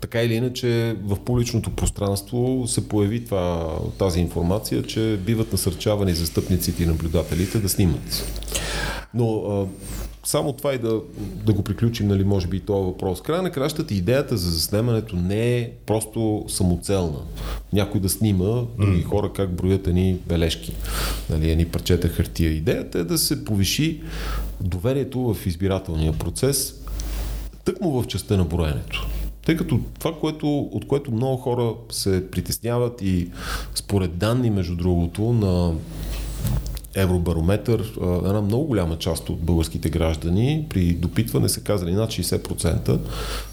така 0.00 0.22
или 0.22 0.34
иначе 0.34 0.96
в 1.04 1.16
публичното 1.24 1.70
пространство 1.70 2.64
се 2.66 2.88
появи 2.88 3.24
това, 3.24 3.78
тази 3.98 4.20
информация, 4.20 4.82
че 4.82 5.18
биват 5.26 5.52
насърчавани 5.52 6.14
застъпниците 6.14 6.82
и 6.82 6.86
наблюдателите 6.86 7.58
да 7.58 7.68
снимат. 7.68 8.32
Но 9.14 9.36
а, 9.36 9.66
само 10.28 10.52
това 10.52 10.74
и 10.74 10.78
да, 10.78 11.00
да 11.46 11.52
го 11.52 11.62
приключим, 11.62 12.08
нали, 12.08 12.24
може 12.24 12.46
би 12.46 12.56
и 12.56 12.60
този 12.60 12.84
въпрос. 12.84 13.22
Края 13.22 13.42
на 13.42 13.50
кращата 13.50 13.94
идеята 13.94 14.36
за 14.36 14.50
заснемането 14.50 15.16
не 15.16 15.56
е 15.58 15.70
просто 15.86 16.44
самоцелна. 16.48 17.18
Някой 17.72 18.00
да 18.00 18.08
снима 18.08 18.62
други 18.78 19.02
хора 19.02 19.32
как 19.32 19.54
броят 19.54 19.86
едни 19.86 20.16
бележки, 20.26 20.74
нали, 21.30 21.50
едни 21.50 21.66
парчета 21.66 22.08
хартия. 22.08 22.52
Идеята 22.52 22.98
е 22.98 23.04
да 23.04 23.18
се 23.18 23.44
повиши 23.44 24.00
доверието 24.60 25.34
в 25.34 25.46
избирателния 25.46 26.12
процес, 26.12 26.74
тъкмо 27.64 28.02
в 28.02 28.06
частта 28.06 28.36
на 28.36 28.44
броенето. 28.44 29.06
Тъй 29.46 29.56
като 29.56 29.80
това, 29.98 30.14
което, 30.20 30.58
от 30.58 30.86
което 30.86 31.12
много 31.12 31.36
хора 31.36 31.74
се 31.90 32.30
притесняват 32.30 33.02
и 33.02 33.30
според 33.74 34.16
данни, 34.16 34.50
между 34.50 34.76
другото, 34.76 35.22
на 35.22 35.74
Евробарометър, 37.02 37.92
една 38.24 38.40
много 38.40 38.64
голяма 38.64 38.98
част 38.98 39.30
от 39.30 39.40
българските 39.40 39.90
граждани 39.90 40.66
при 40.68 40.92
допитване 40.92 41.48
са 41.48 41.60
казали 41.60 41.92
над 41.92 42.10
60%, 42.10 42.98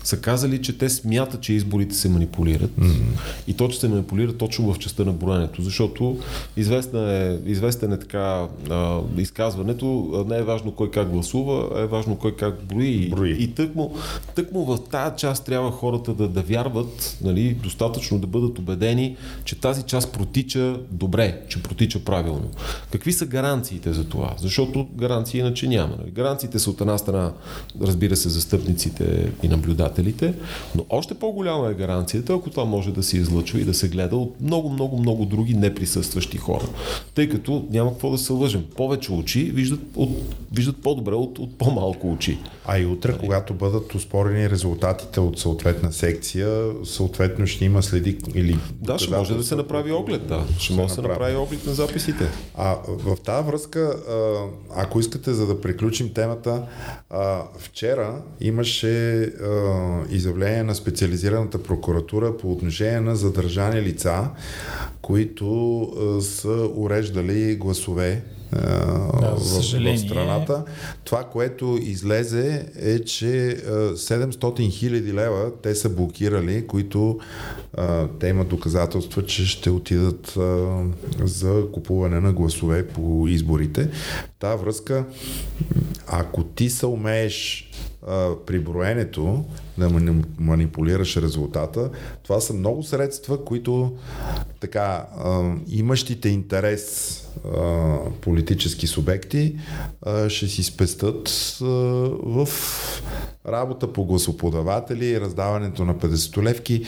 са 0.03 0.22
казали, 0.22 0.61
че 0.61 0.78
те 0.78 0.89
смятат, 0.89 1.41
че 1.41 1.53
изборите 1.53 1.95
се 1.95 2.09
манипулират 2.09 2.72
mm-hmm. 2.72 3.01
и 3.47 3.53
то, 3.53 3.67
че 3.67 3.80
се 3.80 3.88
манипулират 3.88 4.38
точно 4.38 4.74
в 4.74 4.80
частта 4.80 5.03
на 5.03 5.11
броенето, 5.11 5.61
защото 5.61 6.17
известна 6.57 7.13
е, 7.13 7.49
известен 7.51 7.93
е 7.93 7.99
така 7.99 8.47
а, 8.69 8.99
изказването, 9.17 9.86
не 10.30 10.38
е 10.38 10.43
важно 10.43 10.72
кой 10.72 10.91
как 10.91 11.09
гласува, 11.09 11.82
е 11.82 11.86
важно 11.86 12.15
кой 12.15 12.36
как 12.36 12.63
брои. 12.63 13.09
брои. 13.09 13.32
И 13.32 13.47
тъкмо, 13.47 13.93
тъкмо 14.36 14.65
в 14.65 14.80
тази 14.91 15.15
част 15.17 15.45
трябва 15.45 15.72
хората 15.72 16.13
да, 16.13 16.28
да 16.28 16.41
вярват, 16.41 17.17
нали, 17.24 17.53
достатъчно 17.53 18.19
да 18.19 18.28
бъдат 18.28 18.59
убедени, 18.59 19.15
че 19.43 19.59
тази 19.59 19.84
част 19.84 20.13
протича 20.13 20.80
добре, 20.91 21.41
че 21.49 21.63
протича 21.63 21.99
правилно. 21.99 22.49
Какви 22.91 23.13
са 23.13 23.26
гаранциите 23.36 23.93
за 23.93 24.03
това? 24.03 24.33
Защото 24.38 24.88
гаранции 24.95 25.39
иначе 25.39 25.67
няма. 25.67 25.95
Нали? 25.99 26.11
Гаранциите 26.11 26.59
са 26.59 26.69
от 26.69 26.81
една 26.81 26.97
страна, 26.97 27.33
разбира 27.81 28.15
се, 28.15 28.29
застъпниците 28.29 29.31
и 29.43 29.47
наблюдателите, 29.47 30.33
но 30.75 30.86
още 30.89 31.13
по-голяма 31.13 31.69
е 31.69 31.73
гаранцията, 31.73 32.33
ако 32.33 32.49
това 32.49 32.65
може 32.65 32.91
да 32.91 33.03
се 33.03 33.17
излъчва 33.17 33.59
и 33.59 33.63
да 33.63 33.73
се 33.73 33.88
гледа 33.88 34.15
от 34.15 34.41
много, 34.41 34.69
много, 34.69 34.97
много 34.97 35.25
други 35.25 35.53
неприсъстващи 35.53 36.38
хора. 36.38 36.67
Тъй 37.15 37.29
като 37.29 37.65
няма 37.69 37.91
какво 37.91 38.11
да 38.11 38.17
се 38.17 38.33
лъжем. 38.33 38.65
Повече 38.75 39.11
очи 39.11 39.43
виждат, 39.43 39.79
от, 39.95 40.09
виждат 40.51 40.77
по-добре 40.77 41.13
от, 41.13 41.39
от 41.39 41.57
по-малко 41.57 42.11
очи. 42.11 42.38
А 42.65 42.79
и 42.79 42.86
утре, 42.86 43.17
когато 43.19 43.53
бъдат 43.53 43.95
успорени 43.95 44.49
резултатите 44.49 45.19
от 45.19 45.39
съответна 45.39 45.93
секция, 45.93 46.71
съответно 46.83 47.47
ще 47.47 47.65
има 47.65 47.83
следи 47.83 48.17
или... 48.36 48.57
Да, 48.81 48.99
ще 48.99 49.15
може 49.15 49.38
да 49.38 49.43
се 49.43 49.55
направи 49.55 49.91
оглед, 49.91 50.27
да. 50.27 50.43
Ще 50.59 50.73
може 50.73 50.88
да 50.88 50.93
се 50.93 51.01
направи 51.01 51.36
оглед 51.36 51.65
на 51.65 51.73
записите. 51.73 52.27
А 52.57 52.77
в 52.88 53.14
тази 53.20 53.47
връзка, 53.47 53.95
ако 54.76 54.99
искате, 54.99 55.34
за 55.34 55.47
да 55.47 55.61
приключим 55.61 56.13
темата, 56.13 56.68
вчера 57.57 58.22
имаше 58.41 58.88
изявление 60.09 60.63
на 60.63 60.76
специализираната 60.76 61.63
прокуратура 61.63 62.38
по 62.38 62.51
отношение 62.51 63.01
на 63.01 63.16
задържани 63.16 63.82
лица, 63.82 64.30
които 65.01 65.89
са 66.22 66.70
уреждали 66.76 67.55
гласове 67.55 68.24
да, 69.22 69.36
в, 69.36 69.95
в 69.95 69.99
страната. 69.99 70.64
Това, 71.03 71.24
което 71.24 71.78
излезе 71.82 72.66
е, 72.80 72.99
че 72.99 73.58
700 73.68 74.72
хиляди 74.72 75.14
лева 75.14 75.51
те 75.64 75.76
са 75.76 75.89
блокирали, 75.89 76.68
които 76.68 77.20
те 78.20 78.28
имат 78.28 78.47
доказателства, 78.47 79.26
че 79.26 79.45
ще 79.45 79.70
отидат 79.70 80.38
за 81.24 81.64
купуване 81.74 82.20
на 82.20 82.34
гласове 82.34 82.88
по 82.88 83.28
изборите. 83.28 83.89
Та 84.39 84.56
връзка, 84.56 85.06
ако 86.08 86.43
ти 86.43 86.70
се 86.70 86.86
умееш 86.86 87.72
при 88.45 88.60
броенето 88.60 89.45
да 89.78 89.89
манипулираш 90.39 91.18
резултата. 91.18 91.89
Това 92.24 92.39
са 92.39 92.53
много 92.53 92.84
средства, 92.84 93.45
които 93.45 93.97
така 94.60 95.06
имащите 95.68 96.30
интерес 96.30 97.22
политически 98.22 98.88
субекти 98.88 99.56
ще 100.28 100.47
си 100.47 100.64
спестат 100.64 101.58
в 102.24 102.49
работа 103.47 103.93
по 103.93 104.06
гласоподаватели, 104.06 105.22
раздаването 105.22 105.86
на 105.86 105.95
50 105.95 106.43
левки. 106.43 106.86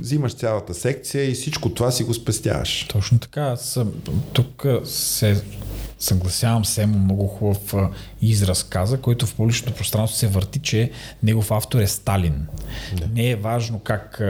Взимаш 0.00 0.34
цялата 0.34 0.74
секция 0.74 1.30
и 1.30 1.34
всичко 1.34 1.74
това 1.74 1.90
си 1.90 2.04
го 2.04 2.14
спестяваш. 2.14 2.86
Точно 2.88 3.18
така. 3.18 3.56
Тук 4.32 4.66
се 4.84 5.42
съгласявам 6.00 6.64
се, 6.64 6.86
много 6.86 7.26
хубав 7.26 7.74
израз 8.22 8.62
каза, 8.62 9.00
който 9.00 9.26
в 9.26 9.34
публичното 9.34 9.76
пространство 9.76 10.18
се 10.18 10.26
върти, 10.26 10.58
че 10.58 10.90
негов 11.22 11.50
автор 11.50 11.80
е 11.80 11.86
Сталин. 11.86 12.46
Да. 12.96 13.06
Не 13.06 13.30
е 13.30 13.36
важно 13.36 13.78
как 13.78 14.22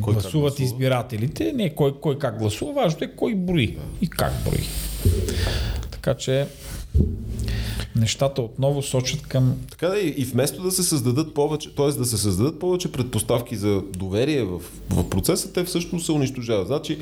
кой 0.00 0.12
гласуват 0.12 0.22
как 0.22 0.32
гласува? 0.32 0.64
избирателите, 0.64 1.52
не 1.52 1.64
е 1.64 1.74
кой, 1.74 2.00
кой 2.00 2.18
как 2.18 2.38
гласува, 2.38 2.72
важно 2.72 2.98
е 3.02 3.10
кой 3.16 3.34
брои 3.34 3.78
и 4.00 4.08
как 4.08 4.32
брои. 4.44 4.64
Така 5.90 6.14
че 6.14 6.46
нещата 7.96 8.42
отново 8.42 8.82
сочат 8.82 9.22
към... 9.22 9.56
Така 9.70 9.88
да 9.88 10.00
и 10.00 10.24
вместо 10.24 10.62
да 10.62 10.70
се 10.70 10.82
създадат 10.82 11.34
повече, 11.34 11.74
т.е. 11.74 11.86
да 11.86 12.04
се 12.04 12.18
създадат 12.18 12.60
повече 12.60 12.92
предпоставки 12.92 13.56
за 13.56 13.82
доверие 13.96 14.42
в, 14.42 14.60
в 14.90 15.10
процеса, 15.10 15.52
те 15.52 15.64
всъщност 15.64 16.06
се 16.06 16.12
унищожават. 16.12 16.66
Значи, 16.66 16.98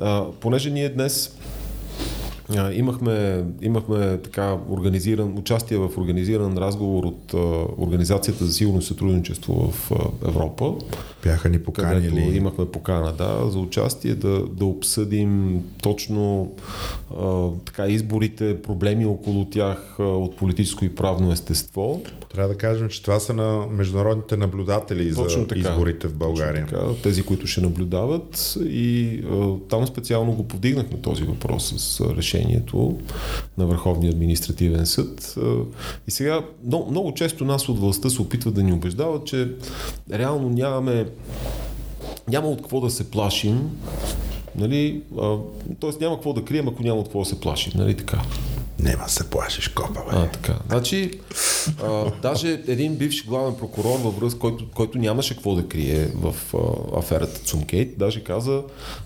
а, 0.00 0.24
понеже 0.40 0.70
ние 0.70 0.88
днес 0.88 1.36
Имахме, 2.72 3.44
имахме 3.62 4.18
така 4.18 4.56
организиран, 4.70 5.38
участие 5.38 5.78
в 5.78 5.90
организиран 5.98 6.58
разговор 6.58 7.04
от 7.04 7.34
Организацията 7.78 8.44
за 8.44 8.52
сигурно 8.52 8.82
сътрудничество 8.82 9.72
в 9.72 9.90
Европа. 10.26 10.74
Бяха 11.22 11.48
ни 11.48 11.58
поканили. 11.58 12.36
Имахме 12.36 12.66
покана, 12.66 13.12
да, 13.12 13.50
за 13.50 13.58
участие 13.58 14.14
да, 14.14 14.46
да 14.46 14.64
обсъдим 14.64 15.62
точно 15.82 16.52
а, 17.18 17.48
така 17.64 17.86
изборите, 17.86 18.62
проблеми 18.62 19.06
около 19.06 19.44
тях 19.44 19.96
а, 19.98 20.02
от 20.02 20.36
политическо 20.36 20.84
и 20.84 20.94
правно 20.94 21.32
естество. 21.32 22.02
Трябва 22.34 22.48
да 22.48 22.58
кажем, 22.58 22.88
че 22.88 23.02
това 23.02 23.20
са 23.20 23.34
на 23.34 23.66
международните 23.70 24.36
наблюдатели 24.36 25.14
точно 25.14 25.40
за 25.40 25.46
така, 25.46 25.60
изборите 25.60 26.08
в 26.08 26.14
България. 26.14 26.66
Точно 26.66 26.78
така, 26.78 27.02
тези, 27.02 27.22
които 27.22 27.46
ще 27.46 27.60
наблюдават 27.60 28.56
и 28.60 29.20
а, 29.30 29.68
там 29.68 29.86
специално 29.86 30.32
го 30.32 30.48
повдигнахме 30.48 31.00
този 31.00 31.24
въпрос 31.24 31.74
с 31.76 32.00
решение 32.00 32.40
решението 32.40 32.98
на 33.58 33.66
Върховния 33.66 34.12
административен 34.12 34.86
съд. 34.86 35.34
И 36.08 36.10
сега 36.10 36.44
много, 36.66 36.90
много 36.90 37.14
често 37.14 37.44
нас 37.44 37.68
от 37.68 37.78
властта 37.78 38.10
се 38.10 38.22
опитват 38.22 38.54
да 38.54 38.62
ни 38.62 38.72
убеждават, 38.72 39.26
че 39.26 39.52
реално 40.12 40.48
нямаме 40.48 41.06
няма 42.28 42.48
от 42.48 42.58
какво 42.58 42.80
да 42.80 42.90
се 42.90 43.10
плашим, 43.10 43.70
нали, 44.56 45.02
т.е. 45.80 45.90
няма 46.00 46.16
какво 46.16 46.32
да 46.32 46.44
крием, 46.44 46.68
ако 46.68 46.82
няма 46.82 47.00
от 47.00 47.06
какво 47.06 47.18
да 47.18 47.24
се 47.24 47.40
плашим, 47.40 47.72
нали 47.76 47.96
така? 47.96 48.22
Нема 48.78 49.08
се 49.08 49.30
плашиш, 49.30 49.68
копа, 49.68 50.00
бе. 50.10 50.16
А, 50.16 50.26
така. 50.26 50.58
Значи, 50.68 51.10
а, 51.82 52.12
даже 52.22 52.62
един 52.66 52.94
бивш 52.96 53.26
главен 53.26 53.54
прокурор 53.54 53.98
във 53.98 54.20
връзка, 54.20 54.38
който, 54.38 54.64
който 54.74 54.98
нямаше 54.98 55.34
какво 55.34 55.54
да 55.54 55.68
крие 55.68 56.06
в 56.06 56.34
а, 56.54 56.98
аферата 56.98 57.40
Цумкейт, 57.40 57.98
даже 57.98 58.24
каза, 58.24 58.62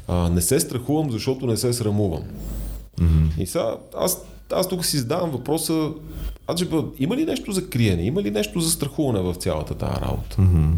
а, 0.08 0.30
не 0.30 0.40
се 0.40 0.60
страхувам, 0.60 1.10
защото 1.10 1.46
не 1.46 1.56
се 1.56 1.72
срамувам. 1.72 2.22
Mm-hmm. 3.00 3.38
И 3.38 3.46
сега 3.46 3.76
аз, 3.96 4.24
аз 4.52 4.68
тук 4.68 4.84
си 4.84 4.98
задавам 4.98 5.30
въпроса, 5.30 5.90
Аджиба, 6.50 6.84
има 6.98 7.16
ли 7.16 7.24
нещо 7.24 7.52
за 7.52 7.68
криене, 7.68 8.02
има 8.02 8.22
ли 8.22 8.30
нещо 8.30 8.60
за 8.60 8.70
страхуване 8.70 9.20
в 9.20 9.34
цялата 9.34 9.74
тази 9.74 10.00
работа? 10.00 10.36
Mm-hmm. 10.38 10.72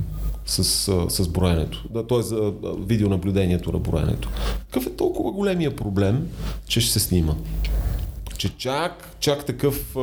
С, 0.47 0.65
с 1.09 1.29
броенето, 1.29 1.85
да, 1.91 2.07
т.е. 2.07 2.23
за 2.23 2.53
видеонаблюдението 2.79 3.73
на 3.73 3.79
броенето. 3.79 4.31
Какъв 4.59 4.87
е 4.87 4.97
толкова 4.97 5.33
големия 5.33 5.77
проблем, 5.77 6.29
че 6.69 6.81
ще 6.81 6.93
се 6.93 7.01
снима? 7.01 7.35
че 8.37 8.49
чак, 8.57 9.17
чак 9.21 9.47
такъв, 9.47 9.97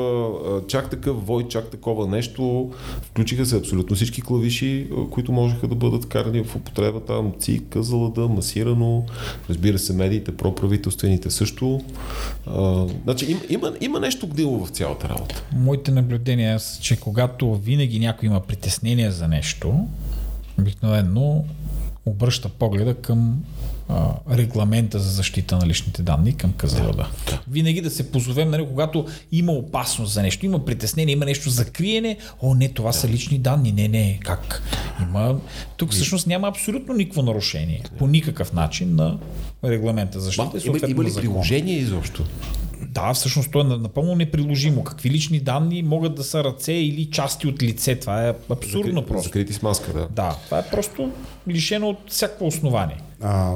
чак 0.67 0.89
такъв 0.89 1.25
вой, 1.25 1.47
чак 1.47 1.69
такова 1.69 2.07
нещо, 2.07 2.71
включиха 3.01 3.45
се 3.45 3.57
абсолютно 3.57 3.95
всички 3.95 4.21
клавиши, 4.21 4.87
които 5.11 5.31
можеха 5.31 5.67
да 5.67 5.75
бъдат 5.75 6.05
карани 6.09 6.43
в 6.43 6.55
употреба 6.55 6.99
там, 6.99 7.33
ЦИК, 7.39 7.63
Къзалада, 7.69 8.27
масирано, 8.27 9.05
разбира 9.49 9.79
се, 9.79 9.93
медиите, 9.93 10.37
проправителствените 10.37 11.29
също. 11.29 11.81
Значи 13.03 13.31
има, 13.31 13.41
има, 13.49 13.73
има 13.81 13.99
нещо 13.99 14.27
гнило 14.27 14.65
в 14.65 14.69
цялата 14.69 15.09
работа. 15.09 15.43
Моите 15.55 15.91
наблюдения 15.91 16.59
са, 16.59 16.81
че 16.81 16.99
когато 16.99 17.55
винаги 17.55 17.99
някой 17.99 18.27
има 18.27 18.39
притеснение 18.39 19.11
за 19.11 19.27
нещо, 19.27 19.87
обикновено 20.59 21.43
обръща 22.05 22.49
погледа 22.49 22.95
към 22.95 23.43
а, 23.89 24.13
регламента 24.31 24.99
за 24.99 25.09
защита 25.09 25.57
на 25.57 25.67
личните 25.67 26.03
данни 26.03 26.37
към 26.37 26.53
КЗЛД. 26.53 26.95
Да. 26.95 27.09
Винаги 27.47 27.81
да 27.81 27.89
се 27.89 28.11
позовем, 28.11 28.49
нали, 28.49 28.67
когато 28.67 29.05
има 29.31 29.51
опасност 29.51 30.13
за 30.13 30.21
нещо, 30.21 30.45
има 30.45 30.65
притеснение, 30.65 31.13
има 31.13 31.25
нещо 31.25 31.49
за 31.49 31.65
криене, 31.65 32.17
о 32.41 32.53
не, 32.53 32.69
това 32.69 32.89
да. 32.89 32.93
са 32.93 33.07
лични 33.07 33.37
данни, 33.37 33.71
не, 33.71 33.87
не, 33.87 34.19
как? 34.23 34.63
Има... 35.01 35.39
Тук 35.77 35.91
всъщност 35.91 36.27
няма 36.27 36.47
абсолютно 36.47 36.93
никакво 36.93 37.21
нарушение, 37.21 37.83
по 37.97 38.07
никакъв 38.07 38.53
начин 38.53 38.95
на 38.95 39.17
регламента 39.63 40.19
за 40.19 40.25
защита. 40.25 40.61
Има, 40.65 40.79
има 40.87 41.03
ли 41.03 41.13
приложение 41.15 41.77
изобщо? 41.77 42.23
Да, 42.93 43.13
всъщност 43.13 43.51
то 43.51 43.61
е 43.61 43.63
напълно 43.63 44.15
неприложимо. 44.15 44.83
Какви 44.83 45.09
лични 45.09 45.39
данни 45.39 45.83
могат 45.83 46.15
да 46.15 46.23
са 46.23 46.43
ръце 46.43 46.73
или 46.73 47.05
части 47.05 47.47
от 47.47 47.63
лице? 47.63 47.95
Това 47.95 48.27
е 48.27 48.33
абсурдно 48.49 48.93
Закри, 48.93 49.07
просто. 49.07 49.23
Закрити 49.23 49.53
с 49.53 49.61
маска, 49.61 49.93
да. 49.93 50.07
Да, 50.11 50.37
това 50.45 50.59
е 50.59 50.69
просто 50.71 51.11
лишено 51.47 51.89
от 51.89 51.99
всяко 52.07 52.47
основание. 52.47 52.97
А, 53.21 53.53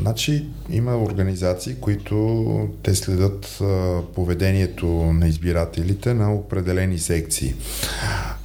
значи 0.00 0.44
има 0.70 0.96
организации, 0.96 1.74
които 1.80 2.68
те 2.82 2.94
следят 2.94 3.58
а, 3.60 4.00
поведението 4.14 4.86
на 4.86 5.28
избирателите 5.28 6.14
на 6.14 6.34
определени 6.34 6.98
секции. 6.98 7.54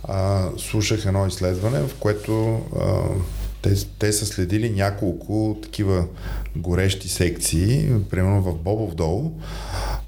А, 0.03 0.49
слушах 0.57 1.05
едно 1.05 1.28
изследване, 1.28 1.80
в 1.80 1.95
което 1.99 2.61
а, 2.80 3.01
те, 3.66 3.86
те 3.99 4.11
са 4.13 4.26
следили 4.26 4.70
няколко 4.70 5.57
такива 5.61 6.05
горещи 6.55 7.09
секции, 7.09 7.89
примерно 8.09 8.41
в 8.41 8.55
Бобов 8.55 8.95
дол. 8.95 9.32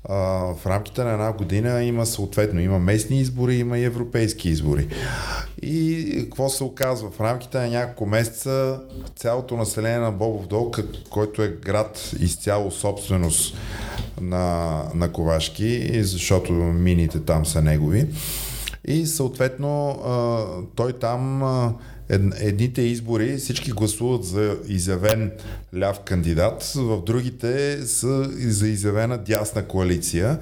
А, 0.09 0.15
в 0.53 0.65
рамките 0.65 1.03
на 1.03 1.11
една 1.11 1.31
година 1.31 1.83
има 1.83 2.05
съответно, 2.05 2.61
има 2.61 2.79
местни 2.79 3.19
избори, 3.19 3.55
има 3.55 3.77
и 3.77 3.83
европейски 3.83 4.49
избори. 4.49 4.87
И 5.61 6.11
какво 6.19 6.49
се 6.49 6.63
оказва? 6.63 7.11
В 7.11 7.21
рамките 7.21 7.57
на 7.57 7.67
няколко 7.67 8.05
месеца 8.05 8.79
цялото 9.15 9.57
население 9.57 9.99
на 9.99 10.11
Бобов 10.11 10.47
дол, 10.47 10.71
който 11.09 11.43
е 11.43 11.47
град 11.47 12.11
изцяло 12.19 12.71
собственост 12.71 13.57
на, 14.21 14.83
на 14.95 15.11
Ковашки, 15.11 16.03
защото 16.03 16.53
мините 16.53 17.19
там 17.19 17.45
са 17.45 17.61
негови. 17.61 18.07
И 18.85 19.05
съответно 19.05 19.99
той 20.75 20.93
там 20.93 21.43
едните 22.39 22.81
избори 22.81 23.37
всички 23.37 23.71
гласуват 23.71 24.23
за 24.23 24.57
изявен 24.67 25.31
ляв 25.79 25.99
кандидат, 25.99 26.73
в 26.75 27.01
другите 27.01 27.81
са 27.85 28.29
за 28.49 28.67
изявена 28.67 29.17
дясна 29.17 29.63
коалиция. 29.63 30.39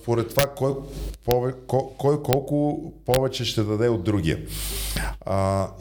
Според 0.00 0.28
това 0.28 0.46
кой, 0.56 0.74
кой 1.98 2.22
колко 2.22 2.92
повече 3.06 3.44
ще 3.44 3.62
даде 3.62 3.88
от 3.88 4.04
другия. 4.04 4.38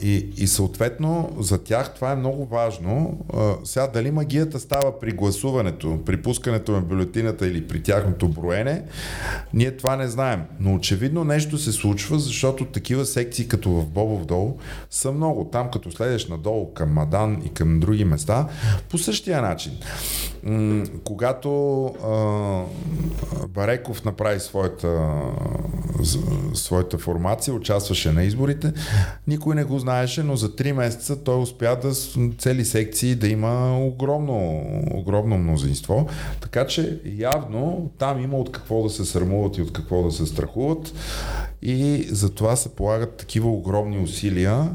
И, 0.02 0.30
и 0.38 0.48
съответно 0.48 1.36
за 1.40 1.64
тях 1.64 1.94
това 1.94 2.12
е 2.12 2.16
много 2.16 2.46
важно. 2.46 3.20
Сега 3.64 3.88
дали 3.88 4.12
магията 4.12 4.60
става 4.60 5.00
при 5.00 5.12
гласуването, 5.12 6.00
при 6.06 6.22
пускането 6.22 6.72
на 6.72 6.82
бюлетината 6.82 7.48
или 7.48 7.68
при 7.68 7.84
тяхното 7.84 8.28
броене, 8.28 8.84
ние 9.54 9.72
това 9.72 9.96
не 9.96 10.08
знаем. 10.08 10.42
Но 10.60 10.76
очевидно 10.76 11.24
нещо 11.24 11.58
се 11.58 11.72
случва, 11.72 12.20
защото 12.20 12.66
такива 12.66 13.06
секции 13.06 13.48
като 13.48 13.70
в 13.70 13.86
Бобов 13.86 14.26
дол 14.26 14.58
са 14.94 15.12
много. 15.12 15.50
Там 15.52 15.72
като 15.72 15.92
следеш 15.92 16.28
надолу 16.28 16.74
към 16.74 16.94
Мадан 16.94 17.42
и 17.46 17.50
към 17.50 17.80
други 17.80 18.06
места, 18.06 18.48
по 18.90 18.98
същия 18.98 19.42
начин. 19.42 19.72
Когато 21.04 21.86
а, 21.86 23.48
Бареков 23.48 24.06
направи 24.06 24.40
своята, 24.40 25.12
своята 26.54 26.98
формация, 26.98 27.54
участваше 27.54 28.12
на 28.12 28.24
изборите, 28.24 28.74
никой 29.28 29.56
не 29.56 29.64
го 29.64 29.80
знаеше, 29.80 30.24
но 30.24 30.36
за 30.36 30.50
3 30.50 30.72
месеца 30.72 31.24
той 31.24 31.42
успя 31.42 31.78
да 31.82 31.94
цели 32.38 32.66
секции 32.66 33.16
да 33.16 33.28
има 33.28 33.80
огромно, 33.80 34.64
огромно 34.94 35.38
мнозинство. 35.38 36.08
Така 36.42 36.68
че 36.68 37.00
явно 37.18 37.92
там 37.98 38.24
има 38.24 38.38
от 38.38 38.52
какво 38.52 38.84
да 38.84 38.90
се 38.90 39.06
срамуват 39.06 39.58
и 39.58 39.62
от 39.62 39.74
какво 39.74 40.04
да 40.04 40.12
се 40.12 40.26
страхуват 40.26 40.94
и 41.66 42.08
за 42.12 42.30
това 42.30 42.56
се 42.56 42.70
полагат 42.70 43.18
такива 43.18 43.50
огромни 43.50 44.00
усилия. 44.00 44.70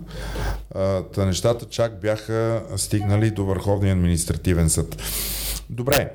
Та 1.14 1.24
нещата 1.26 1.66
чак 1.66 2.00
бяха 2.00 2.62
стигнали 2.76 3.30
до 3.30 3.44
Върховния 3.44 3.92
административен 3.92 4.70
съд. 4.70 5.02
Добре, 5.70 6.10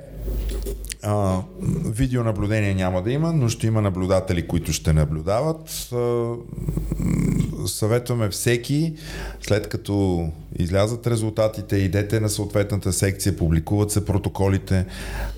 а, 1.03 1.41
видеонаблюдение 1.85 2.73
няма 2.73 3.01
да 3.01 3.11
има, 3.11 3.33
но 3.33 3.49
ще 3.49 3.67
има 3.67 3.81
наблюдатели, 3.81 4.47
които 4.47 4.73
ще 4.73 4.93
наблюдават. 4.93 5.89
А, 5.93 6.33
съветваме 7.67 8.29
всеки, 8.29 8.93
след 9.41 9.69
като 9.69 10.27
излязат 10.59 11.07
резултатите, 11.07 11.75
идете 11.75 12.19
на 12.19 12.29
съответната 12.29 12.93
секция, 12.93 13.37
публикуват 13.37 13.91
се 13.91 14.05
протоколите, 14.05 14.85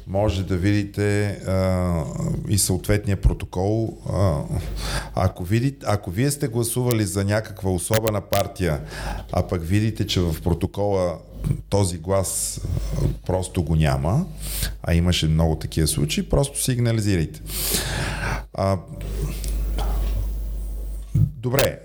може 0.07 0.43
да 0.43 0.57
видите 0.57 1.25
а, 1.27 2.03
и 2.47 2.57
съответния 2.57 3.17
протокол. 3.17 3.97
А, 4.13 4.41
ако, 5.15 5.43
видите, 5.43 5.85
ако 5.89 6.11
вие 6.11 6.31
сте 6.31 6.47
гласували 6.47 7.03
за 7.03 7.23
някаква 7.23 7.71
особена 7.71 8.21
партия, 8.21 8.79
а 9.31 9.47
пък 9.47 9.63
видите, 9.63 10.07
че 10.07 10.19
в 10.21 10.35
протокола 10.43 11.17
този 11.69 11.97
глас 11.97 12.61
просто 13.25 13.63
го 13.63 13.75
няма, 13.75 14.25
а 14.83 14.93
имаше 14.93 15.27
много 15.27 15.55
такива 15.55 15.87
случаи, 15.87 16.29
просто 16.29 16.63
сигнализирайте. 16.63 17.41
А, 18.53 18.77
Добре, 21.15 21.79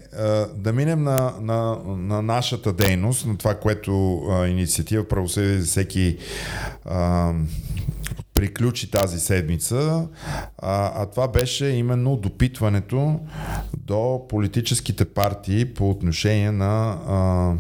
да 0.56 0.72
минем 0.72 1.02
на, 1.02 1.34
на, 1.40 1.78
на 1.86 2.22
нашата 2.22 2.72
дейност, 2.72 3.26
на 3.26 3.36
това, 3.36 3.54
което 3.54 4.22
а, 4.30 4.46
инициатива 4.46 5.08
Правосъдие 5.08 5.58
за 5.58 5.66
всеки 5.66 6.16
а, 6.84 7.32
приключи 8.34 8.90
тази 8.90 9.20
седмица, 9.20 10.08
а, 10.58 11.02
а 11.02 11.06
това 11.06 11.28
беше 11.28 11.66
именно 11.66 12.16
допитването 12.16 13.20
до 13.76 14.26
политическите 14.28 15.04
партии 15.04 15.74
по 15.74 15.90
отношение 15.90 16.52
на 16.52 17.58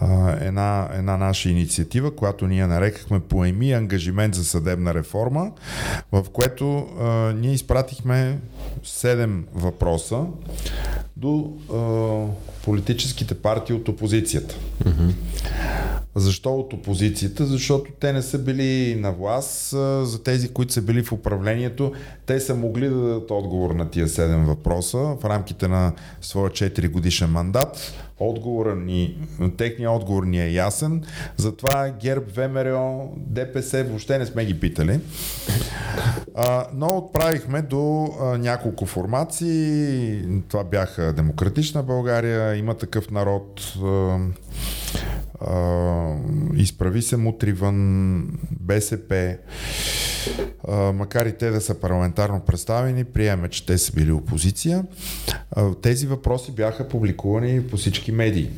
а, 0.00 0.36
една, 0.40 0.88
една 0.92 1.16
наша 1.16 1.50
инициатива, 1.50 2.16
която 2.16 2.46
ние 2.46 2.66
нарекахме 2.66 3.20
Поеми 3.20 3.72
ангажимент 3.72 4.34
за 4.34 4.44
съдебна 4.44 4.94
реформа, 4.94 5.52
в 6.12 6.24
което 6.32 6.78
а, 6.78 7.32
ние 7.32 7.52
изпратихме 7.52 8.38
7 8.84 9.42
въпроса 9.54 10.24
до 11.16 11.52
а, 11.72 12.64
политическите 12.64 13.34
партии 13.34 13.74
от 13.74 13.88
опозицията. 13.88 14.54
Mm-hmm. 14.84 15.12
Защо 16.16 16.54
от 16.54 16.72
опозицията? 16.72 17.46
Защото 17.46 17.90
те 18.00 18.12
не 18.12 18.22
са 18.22 18.38
били 18.38 18.96
на 19.00 19.12
власт. 19.12 19.70
За 20.02 20.22
тези, 20.24 20.48
които 20.48 20.72
са 20.72 20.82
били 20.82 21.02
в 21.02 21.12
управлението, 21.12 21.92
те 22.26 22.40
са 22.40 22.54
могли 22.54 22.88
да 22.88 22.94
дадат 22.94 23.30
отговор 23.30 23.70
на 23.70 23.90
тия 23.90 24.08
7 24.08 24.44
въпроса 24.44 24.98
в 24.98 25.24
рамките 25.24 25.68
на 25.68 25.92
своя 26.20 26.50
4 26.50 26.90
годишен 26.90 27.30
мандат. 27.30 27.92
Отговора 28.18 28.76
ни, 28.76 29.18
техният 29.56 29.92
отговор 29.92 30.24
ни 30.24 30.40
е 30.40 30.52
ясен. 30.52 31.02
Затова 31.36 31.90
ГЕРБ, 32.00 32.26
ВМРО, 32.36 33.12
ДПС 33.16 33.84
въобще 33.84 34.18
не 34.18 34.26
сме 34.26 34.44
ги 34.44 34.60
питали. 34.60 35.00
А, 36.34 36.66
но 36.74 36.86
отправихме 36.86 37.62
до 37.62 38.08
а, 38.20 38.38
няколко 38.38 38.86
формации. 38.86 40.22
Това 40.48 40.64
бяха 40.64 41.12
Демократична 41.12 41.82
България, 41.82 42.56
има 42.56 42.74
такъв 42.74 43.10
народ. 43.10 43.74
А, 43.84 44.18
изправи 46.56 47.02
се 47.02 47.16
мутривън, 47.16 48.38
БСП, 48.50 49.36
а, 50.68 50.92
макар 50.92 51.26
и 51.26 51.32
те 51.32 51.50
да 51.50 51.60
са 51.60 51.80
парламентарно 51.80 52.40
представени, 52.40 53.04
приеме, 53.04 53.48
че 53.48 53.66
те 53.66 53.78
са 53.78 53.92
били 53.92 54.12
опозиция. 54.12 54.84
Тези 55.82 56.06
въпроси 56.06 56.52
бяха 56.52 56.88
публикувани 56.88 57.66
по 57.66 57.76
всички 57.76 58.12
медии. 58.12 58.50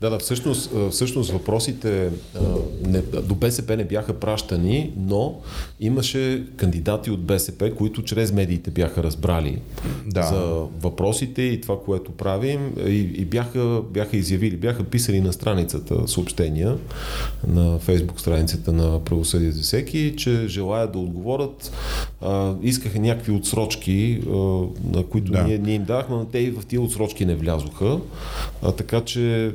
Да, 0.00 0.10
да, 0.10 0.18
всъщност, 0.18 0.70
всъщност 0.90 1.30
въпросите 1.30 2.10
не, 2.86 3.00
до 3.02 3.34
БСП 3.34 3.76
не 3.76 3.84
бяха 3.84 4.12
пращани, 4.12 4.92
но 4.96 5.40
имаше 5.80 6.44
кандидати 6.56 7.10
от 7.10 7.24
БСП, 7.24 7.74
които 7.74 8.02
чрез 8.02 8.32
медиите 8.32 8.70
бяха 8.70 9.02
разбрали 9.02 9.58
да. 10.06 10.22
за 10.22 10.40
въпросите 10.82 11.42
и 11.42 11.60
това, 11.60 11.80
което 11.80 12.12
правим 12.12 12.72
и, 12.86 12.98
и 12.98 13.24
бяха, 13.24 13.82
бяха 13.90 14.16
изявили, 14.16 14.56
бяха 14.56 14.84
писали 14.84 15.20
на 15.20 15.32
страницата 15.32 16.08
съобщения 16.08 16.76
на 17.48 17.78
фейсбук 17.78 18.20
страницата 18.20 18.72
на 18.72 19.04
Правосъдие 19.04 19.50
за 19.50 19.62
всеки, 19.62 20.14
че 20.16 20.48
желаят 20.48 20.92
да 20.92 20.98
отговорят 20.98 21.72
а, 22.22 22.54
искаха 22.62 22.98
някакви 22.98 23.32
отсрочки, 23.32 24.20
а, 24.26 24.30
на 24.96 25.04
които 25.10 25.32
Да. 25.32 25.42
ние, 25.42 25.58
ние 25.58 25.74
им 25.74 25.84
дахме, 25.84 26.16
но 26.16 26.24
те 26.24 26.38
и 26.38 26.50
в 26.50 26.66
тия 26.66 26.80
отсрочки 26.80 27.26
не 27.26 27.34
влязоха. 27.34 27.98
А, 28.62 28.72
така 28.72 29.00
че 29.00 29.52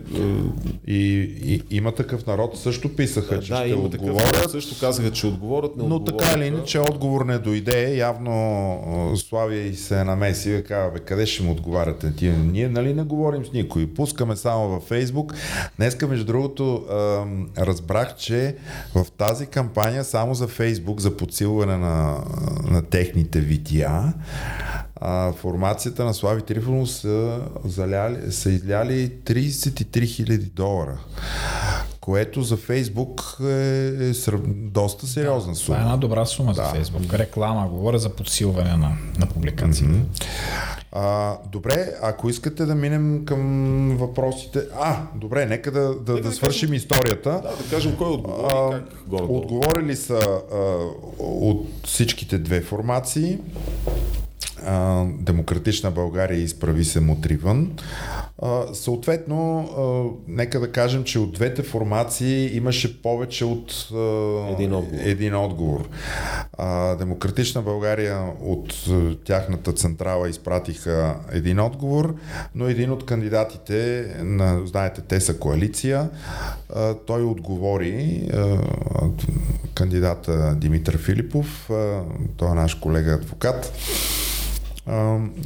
И, 0.87 0.97
и 1.43 1.61
има 1.71 1.91
такъв 1.91 2.25
народ, 2.25 2.57
също 2.57 2.95
писаха, 2.95 3.39
че 3.39 3.49
да, 3.49 3.57
ще 3.57 3.69
има 3.69 3.89
такъв 3.89 4.07
отговорят. 4.07 4.35
народ, 4.35 4.51
също 4.51 4.79
казаха, 4.79 5.11
че 5.11 5.27
отговорят, 5.27 5.77
не 5.77 5.83
Но 5.83 6.03
така 6.03 6.33
или 6.37 6.45
иначе 6.45 6.79
отговор 6.79 7.25
не 7.25 7.37
дойде. 7.37 7.95
Явно 7.95 9.13
Славия 9.15 9.67
и 9.67 9.75
се 9.75 10.03
намеси 10.03 10.51
и 10.51 10.63
казва, 10.63 10.91
бе, 10.91 10.99
къде 10.99 11.25
ще 11.25 11.43
му 11.43 11.51
отговаряте? 11.51 12.15
Тия, 12.15 12.37
ние 12.37 12.69
нали 12.69 12.93
не 12.93 13.03
говорим 13.03 13.45
с 13.45 13.53
никой. 13.53 13.87
Пускаме 13.87 14.35
само 14.35 14.67
във 14.67 14.83
Фейсбук. 14.83 15.33
Днеска, 15.77 16.07
между 16.07 16.25
другото, 16.25 16.85
разбрах, 17.57 18.15
че 18.15 18.55
в 18.95 19.05
тази 19.17 19.45
кампания 19.45 20.03
само 20.03 20.33
за 20.33 20.47
Фейсбук, 20.47 20.99
за 20.99 21.17
подсилване 21.17 21.77
на, 21.77 22.17
на 22.71 22.81
техните 22.81 23.39
видеа, 23.39 24.13
а, 25.01 25.33
формацията 25.33 26.05
на 26.05 26.13
Слави 26.13 26.41
Трифонов 26.41 26.91
са, 26.91 27.39
заляли, 27.65 28.31
са 28.31 28.51
изляли 28.51 29.11
33 29.25 29.83
000 29.83 30.37
долара. 30.37 30.97
Което 32.01 32.41
за 32.41 32.57
Фейсбук 32.57 33.37
е, 33.41 33.93
е 33.99 34.13
срав... 34.13 34.41
доста 34.47 35.07
сериозна 35.07 35.55
сума. 35.55 35.75
Това 35.75 35.77
е 35.77 35.81
една 35.81 35.97
добра 35.97 36.25
сума 36.25 36.53
за 36.53 36.61
Да. 36.61 36.67
Фейсбук. 36.69 37.13
Реклама, 37.13 37.67
говоря 37.69 37.99
за 37.99 38.09
подсилване 38.09 38.77
на, 38.77 38.97
на 39.17 39.25
публикациите. 39.25 39.99
А, 40.91 41.37
добре, 41.51 41.93
ако 42.01 42.29
искате 42.29 42.65
да 42.65 42.75
минем 42.75 43.25
към 43.25 43.97
въпросите. 43.97 44.61
А, 44.79 44.97
добре, 45.15 45.45
нека 45.45 45.71
да, 45.71 45.95
да, 45.95 46.21
да 46.21 46.31
свършим 46.31 46.73
историята. 46.73 47.29
Да, 47.29 47.41
да 47.41 47.69
кажем 47.69 47.95
кой 47.97 48.07
отговори 48.07 48.53
А, 48.53 48.77
и 48.77 48.81
как 48.89 49.07
горе 49.07 49.23
Отговорили 49.23 49.95
са 49.95 50.41
а, 50.53 50.57
от 51.19 51.67
всичките 51.85 52.37
две 52.37 52.61
формации. 52.61 53.37
А, 54.65 55.05
Демократична 55.19 55.91
България 55.91 56.39
и 56.39 56.43
изправи 56.43 56.85
се 56.85 56.99
мутривън. 56.99 57.71
А, 58.41 58.73
съответно, 58.73 59.59
а, 59.77 59.83
нека 60.27 60.59
да 60.59 60.71
кажем, 60.71 61.03
че 61.03 61.19
от 61.19 61.31
двете 61.33 61.63
формации 61.63 62.57
имаше 62.57 63.01
повече 63.01 63.45
от 63.45 63.87
а, 63.93 63.97
Един 64.53 64.73
отговор. 64.73 65.01
един 65.05 65.35
отговор. 65.35 65.89
А, 66.57 66.95
Демократична 66.95 67.61
България 67.61 68.19
от 68.41 68.73
а, 68.89 69.15
тяхната 69.25 69.73
централа 69.73 70.29
изпратиха 70.29 71.15
един 71.31 71.59
отговор, 71.59 72.15
но 72.55 72.67
един 72.67 72.91
от 72.91 73.05
кандидатите, 73.05 74.05
на, 74.19 74.61
знаете, 74.67 75.01
те 75.01 75.21
са 75.21 75.37
коалиция, 75.37 76.09
а, 76.75 76.93
той 76.93 77.23
отговори, 77.23 78.29
а, 78.33 78.57
кандидата 79.75 80.55
Димитър 80.55 80.97
Филипов, 80.97 81.69
а, 81.69 81.99
той 82.37 82.51
е 82.51 82.53
наш 82.53 82.75
колега 82.75 83.13
адвокат, 83.13 83.73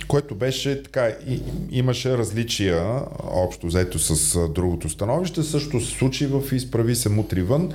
което 0.07 0.35
беше 0.35 0.83
така, 0.83 1.07
и, 1.27 1.41
имаше 1.71 2.17
различия 2.17 3.01
общо 3.23 3.67
взето 3.67 3.99
с 3.99 4.39
другото 4.49 4.89
становище. 4.89 5.43
Също 5.43 5.81
се 5.81 5.97
случи 5.97 6.27
в 6.27 6.55
Изправи 6.55 6.95
се 6.95 7.09
мутри 7.09 7.41
вън, 7.41 7.73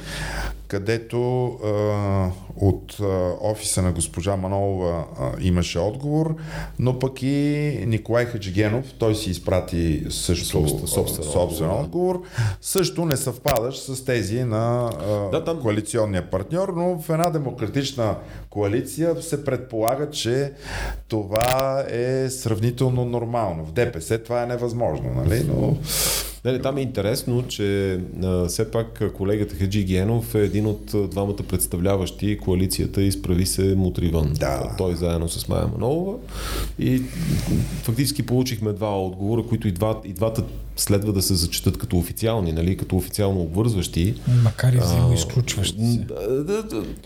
където 0.70 1.44
а, 1.44 2.30
от 2.56 2.96
а, 3.00 3.04
офиса 3.42 3.82
на 3.82 3.92
госпожа 3.92 4.36
Манолова 4.36 5.04
а, 5.20 5.30
имаше 5.40 5.78
отговор, 5.78 6.34
но 6.78 6.98
пък 6.98 7.22
и 7.22 7.28
Николай 7.86 8.24
Хаджигенов, 8.24 8.84
той 8.92 9.14
си 9.14 9.30
изпрати 9.30 10.04
също 10.10 10.46
Собствен- 10.58 10.86
собствен 10.86 11.24
собствен 11.24 11.70
отговор, 11.70 11.84
отговор, 12.14 12.22
също 12.60 13.04
не 13.04 13.16
съвпадащ 13.16 13.82
с 13.84 14.04
тези 14.04 14.44
на 14.44 14.90
а, 15.00 15.30
Да, 15.30 15.44
там- 15.44 15.60
коалиционния 15.60 16.30
партньор, 16.30 16.72
но 16.76 16.98
в 16.98 17.10
една 17.10 17.30
демократична 17.30 18.16
коалиция 18.50 19.22
се 19.22 19.44
предполага, 19.44 20.10
че 20.10 20.52
това 21.08 21.84
е 21.90 22.30
сравнително 22.30 23.04
нормално. 23.04 23.64
В 23.64 23.72
ДПС 23.72 24.18
това 24.18 24.42
е 24.42 24.46
невъзможно, 24.46 25.10
нали? 25.16 25.44
Но 25.46 25.76
Не, 26.44 26.52
не, 26.52 26.58
там 26.58 26.76
е 26.76 26.80
интересно, 26.80 27.44
че 27.48 27.98
а, 28.24 28.46
все 28.46 28.70
пак 28.70 29.12
колегата 29.16 29.54
Хаджи 29.54 29.84
Генов 29.84 30.34
е 30.34 30.38
един 30.38 30.66
от 30.66 31.10
двамата 31.10 31.36
представляващи 31.36 32.38
коалицията 32.38 33.02
Изправи 33.02 33.46
се 33.46 33.74
Мутривън. 33.74 34.32
Да. 34.40 34.74
Той 34.78 34.96
заедно 34.96 35.28
с 35.28 35.48
Майя 35.48 35.66
Манолова. 35.66 36.18
И 36.78 37.02
фактически 37.82 38.22
получихме 38.22 38.72
два 38.72 39.02
отговора, 39.02 39.42
които 39.48 39.68
и, 39.68 39.72
два, 39.72 40.00
и 40.04 40.12
двата 40.12 40.44
следва 40.76 41.12
да 41.12 41.22
се 41.22 41.34
зачитат 41.34 41.78
като 41.78 41.96
официални, 41.98 42.52
нали, 42.52 42.76
като 42.76 42.96
официално 42.96 43.40
обвързващи. 43.40 44.14
Макар 44.44 44.72
и 44.72 44.78
взаимоизключващи 44.78 45.84
се. 45.84 46.06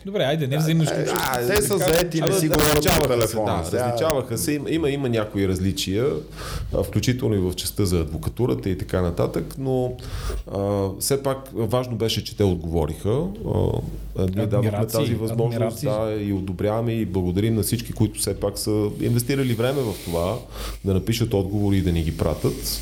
Добре, 0.07 0.23
айде, 0.23 0.47
не 0.47 0.59
взаимоизключващи. 0.59 1.15
а, 1.33 1.47
те 1.47 1.63
са 1.63 1.79
заети, 1.79 2.21
не 2.21 2.33
си 2.33 2.49
говорят 2.49 2.77
по 2.77 2.83
се, 2.83 3.09
телефона. 3.09 3.63
Да, 3.71 3.79
различаваха 3.79 4.39
се. 4.39 4.53
Има, 4.53 4.71
има, 4.71 4.91
има 4.91 5.09
някои 5.09 5.49
различия, 5.49 6.07
включително 6.85 7.35
и 7.35 7.39
в 7.39 7.55
частта 7.55 7.85
за 7.85 8.01
адвокатурата 8.01 8.71
и 8.71 8.79
така 8.79 9.01
нататък, 9.03 9.24
но 9.59 9.97
а, 10.55 10.89
все 11.01 11.23
пак 11.23 11.49
важно 11.55 11.97
беше, 11.97 12.25
че 12.25 12.37
те 12.37 12.45
отговориха. 12.45 13.27
А, 13.55 14.27
ние 14.37 14.47
давахме 14.47 14.87
тази 14.87 15.15
възможност 15.15 15.57
адмирации. 15.57 15.89
да, 15.89 16.23
и 16.23 16.33
одобряваме 16.33 16.93
и 16.93 17.07
благодарим 17.07 17.55
на 17.55 17.63
всички, 17.63 17.93
които 17.93 18.21
все 18.21 18.41
пак 18.41 18.59
са 18.59 18.91
инвестирали 19.01 19.55
време 19.55 19.83
в 19.83 19.95
това, 20.05 20.39
да 20.85 20.95
напишат 20.95 21.35
отговори 21.35 21.77
и 21.77 21.83
да 21.83 21.93
ни 21.93 22.03
ги 22.03 22.17
пратят. 22.17 22.81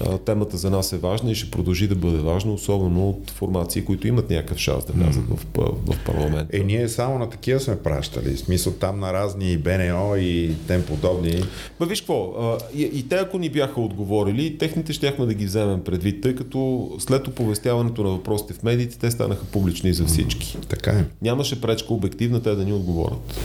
А, 0.00 0.18
темата 0.18 0.56
за 0.56 0.70
нас 0.70 0.92
е 0.92 0.98
важна 0.98 1.30
и 1.30 1.34
ще 1.34 1.50
продължи 1.50 1.88
да 1.88 1.94
бъде 1.94 2.18
важна, 2.18 2.52
особено 2.52 3.08
от 3.08 3.30
формации, 3.30 3.84
които 3.84 4.08
имат 4.08 4.30
някакъв 4.30 4.58
шанс 4.58 4.84
да 4.84 4.92
влязат 4.92 5.24
в, 5.28 5.38
в 5.86 6.04
парламента. 6.06 6.56
Е, 6.56 6.60
ние 6.60 6.88
само 6.88 7.18
на 7.18 7.30
такива 7.30 7.60
сме 7.60 7.78
пращали. 7.78 8.36
В 8.36 8.38
смисъл 8.38 8.72
там 8.72 9.00
на 9.00 9.12
разни 9.12 9.56
БНО 9.56 10.16
и 10.16 10.54
тем 10.66 10.82
подобни. 10.82 11.42
Ма 11.80 11.86
виж 11.86 12.00
какво, 12.00 12.34
а, 12.38 12.58
и, 12.74 12.82
и 12.82 13.08
те 13.08 13.14
ако 13.16 13.38
ни 13.38 13.50
бяха 13.50 13.80
отговорили, 13.80 14.58
техните 14.58 14.92
щяхме 14.92 15.26
да 15.26 15.34
ги 15.34 15.46
вземем 15.46 15.75
предвид, 15.84 16.22
тъй 16.22 16.34
като 16.34 16.90
след 16.98 17.28
оповестяването 17.28 18.02
на 18.02 18.10
въпросите 18.10 18.54
в 18.54 18.62
медиите, 18.62 18.98
те 18.98 19.10
станаха 19.10 19.44
публични 19.44 19.92
за 19.92 20.04
всички. 20.06 20.58
Така 20.68 20.90
е. 20.90 21.04
Нямаше 21.22 21.60
пречка 21.60 21.94
обективна 21.94 22.42
те 22.42 22.54
да 22.54 22.64
ни 22.64 22.72
отговорят. 22.72 23.40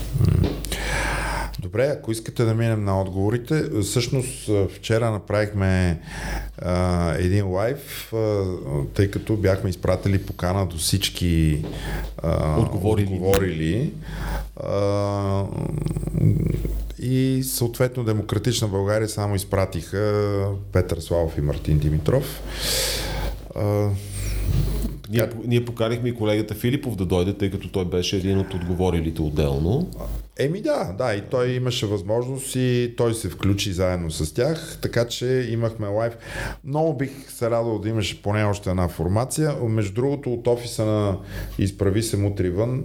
Добре, 1.61 1.87
ако 1.87 2.11
искате 2.11 2.45
да 2.45 2.53
минем 2.53 2.83
на 2.83 3.01
отговорите, 3.01 3.63
всъщност 3.81 4.49
вчера 4.75 5.11
направихме 5.11 5.99
а, 6.57 7.13
един 7.17 7.47
лайв, 7.47 8.13
а, 8.13 8.43
тъй 8.93 9.11
като 9.11 9.37
бяхме 9.37 9.69
изпратили 9.69 10.17
покана 10.17 10.65
до 10.67 10.77
всички 10.77 11.65
а, 12.23 12.59
Отговорили. 12.59 13.05
отговорили 13.13 13.93
а, 14.63 15.43
и 17.01 17.43
съответно 17.43 18.03
Демократична 18.03 18.67
България 18.67 19.09
само 19.09 19.35
изпратиха 19.35 20.45
Петър 20.71 20.99
Славов 20.99 21.37
и 21.37 21.41
Мартин 21.41 21.79
Димитров. 21.79 22.41
Ние, 25.09 25.29
ние 25.45 25.65
поканихме 25.65 26.09
и 26.09 26.15
колегата 26.15 26.55
Филипов 26.55 26.95
да 26.95 27.05
дойде, 27.05 27.33
тъй 27.33 27.51
като 27.51 27.67
той 27.67 27.85
беше 27.85 28.17
един 28.17 28.39
от 28.39 28.53
отговорилите 28.53 29.21
отделно. 29.21 29.89
Еми 30.39 30.61
да, 30.61 30.93
да, 30.97 31.15
и 31.15 31.21
той 31.21 31.49
имаше 31.49 31.85
възможност 31.85 32.55
и 32.55 32.93
той 32.97 33.13
се 33.13 33.29
включи 33.29 33.73
заедно 33.73 34.11
с 34.11 34.33
тях, 34.33 34.77
така 34.81 35.07
че 35.07 35.47
имахме 35.49 35.87
лайв. 35.87 36.13
Много 36.63 36.97
бих 36.97 37.11
се 37.29 37.49
радвал 37.49 37.79
да 37.79 37.89
имаше 37.89 38.21
поне 38.21 38.43
още 38.43 38.69
една 38.69 38.87
формация. 38.87 39.55
Между 39.63 39.93
другото, 39.93 40.33
от 40.33 40.47
офиса 40.47 40.85
на 40.85 41.17
Изправи 41.59 42.03
се 42.03 42.17
мутри 42.17 42.49
вън, 42.49 42.83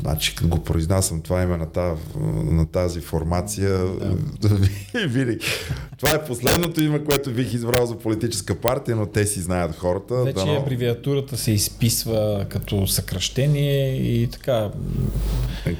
значи 0.00 0.34
като 0.34 0.48
го 0.48 0.64
произнасям 0.64 1.22
това 1.22 1.42
име 1.42 1.56
на, 1.56 1.66
тази, 1.66 2.00
на 2.44 2.66
тази 2.66 3.00
формация, 3.00 3.78
да. 4.40 4.58
винаги. 5.08 5.46
Това 5.98 6.14
е 6.14 6.24
последното 6.24 6.82
име, 6.82 7.04
което 7.04 7.30
бих 7.30 7.54
избрал 7.54 7.86
за 7.86 7.98
политическа 7.98 8.54
партия, 8.54 8.96
но 8.96 9.06
те 9.06 9.26
си 9.26 9.40
знаят 9.40 9.76
хората. 9.76 10.14
Вече 10.14 10.38
Дано- 10.38 10.62
абревиатурата 10.62 11.36
се 11.36 11.50
изписва 11.50 12.46
като 12.48 12.86
съкръщение 12.86 13.96
и 13.96 14.26
така. 14.26 14.70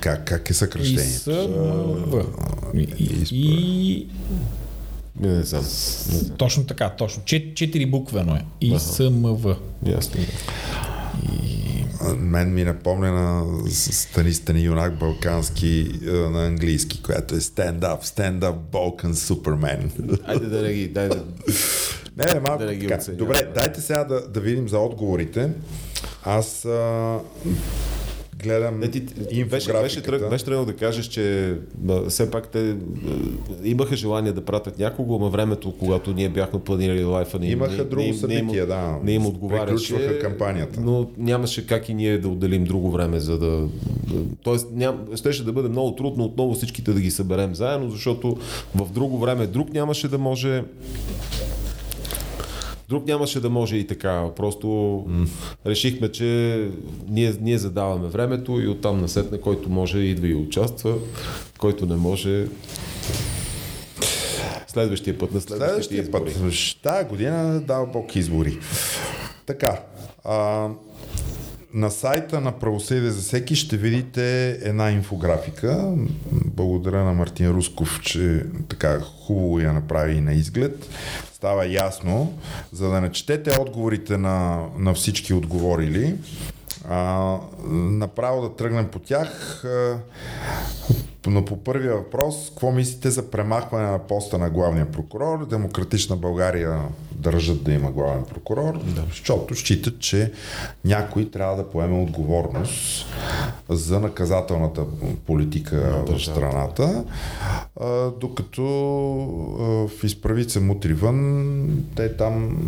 Как, 0.00 0.24
как 0.24 0.50
е 0.50 0.54
И 0.77 0.77
съкръщението? 0.84 1.48
В. 2.06 2.24
И, 2.74 2.80
и, 2.98 3.26
и, 3.30 4.06
Не, 5.20 5.28
не 5.28 5.42
знам. 5.42 5.62
Не 5.62 5.68
знам. 6.18 6.36
точно 6.36 6.64
така, 6.66 6.90
точно. 6.90 7.22
Чет, 7.24 7.56
четири 7.56 7.86
буквено 7.86 8.34
е. 8.34 8.44
И 8.60 8.70
Аха. 8.70 8.80
С 8.80 9.10
М 9.10 9.34
В. 9.34 9.56
Ясно. 9.86 10.20
А, 12.00 12.14
Мен 12.14 12.54
ми 12.54 12.64
напомня 12.64 13.12
на 13.12 13.44
Стани 13.70 14.32
Стани 14.32 14.62
юнак 14.62 14.98
балкански 14.98 15.88
на 16.04 16.46
английски, 16.46 17.02
която 17.02 17.34
е 17.34 17.40
Stand 17.40 17.78
Up, 17.78 18.04
Stand 18.04 18.38
Up 18.38 18.56
Balkan 18.72 19.12
Superman. 19.12 20.18
Айде 20.28 20.46
да 20.46 20.62
не 20.62 20.72
ги, 20.72 20.88
дай 20.88 21.08
да... 21.08 21.24
Не, 22.16 22.34
не, 22.34 22.40
малко 22.40 22.64
Да 22.64 22.74
ги 22.74 22.88
така. 22.88 23.12
Добре, 23.12 23.52
дайте 23.54 23.80
сега 23.80 24.04
да, 24.04 24.28
да 24.28 24.40
видим 24.40 24.68
за 24.68 24.78
отговорите. 24.78 25.50
Аз 26.24 26.64
а, 26.64 27.18
гледам 28.38 28.80
Не, 28.80 28.90
ти, 28.90 29.00
беше, 29.00 29.20
инфографиката. 29.32 29.82
беше, 29.82 30.02
тръг, 30.02 30.30
беше 30.30 30.44
тръгнал 30.44 30.64
да 30.64 30.72
кажеш, 30.72 31.06
че 31.06 31.54
а, 31.88 32.08
все 32.08 32.30
пак 32.30 32.48
те 32.48 32.76
имаха 33.64 33.96
желание 33.96 34.32
да 34.32 34.40
пратят 34.40 34.78
някого, 34.78 35.16
ама 35.16 35.28
времето, 35.28 35.74
когато 35.78 36.12
ние 36.12 36.28
бяхме 36.28 36.60
планирали 36.60 37.04
лайфа, 37.04 37.38
не, 37.38 37.46
им- 37.46 37.52
Имаха 37.52 37.72
не, 37.72 37.84
друго 37.84 38.02
не, 38.02 38.08
им- 38.08 38.16
не, 38.28 38.34
им- 38.34 38.40
събитие, 38.40 38.66
да. 38.66 38.98
не 39.02 39.12
им 39.12 39.26
отговаряше. 39.26 39.66
Приключваха 39.94 40.18
кампанията. 40.18 40.80
Но 40.80 41.10
нямаше 41.18 41.66
как 41.66 41.88
и 41.88 41.94
ние 41.94 42.18
да 42.18 42.28
отделим 42.28 42.64
друго 42.64 42.90
време, 42.90 43.20
за 43.20 43.38
да... 43.38 43.46
да 43.46 43.68
тоест, 44.42 44.68
ням, 44.72 44.98
щеше 45.14 45.44
да 45.44 45.52
бъде 45.52 45.68
много 45.68 45.94
трудно 45.94 46.24
отново 46.24 46.54
всичките 46.54 46.92
да 46.92 47.00
ги 47.00 47.10
съберем 47.10 47.54
заедно, 47.54 47.90
защото 47.90 48.36
в 48.74 48.92
друго 48.92 49.18
време 49.18 49.46
друг 49.46 49.72
нямаше 49.72 50.08
да 50.08 50.18
може 50.18 50.62
Друг 52.88 53.06
нямаше 53.06 53.40
да 53.40 53.50
може 53.50 53.76
и 53.76 53.86
така. 53.86 54.30
Просто 54.36 54.66
mm. 54.66 55.28
решихме, 55.66 56.12
че 56.12 56.70
ние, 57.08 57.34
ние 57.40 57.58
задаваме 57.58 58.08
времето 58.08 58.60
и 58.60 58.68
оттам 58.68 59.00
насетне, 59.00 59.40
който 59.40 59.70
може 59.70 59.98
идва 59.98 60.28
и 60.28 60.34
участва, 60.34 60.94
който 61.58 61.86
не 61.86 61.96
може 61.96 62.46
следващия 64.68 65.18
път 65.18 65.32
на 65.32 65.40
Следващия 65.40 66.02
избори. 66.02 66.24
път. 66.24 66.82
Тая 66.82 67.04
година 67.04 67.60
дава 67.60 67.86
Бог 67.86 68.16
избори. 68.16 68.58
Така. 69.46 69.80
А, 70.24 70.68
на 71.74 71.90
сайта 71.90 72.40
на 72.40 72.52
Правосъдие 72.52 73.10
за 73.10 73.20
всеки 73.20 73.56
ще 73.56 73.76
видите 73.76 74.50
една 74.50 74.90
инфографика. 74.90 75.94
Благодаря 76.32 77.04
на 77.04 77.12
Мартин 77.12 77.50
Русков, 77.50 78.00
че 78.02 78.44
така 78.68 79.00
хубаво 79.00 79.60
я 79.60 79.72
направи 79.72 80.14
и 80.14 80.20
на 80.20 80.32
изглед. 80.32 80.88
Става 81.32 81.66
ясно, 81.66 82.38
за 82.72 82.88
да 82.88 83.00
не 83.00 83.12
четете 83.12 83.60
отговорите 83.60 84.16
на, 84.16 84.66
на 84.78 84.94
всички 84.94 85.34
отговорили. 85.34 86.16
А, 86.88 87.36
направо 87.70 88.42
да 88.42 88.56
тръгнем 88.56 88.88
по 88.88 88.98
тях. 88.98 89.64
Но 91.28 91.44
по 91.44 91.56
първия 91.56 91.94
въпрос, 91.94 92.48
какво 92.48 92.72
мислите 92.72 93.10
за 93.10 93.30
премахване 93.30 93.90
на 93.90 93.98
поста 93.98 94.38
на 94.38 94.50
главния 94.50 94.92
прокурор? 94.92 95.46
Демократична 95.46 96.16
България 96.16 96.80
държат 97.12 97.64
да 97.64 97.72
има 97.72 97.90
главен 97.90 98.24
прокурор, 98.24 98.78
да. 98.84 99.04
защото 99.08 99.54
считат, 99.54 99.98
че 99.98 100.32
някой 100.84 101.30
трябва 101.30 101.56
да 101.56 101.70
поеме 101.70 102.02
отговорност 102.02 103.06
за 103.68 104.00
наказателната 104.00 104.84
политика 105.26 106.04
в 106.06 106.20
страната, 106.20 107.04
докато 108.20 108.62
в 109.88 110.04
изправица 110.04 110.60
мутри 110.60 110.92
вън, 110.92 111.84
те 111.96 112.16
там 112.16 112.58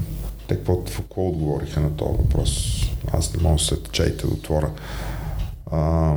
те 0.48 0.56
какво, 0.56 0.84
какво 0.84 1.28
отговориха 1.28 1.80
на 1.80 1.96
този 1.96 2.18
въпрос? 2.18 2.82
Аз 3.12 3.34
не 3.34 3.42
мога 3.42 3.56
да 3.56 3.64
се 3.64 3.82
чайте 3.92 4.26
да 4.26 4.32
отворя. 4.32 4.70
А, 5.70 6.16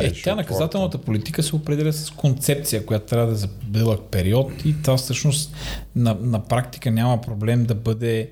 Е, 0.00 0.12
тя 0.12 0.34
наказателната 0.34 0.98
политика 0.98 1.42
се 1.42 1.56
определя 1.56 1.92
с 1.92 2.10
концепция, 2.10 2.86
която 2.86 3.06
трябва 3.06 3.26
да 3.26 3.32
е 3.32 3.36
за 3.36 3.48
дълъг 3.66 4.00
период 4.10 4.52
и 4.64 4.82
това 4.82 4.96
всъщност 4.96 5.54
на, 5.96 6.16
на 6.20 6.44
практика 6.44 6.90
няма 6.90 7.20
проблем 7.20 7.64
да 7.64 7.74
бъде 7.74 8.30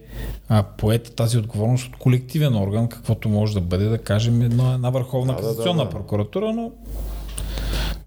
а, 0.49 0.63
поета 0.63 1.11
тази 1.11 1.39
отговорност 1.39 1.87
от 1.87 1.97
колективен 1.97 2.57
орган, 2.57 2.89
каквото 2.89 3.29
може 3.29 3.55
да 3.55 3.61
бъде, 3.61 3.85
да 3.85 3.99
кажем, 3.99 4.43
една, 4.43 4.75
една 4.75 4.91
върховна 4.91 5.33
Да, 5.33 5.43
да, 5.43 5.49
касационна 5.49 5.85
да, 5.85 5.91
да. 5.91 5.91
прокуратура, 5.91 6.53
но 6.53 6.73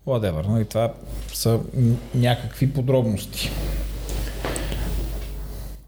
whatever, 0.08 0.48
нали, 0.48 0.66
това 0.66 0.94
са 1.34 1.60
някакви 2.16 2.74
подробности. 2.74 3.52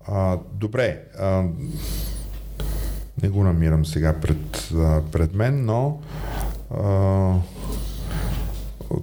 А, 0.08 0.38
добре. 0.54 1.02
А, 1.20 1.44
не 3.24 3.30
го 3.30 3.44
намирам 3.44 3.86
сега 3.86 4.16
пред, 4.22 4.72
а, 4.76 5.02
пред 5.12 5.34
мен, 5.34 5.66
но 5.66 6.00
а, 6.70 7.40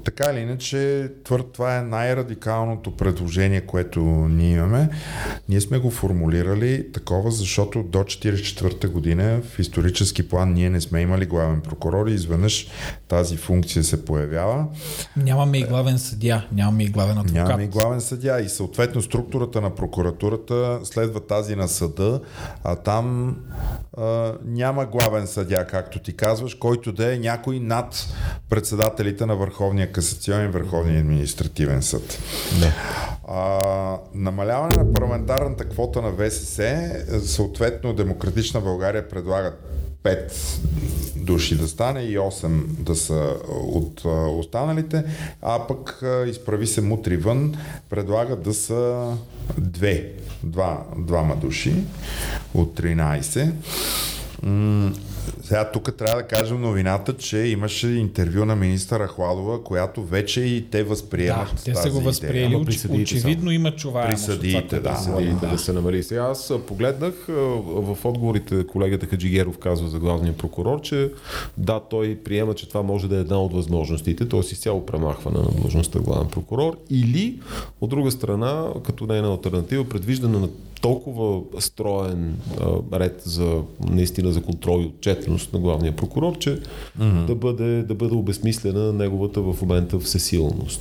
така 0.05 0.31
или 0.33 0.41
иначе, 0.41 1.11
твърд, 1.25 1.47
това 1.53 1.77
е 1.77 1.83
най-радикалното 1.83 2.97
предложение, 2.97 3.61
което 3.61 4.01
ние 4.29 4.53
имаме. 4.53 4.89
Ние 5.49 5.61
сме 5.61 5.79
го 5.79 5.91
формулирали 5.91 6.93
такова, 6.93 7.31
защото 7.31 7.83
до 7.83 7.99
1944 7.99 8.89
година 8.89 9.41
в 9.43 9.59
исторически 9.59 10.29
план 10.29 10.53
ние 10.53 10.71
не 10.71 10.81
сме 10.81 11.01
имали 11.01 11.27
главен 11.27 11.61
прокурор 11.61 12.07
и 12.07 12.13
изведнъж 12.13 12.69
тази 13.09 13.37
функция 13.37 13.85
се 13.85 14.05
появява. 14.05 14.67
Нямаме 15.17 15.59
и 15.59 15.63
главен 15.63 15.99
съдия, 15.99 16.47
нямаме 16.53 16.85
и 16.85 16.89
главен 16.89 17.19
адвокат. 17.19 17.35
Нямаме 17.35 17.65
и 17.65 17.69
главен 17.69 18.01
съдя 18.01 18.41
и 18.41 18.49
съответно 18.49 19.03
структурата 19.03 19.61
на 19.61 19.75
прокуратурата 19.75 20.81
следва 20.85 21.21
тази 21.21 21.57
на 21.57 21.69
съда, 21.69 22.21
а 22.65 22.77
там 22.77 23.37
а, 23.97 24.33
няма 24.45 24.87
главен 24.87 25.27
съдя, 25.27 25.67
както 25.67 25.99
ти 25.99 26.17
казваш, 26.17 26.55
който 26.55 26.93
да 26.93 27.15
е 27.15 27.19
някой 27.19 27.61
над 27.61 28.07
председателите 28.49 29.27
на 29.27 29.37
Върховния 29.37 29.72
касационен 29.93 30.49
и 30.49 30.53
Върховния 30.53 31.01
административен 31.01 31.83
съд. 31.83 32.19
Да. 32.61 32.73
А, 33.29 33.99
намаляване 34.15 34.77
на 34.77 34.93
парламентарната 34.93 35.65
квота 35.65 36.03
на 36.03 36.13
ВСС, 36.13 36.91
съответно 37.25 37.93
Демократична 37.93 38.61
България 38.61 39.09
предлага 39.09 39.53
5 40.03 40.33
души 41.17 41.57
да 41.57 41.69
стане 41.69 42.01
и 42.01 42.19
8 42.19 42.49
да 42.67 42.97
са 42.97 43.35
от 43.49 44.05
останалите, 44.39 45.05
а 45.43 45.67
пък 45.67 46.03
изправи 46.27 46.67
се 46.67 46.81
мутри 46.81 47.17
вън, 47.17 47.55
предлага 47.91 48.37
да 48.37 48.55
са 48.55 49.13
2, 49.61 50.07
два, 50.43 50.85
двама 50.99 51.37
души 51.37 51.75
от 52.55 52.81
13. 52.81 53.53
Сега 55.43 55.71
тук 55.71 55.97
трябва 55.97 56.23
да 56.23 56.29
кажем 56.29 56.61
новината, 56.61 57.17
че 57.17 57.39
имаше 57.39 57.89
интервю 57.89 58.45
на 58.45 58.57
министър 58.57 59.07
Ахладова, 59.07 59.65
която 59.65 60.05
вече 60.05 60.41
и 60.41 60.71
те 60.71 60.83
възприемат 60.83 61.49
Да, 61.57 61.63
те 61.65 61.75
са 61.75 61.91
го 61.91 62.01
възприели. 62.01 62.73
Съдиите 62.73 63.03
очевидно 63.03 63.51
има 63.51 63.77
чуваемост. 63.77 64.27
При 64.27 64.33
от 64.33 64.41
това, 64.41 64.51
съдиите, 64.51 64.69
което 64.69 64.89
да. 64.89 64.97
се 64.97 65.05
съдиите 65.05 65.33
говори. 65.33 65.51
да 65.51 65.59
се 65.59 65.73
намали. 65.73 66.03
Сега 66.03 66.23
аз 66.23 66.53
погледнах 66.67 67.15
в 67.29 67.97
отговорите 68.05 68.67
колегата 68.67 69.07
Хаджигеров 69.07 69.59
казва 69.59 69.89
за 69.89 69.99
главния 69.99 70.37
прокурор, 70.37 70.81
че 70.81 71.11
да, 71.59 71.81
той 71.81 72.19
приема, 72.25 72.55
че 72.55 72.69
това 72.69 72.83
може 72.83 73.09
да 73.09 73.17
е 73.17 73.21
една 73.21 73.43
от 73.43 73.53
възможностите, 73.53 74.29
т.е. 74.29 74.41
изцяло 74.41 74.87
премахване 74.87 75.39
на 75.39 75.51
длъжността 75.61 75.99
главен 75.99 76.29
прокурор 76.29 76.77
или 76.91 77.41
от 77.81 77.91
друга 77.91 78.11
страна, 78.11 78.67
като 78.85 79.07
нейна 79.07 79.29
альтернатива, 79.29 79.89
предвиждане 79.89 80.39
на 80.39 80.49
толкова 80.83 81.41
строен 81.61 82.37
а, 82.61 83.01
ред 83.01 83.23
за 83.25 83.63
наистина 83.89 84.33
за 84.33 84.43
контрол 84.43 84.81
и 84.83 84.87
отчетност 84.87 85.53
на 85.53 85.59
главния 85.59 85.97
прокурор, 85.97 86.39
че 86.39 86.51
mm-hmm. 86.51 87.25
да, 87.25 87.35
бъде, 87.35 87.83
да 87.83 87.95
бъде 87.95 88.15
обезмислена 88.15 88.93
неговата 88.93 89.41
в 89.41 89.63
момента 89.63 89.99
всесилност. 89.99 90.81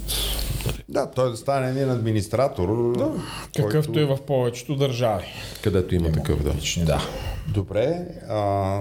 Да, 0.91 1.11
той 1.11 1.31
да 1.31 1.37
стане 1.37 1.69
един 1.69 1.89
администратор. 1.89 2.93
Да. 2.97 3.11
Какъвто 3.57 3.99
е 3.99 4.05
в 4.05 4.17
повечето 4.27 4.75
държави. 4.75 5.25
Където 5.63 5.95
има 5.95 6.11
такъв, 6.11 6.43
да. 6.43 6.53
Да. 6.85 7.01
Добре. 7.47 8.05
А, 8.29 8.79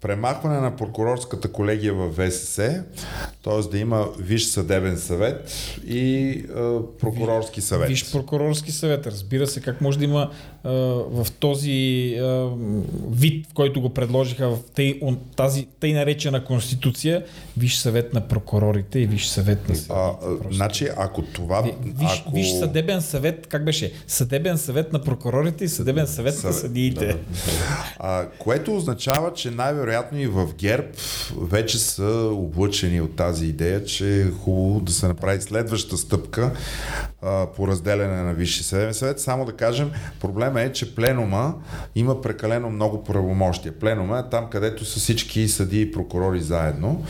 премахване 0.00 0.60
на 0.60 0.76
прокурорската 0.76 1.52
колегия 1.52 1.94
в 1.94 2.12
ВСС, 2.12 2.82
т.е. 3.44 3.70
да 3.70 3.78
има 3.78 4.06
Виш 4.18 4.44
съдебен 4.44 4.98
съвет 4.98 5.52
и 5.86 6.30
а, 6.56 6.78
прокурорски 7.00 7.60
съвет. 7.60 7.88
Виж 7.88 8.12
прокурорски 8.12 8.72
съвет. 8.72 9.06
Разбира 9.06 9.46
се, 9.46 9.60
как 9.60 9.80
може 9.80 9.98
да 9.98 10.04
има 10.04 10.30
а, 10.64 10.70
в 11.10 11.26
този 11.40 12.14
а, 12.20 12.50
вид, 13.10 13.46
в 13.50 13.54
който 13.54 13.80
го 13.80 13.88
предложиха 13.88 14.50
в 14.50 14.58
тъй, 14.74 14.98
он, 15.02 15.18
тази 15.36 15.66
тъй 15.80 15.92
наречена 15.92 16.44
конституция, 16.44 17.24
виж 17.56 17.76
съвет 17.76 18.14
на 18.14 18.28
прокурорите 18.28 18.98
и 18.98 19.06
виж 19.06 19.26
съвет 19.26 19.68
на 19.68 19.72
А, 19.74 19.76
съдиите. 19.76 19.94
а, 19.96 20.18
Просто. 20.38 20.54
значи, 20.54 20.88
ако 20.96 21.22
това... 21.22 21.45
Виж, 21.84 22.22
ако... 22.26 22.34
виж 22.34 22.50
съдебен 22.50 23.02
съвет, 23.02 23.46
как 23.46 23.64
беше? 23.64 23.92
Съдебен 24.06 24.58
съвет 24.58 24.92
на 24.92 25.02
прокурорите 25.02 25.64
и 25.64 25.68
съдебен 25.68 26.06
съвет 26.06 26.34
на 26.34 26.40
Съвет, 26.40 26.56
съдиите. 26.56 27.16
А, 27.98 28.26
което 28.38 28.76
означава, 28.76 29.32
че 29.32 29.50
най-вероятно 29.50 30.18
и 30.18 30.26
в 30.26 30.48
ГЕРБ 30.58 30.86
вече 31.40 31.78
са 31.78 32.30
облъчени 32.32 33.00
от 33.00 33.16
тази 33.16 33.46
идея, 33.46 33.84
че 33.84 34.20
е 34.20 34.30
хубаво 34.30 34.80
да 34.80 34.92
се 34.92 35.08
направи 35.08 35.40
следваща 35.40 35.96
стъпка 35.96 36.52
а, 37.22 37.46
по 37.46 37.68
разделяне 37.68 38.22
на 38.22 38.34
Висши 38.34 38.62
съдебен 38.62 38.94
съвет. 38.94 39.20
Само 39.20 39.44
да 39.44 39.52
кажем, 39.52 39.90
проблема 40.20 40.62
е, 40.62 40.72
че 40.72 40.94
пленума 40.94 41.54
има 41.94 42.20
прекалено 42.20 42.70
много 42.70 43.04
правомощия. 43.04 43.78
Пленума 43.78 44.18
е 44.18 44.30
там, 44.30 44.50
където 44.50 44.84
са 44.84 45.00
всички 45.00 45.48
съди 45.48 45.80
и 45.80 45.92
прокурори 45.92 46.40
заедно. 46.40 47.04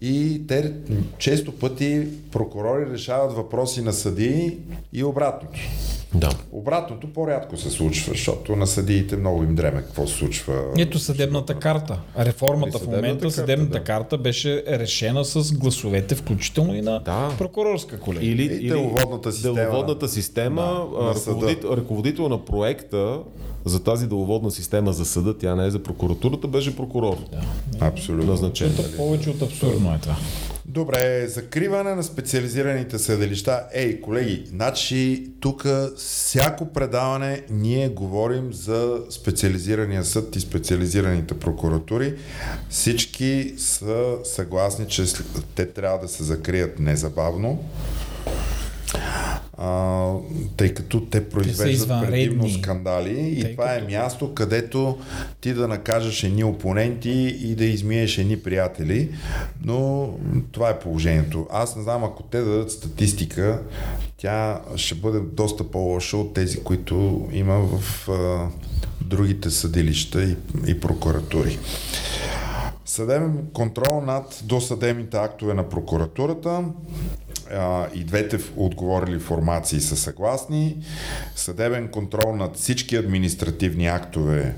И 0.00 0.46
те 0.48 0.72
често 1.18 1.58
пъти 1.58 2.08
прокурори 2.32 2.90
решават 2.90 3.25
въпроси 3.32 3.82
на 3.82 3.92
съдии 3.92 4.52
и 4.92 5.04
обратното. 5.04 5.58
Да. 6.14 6.30
Обратното 6.52 7.12
по-рядко 7.12 7.56
се 7.56 7.70
случва, 7.70 8.12
защото 8.12 8.56
на 8.56 8.66
съдиите 8.66 9.16
много 9.16 9.42
им 9.42 9.54
дреме 9.54 9.82
какво 9.82 10.06
се 10.06 10.14
случва. 10.14 10.54
Ето 10.78 10.98
съдебната 10.98 11.54
карта. 11.54 11.98
Реформата 12.18 12.78
в 12.78 12.86
момента, 12.86 13.18
карта, 13.18 13.30
съдебната 13.30 13.72
да. 13.72 13.84
карта 13.84 14.18
беше 14.18 14.64
решена 14.68 15.24
с 15.24 15.52
гласовете, 15.52 16.14
включително 16.14 16.74
и 16.76 16.82
на 16.82 17.00
Да. 17.00 17.30
прокурорска 17.38 18.00
колегия. 18.00 18.32
Или, 18.32 18.42
И 18.44 18.68
деловодната 18.68 19.32
система. 19.32 19.54
деловодната 19.54 20.08
система 20.08 20.62
Да, 20.62 20.98
а, 21.00 21.04
на 21.04 21.14
ръководител, 21.14 21.68
ръководител 21.68 22.28
на 22.28 22.44
проекта 22.44 23.18
за 23.64 23.82
тази 23.82 24.06
деловодна 24.06 24.50
система 24.50 24.92
за 24.92 25.04
съда, 25.04 25.38
тя 25.38 25.54
не 25.54 25.66
е 25.66 25.70
за 25.70 25.78
прокуратурата, 25.78 26.48
беше 26.48 26.76
прокурор. 26.76 27.16
Абсолютно. 27.80 28.30
Назначен. 28.30 28.74
Повече 28.96 29.30
от 29.30 29.42
абсурдно 29.42 29.94
е 29.94 29.98
това. 29.98 30.16
Добре, 30.68 31.28
закриване 31.28 31.94
на 31.94 32.02
специализираните 32.02 32.98
съдилища. 32.98 33.62
Ей, 33.72 34.00
колеги, 34.00 34.44
значи 34.46 35.30
тук 35.40 35.66
всяко 35.96 36.72
предаване 36.72 37.42
ние 37.50 37.88
говорим 37.88 38.52
за 38.52 38.98
специализирания 39.10 40.04
съд 40.04 40.36
и 40.36 40.40
специализираните 40.40 41.38
прокуратури. 41.38 42.14
Всички 42.70 43.54
са 43.58 44.14
съгласни, 44.24 44.88
че 44.88 45.04
те 45.54 45.66
трябва 45.66 45.98
да 45.98 46.08
се 46.08 46.24
закрият 46.24 46.78
незабавно. 46.78 47.64
А, 49.58 50.12
тъй 50.56 50.74
като 50.74 51.00
те 51.00 51.28
произвеждат 51.28 52.06
предимно 52.06 52.48
скандали 52.50 53.34
и 53.38 53.40
Тъй 53.42 53.50
това 53.52 53.74
е 53.74 53.80
място, 53.80 54.34
където 54.34 54.98
ти 55.40 55.54
да 55.54 55.68
накажеш 55.68 56.22
едни 56.22 56.44
опоненти 56.44 57.36
и 57.42 57.54
да 57.54 57.64
измиеш 57.64 58.18
едни 58.18 58.36
приятели, 58.40 59.10
но 59.64 60.10
това 60.52 60.70
е 60.70 60.78
положението. 60.78 61.46
Аз 61.50 61.76
не 61.76 61.82
знам, 61.82 62.04
ако 62.04 62.22
те 62.22 62.38
дадат 62.40 62.70
статистика, 62.70 63.62
тя 64.16 64.60
ще 64.76 64.94
бъде 64.94 65.20
доста 65.20 65.70
по-лоша 65.70 66.16
от 66.16 66.34
тези, 66.34 66.62
които 66.62 67.28
има 67.32 67.58
в 67.58 68.08
а, 68.08 68.48
другите 69.00 69.50
съдилища 69.50 70.22
и, 70.24 70.36
и 70.66 70.80
прокуратури. 70.80 71.58
Съдебен 72.86 73.46
контрол 73.52 74.00
над 74.00 74.40
досъдебните 74.44 75.16
актове 75.16 75.54
на 75.54 75.68
прокуратурата. 75.68 76.64
И 77.94 78.04
двете 78.04 78.38
отговорили 78.56 79.18
формации 79.18 79.80
са 79.80 79.96
съгласни. 79.96 80.76
Съдебен 81.36 81.88
контрол 81.88 82.36
над 82.36 82.56
всички 82.56 82.96
административни 82.96 83.86
актове 83.86 84.56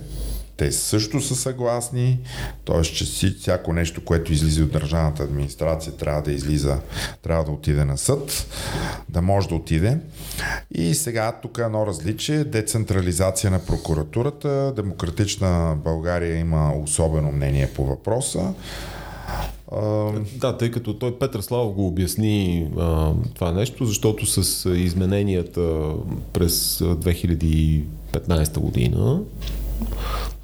те 0.58 0.72
също 0.72 1.20
са 1.20 1.36
съгласни, 1.36 2.18
т.е. 2.64 2.82
че 2.82 3.04
всяко 3.38 3.72
нещо, 3.72 4.04
което 4.04 4.32
излиза 4.32 4.62
от 4.62 4.72
държавната 4.72 5.22
администрация, 5.22 5.92
трябва 5.92 6.22
да 6.22 6.32
излиза, 6.32 6.78
трябва 7.22 7.44
да 7.44 7.50
отиде 7.50 7.84
на 7.84 7.98
съд, 7.98 8.46
да 9.08 9.22
може 9.22 9.48
да 9.48 9.54
отиде. 9.54 9.98
И 10.74 10.94
сега 10.94 11.32
тук 11.42 11.58
е 11.58 11.62
едно 11.62 11.86
различие, 11.86 12.44
децентрализация 12.44 13.50
на 13.50 13.58
прокуратурата, 13.58 14.72
Демократична 14.76 15.76
България 15.84 16.38
има 16.38 16.72
особено 16.82 17.32
мнение 17.32 17.70
по 17.74 17.84
въпроса. 17.84 18.54
Да, 20.36 20.56
тъй 20.58 20.70
като 20.70 20.94
той 20.94 21.18
Петър 21.18 21.40
Славов 21.40 21.74
го 21.74 21.86
обясни 21.86 22.68
а, 22.78 23.12
това 23.34 23.52
нещо, 23.52 23.84
защото 23.84 24.26
с 24.26 24.70
измененията 24.70 25.94
през 26.32 26.80
а, 26.80 26.84
2015 26.84 28.58
година 28.58 29.20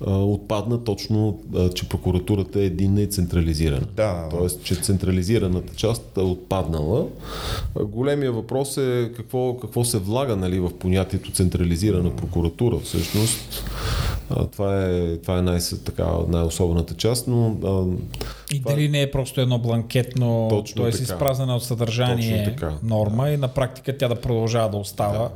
отпадна 0.06 0.84
точно, 0.84 1.38
че 1.74 1.88
прокуратурата 1.88 2.60
е 2.60 2.64
единна 2.64 3.00
и 3.00 3.06
централизирана. 3.06 3.86
Да. 3.96 4.28
Тоест, 4.30 4.64
че 4.64 4.74
централизираната 4.74 5.74
част 5.74 6.16
е 6.16 6.20
отпаднала. 6.20 7.06
Големия 7.80 8.32
въпрос 8.32 8.76
е 8.76 9.12
какво, 9.16 9.56
какво 9.56 9.84
се 9.84 9.98
влага 9.98 10.36
нали, 10.36 10.60
в 10.60 10.70
понятието 10.78 11.32
централизирана 11.32 12.16
прокуратура. 12.16 12.78
Всъщност, 12.78 13.64
а, 14.30 14.46
това 14.46 14.84
е, 14.84 15.16
това 15.16 15.38
е 15.38 15.42
най- 15.42 15.58
така, 15.84 16.06
най-особената 16.28 16.94
част, 16.94 17.28
но 17.28 17.56
а, 17.64 17.84
И 18.54 18.58
Това 18.58 18.72
е- 18.72 18.74
дали 18.74 18.88
не 18.88 19.02
е 19.02 19.10
просто 19.10 19.40
едно 19.40 19.58
бланкетно, 19.58 20.46
Точно 20.50 20.82
т.е. 20.82 21.02
изпразнена 21.02 21.56
от 21.56 21.64
съдържание 21.64 22.44
Точно 22.44 22.54
така. 22.54 22.74
норма 22.82 23.30
и 23.30 23.36
на 23.36 23.48
практика 23.48 23.98
тя 23.98 24.08
да 24.08 24.14
продължава 24.14 24.70
да 24.70 24.76
остава 24.76 25.28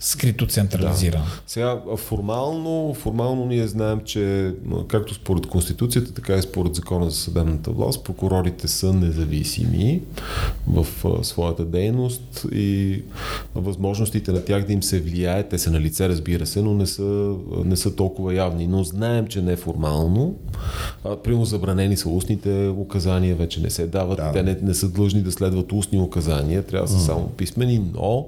скрито 0.00 0.46
централизирана. 0.46 1.24
Сега, 1.46 1.80
а, 1.92 1.96
формално, 1.96 2.94
формално 2.94 3.46
ние 3.46 3.66
знаем, 3.66 4.00
че 4.04 4.52
както 4.88 5.14
според 5.14 5.46
Конституцията, 5.46 6.14
така 6.14 6.34
и 6.34 6.42
според 6.42 6.74
Закона 6.74 7.10
за 7.10 7.16
съдебната 7.16 7.70
власт, 7.70 8.04
прокурорите 8.04 8.68
са 8.68 8.92
независими 8.92 10.00
в 10.68 10.86
а, 11.04 11.24
своята 11.24 11.64
дейност 11.64 12.46
и 12.52 13.02
възможностите 13.54 14.32
на 14.32 14.44
тях 14.44 14.66
да 14.66 14.72
им 14.72 14.82
се 14.82 15.00
влияе, 15.00 15.42
те 15.42 15.58
са 15.58 15.70
на 15.70 15.80
лице, 15.80 16.08
разбира 16.08 16.46
се, 16.46 16.62
но 16.62 16.74
не 16.74 16.86
са, 16.86 17.34
не 17.64 17.76
са 17.76 17.96
толкова 17.96 18.33
явни. 18.34 18.66
Но 18.66 18.84
знаем, 18.84 19.26
че 19.26 19.42
неформално, 19.42 20.34
а, 21.04 21.16
примерно 21.16 21.44
забранени 21.44 21.96
са 21.96 22.08
устните 22.08 22.68
указания, 22.68 23.36
вече 23.36 23.60
не 23.60 23.70
се 23.70 23.86
дават, 23.86 24.16
Да. 24.16 24.32
те 24.32 24.42
не, 24.42 24.58
не 24.62 24.74
са 24.74 24.88
длъжни 24.88 25.22
да 25.22 25.32
следват 25.32 25.72
устни 25.72 26.00
указания, 26.00 26.62
трябва 26.62 26.86
да 26.86 26.92
са 26.92 27.00
само 27.00 27.28
писмени, 27.28 27.82
но 27.94 28.26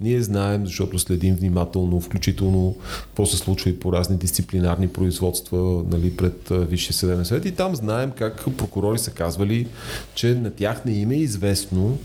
ние 0.00 0.22
знаем, 0.22 0.66
защото 0.66 0.98
следим 0.98 1.34
внимателно, 1.34 2.00
включително 2.00 2.74
какво 3.06 3.26
се 3.26 3.36
случва 3.36 3.70
и 3.70 3.78
по 3.78 3.92
разни 3.92 4.16
дисциплинарни 4.16 4.88
производства 4.88 5.84
нали, 5.90 6.16
пред 6.16 6.50
а, 6.50 6.58
Висшия 6.58 6.94
съдебен 6.94 7.24
съвет 7.24 7.44
и 7.44 7.52
там 7.52 7.76
знаем 7.76 8.10
как 8.16 8.44
прокурори 8.56 8.98
са 8.98 9.10
казвали, 9.10 9.66
че 10.14 10.34
на 10.34 10.50
тях 10.50 10.84
не 10.84 10.92
им 10.92 11.10
е 11.10 11.16
известно 11.16 11.98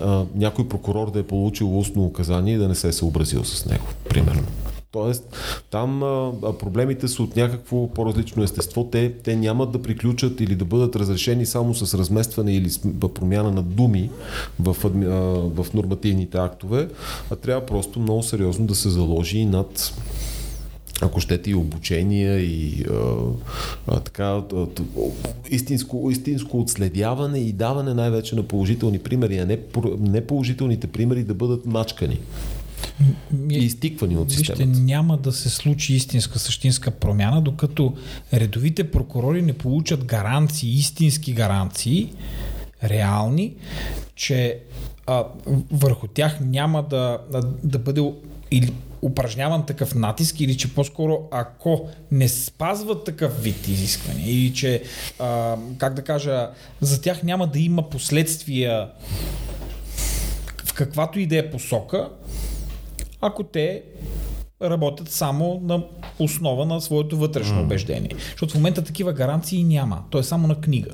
а, 0.00 0.24
някой 0.34 0.68
прокурор 0.68 1.10
да 1.10 1.18
е 1.18 1.22
получил 1.22 1.78
устно 1.78 2.04
указание 2.04 2.54
и 2.54 2.58
да 2.58 2.68
не 2.68 2.74
се 2.74 2.88
е 2.88 2.92
съобразил 2.92 3.44
с 3.44 3.66
него, 3.66 3.84
примерно. 4.08 4.42
Тоест, 4.92 5.36
там 5.70 6.02
а, 6.02 6.32
проблемите 6.58 7.08
са 7.08 7.22
от 7.22 7.36
някакво 7.36 7.88
по-различно 7.88 8.42
естество. 8.42 8.84
Те, 8.84 9.12
те 9.12 9.36
нямат 9.36 9.72
да 9.72 9.82
приключат 9.82 10.40
или 10.40 10.54
да 10.54 10.64
бъдат 10.64 10.96
разрешени 10.96 11.46
само 11.46 11.74
с 11.74 11.98
разместване 11.98 12.54
или 12.54 12.70
промяна 13.14 13.50
на 13.50 13.62
думи 13.62 14.10
в, 14.60 14.76
а, 14.84 14.88
в 15.62 15.74
нормативните 15.74 16.38
актове, 16.38 16.88
а 17.30 17.36
трябва 17.36 17.66
просто 17.66 18.00
много 18.00 18.22
сериозно 18.22 18.66
да 18.66 18.74
се 18.74 18.88
заложи 18.88 19.38
и 19.38 19.46
над 19.46 19.94
ако 21.00 21.20
щете 21.20 21.50
и 21.50 21.54
обучения 21.54 22.38
и 22.40 22.84
а, 22.90 22.94
а, 23.86 24.00
така 24.00 24.42
истинско, 25.50 26.10
истинско 26.10 26.60
отследяване 26.60 27.38
и 27.38 27.52
даване 27.52 27.94
най-вече 27.94 28.36
на 28.36 28.42
положителни 28.42 28.98
примери, 28.98 29.38
а 29.38 29.46
не, 29.46 29.58
не 29.98 30.26
положителните 30.26 30.86
примери 30.86 31.24
да 31.24 31.34
бъдат 31.34 31.66
мачкани 31.66 32.20
и 33.50 33.56
изтиквани 33.56 34.16
от 34.16 34.28
Вижте, 34.28 34.44
системата. 34.44 34.78
няма 34.78 35.16
да 35.16 35.32
се 35.32 35.50
случи 35.50 35.94
истинска, 35.94 36.38
същинска 36.38 36.90
промяна, 36.90 37.42
докато 37.42 37.94
редовите 38.32 38.90
прокурори 38.90 39.42
не 39.42 39.52
получат 39.52 40.04
гаранции, 40.04 40.70
истински 40.70 41.32
гаранции, 41.32 42.12
реални, 42.84 43.54
че 44.14 44.58
а, 45.06 45.24
върху 45.72 46.06
тях 46.06 46.40
няма 46.40 46.82
да, 46.82 47.18
да, 47.32 47.40
да 47.64 47.78
бъде 47.78 48.12
или 48.50 48.72
упражняван 49.02 49.66
такъв 49.66 49.94
натиск 49.94 50.40
или 50.40 50.56
че 50.56 50.74
по-скоро 50.74 51.28
ако 51.30 51.88
не 52.12 52.28
спазват 52.28 53.04
такъв 53.04 53.42
вид 53.42 53.68
изисквания 53.68 54.30
или 54.30 54.54
че, 54.54 54.82
а, 55.18 55.56
как 55.78 55.94
да 55.94 56.02
кажа, 56.02 56.50
за 56.80 57.00
тях 57.00 57.22
няма 57.22 57.46
да 57.46 57.58
има 57.58 57.90
последствия 57.90 58.88
в 60.64 60.72
каквато 60.72 61.18
и 61.18 61.26
да 61.26 61.38
е 61.38 61.50
посока, 61.50 62.08
ако 63.20 63.44
те 63.44 63.82
работят 64.62 65.08
само 65.08 65.60
на 65.64 65.84
основа 66.18 66.66
на 66.66 66.80
своето 66.80 67.16
вътрешно 67.16 67.56
mm. 67.56 67.64
убеждение. 67.64 68.10
Защото 68.30 68.52
в 68.52 68.56
момента 68.56 68.84
такива 68.84 69.12
гаранции 69.12 69.64
няма. 69.64 70.04
То 70.10 70.18
е 70.18 70.22
само 70.22 70.48
на 70.48 70.60
книга. 70.60 70.90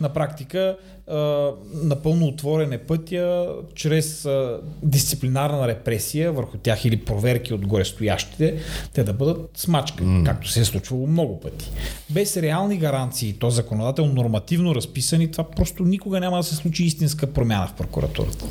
На 0.00 0.08
практика 0.08 0.76
а, 1.10 1.50
напълно 1.74 2.26
отворен 2.26 2.72
е 2.72 2.78
пътя 2.78 3.48
чрез 3.74 4.24
а, 4.24 4.60
дисциплинарна 4.82 5.68
репресия 5.68 6.32
върху 6.32 6.58
тях 6.58 6.84
или 6.84 6.96
проверки 6.96 7.54
от 7.54 7.66
горестоящите, 7.66 8.56
те 8.92 9.04
да 9.04 9.12
бъдат 9.12 9.50
смачкани, 9.54 10.10
mm. 10.10 10.24
както 10.24 10.48
се 10.48 10.60
е 10.60 10.64
случвало 10.64 11.06
много 11.06 11.40
пъти. 11.40 11.70
Без 12.10 12.36
реални 12.36 12.78
гаранции, 12.78 13.32
то 13.32 13.50
законодателно 13.50 14.12
нормативно 14.12 14.74
разписани, 14.74 15.30
това 15.30 15.44
просто 15.44 15.84
никога 15.84 16.20
няма 16.20 16.36
да 16.36 16.42
се 16.42 16.54
случи 16.54 16.84
истинска 16.84 17.26
промяна 17.26 17.66
в 17.66 17.74
прокуратурата. 17.74 18.44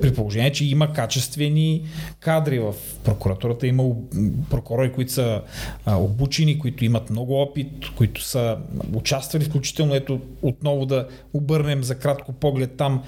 При 0.00 0.14
положение, 0.14 0.52
че 0.52 0.64
има 0.64 0.92
качествени 0.92 1.82
кадри 2.20 2.58
в 2.58 2.74
прокуратурата, 3.04 3.66
има 3.66 3.84
прокурори, 4.50 4.92
които 4.92 5.12
са 5.12 5.42
а, 5.84 5.96
обучени, 5.96 6.58
които 6.58 6.84
имат 6.84 7.10
много 7.10 7.42
опит, 7.42 7.68
които 7.96 8.22
са 8.24 8.56
участвали, 8.94 9.44
включително 9.44 9.94
ето 9.94 10.20
отново 10.42 10.86
да 10.86 11.06
обърнем 11.32 11.81
за 11.84 11.94
кратко 11.94 12.32
поглед 12.32 12.76
там 12.76 13.02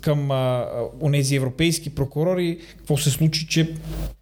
към 0.00 0.30
а, 0.30 0.66
онези 1.00 1.36
европейски 1.36 1.94
прокурори, 1.94 2.58
какво 2.78 2.96
се 2.96 3.10
случи, 3.10 3.46
че 3.46 3.74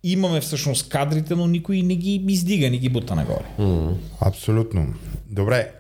имаме 0.03 0.41
всъщност 0.41 0.89
кадрите, 0.89 1.35
но 1.35 1.47
никой 1.47 1.83
не 1.83 1.97
ги 1.97 2.25
издига, 2.29 2.71
не 2.71 2.79
ги 2.79 2.89
бута 2.89 3.15
нагоре. 3.15 3.45
Абсолютно. 4.21 4.95
Добре, 5.31 5.71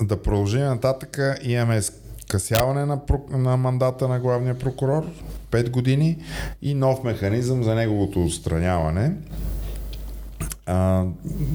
да 0.00 0.22
продължим 0.22 0.60
нататък. 0.60 1.18
Имаме 1.42 1.80
скъсяване 2.20 2.84
на, 2.84 3.00
на 3.30 3.56
мандата 3.56 4.08
на 4.08 4.20
главния 4.20 4.58
прокурор 4.58 5.06
5 5.50 5.70
години 5.70 6.16
и 6.62 6.74
нов 6.74 7.04
механизъм 7.04 7.62
за 7.62 7.74
неговото 7.74 8.24
отстраняване 8.24 9.12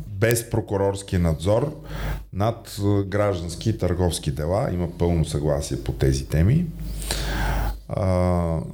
без 0.08 0.49
прокурорски 0.49 1.18
надзор 1.18 1.84
над 2.34 2.80
граждански 3.08 3.70
и 3.70 3.78
търговски 3.78 4.32
дела. 4.32 4.70
Има 4.74 4.88
пълно 4.97 5.26
съгласие 5.26 5.84
по 5.84 5.91
тези 5.91 6.26
теми. 6.26 6.66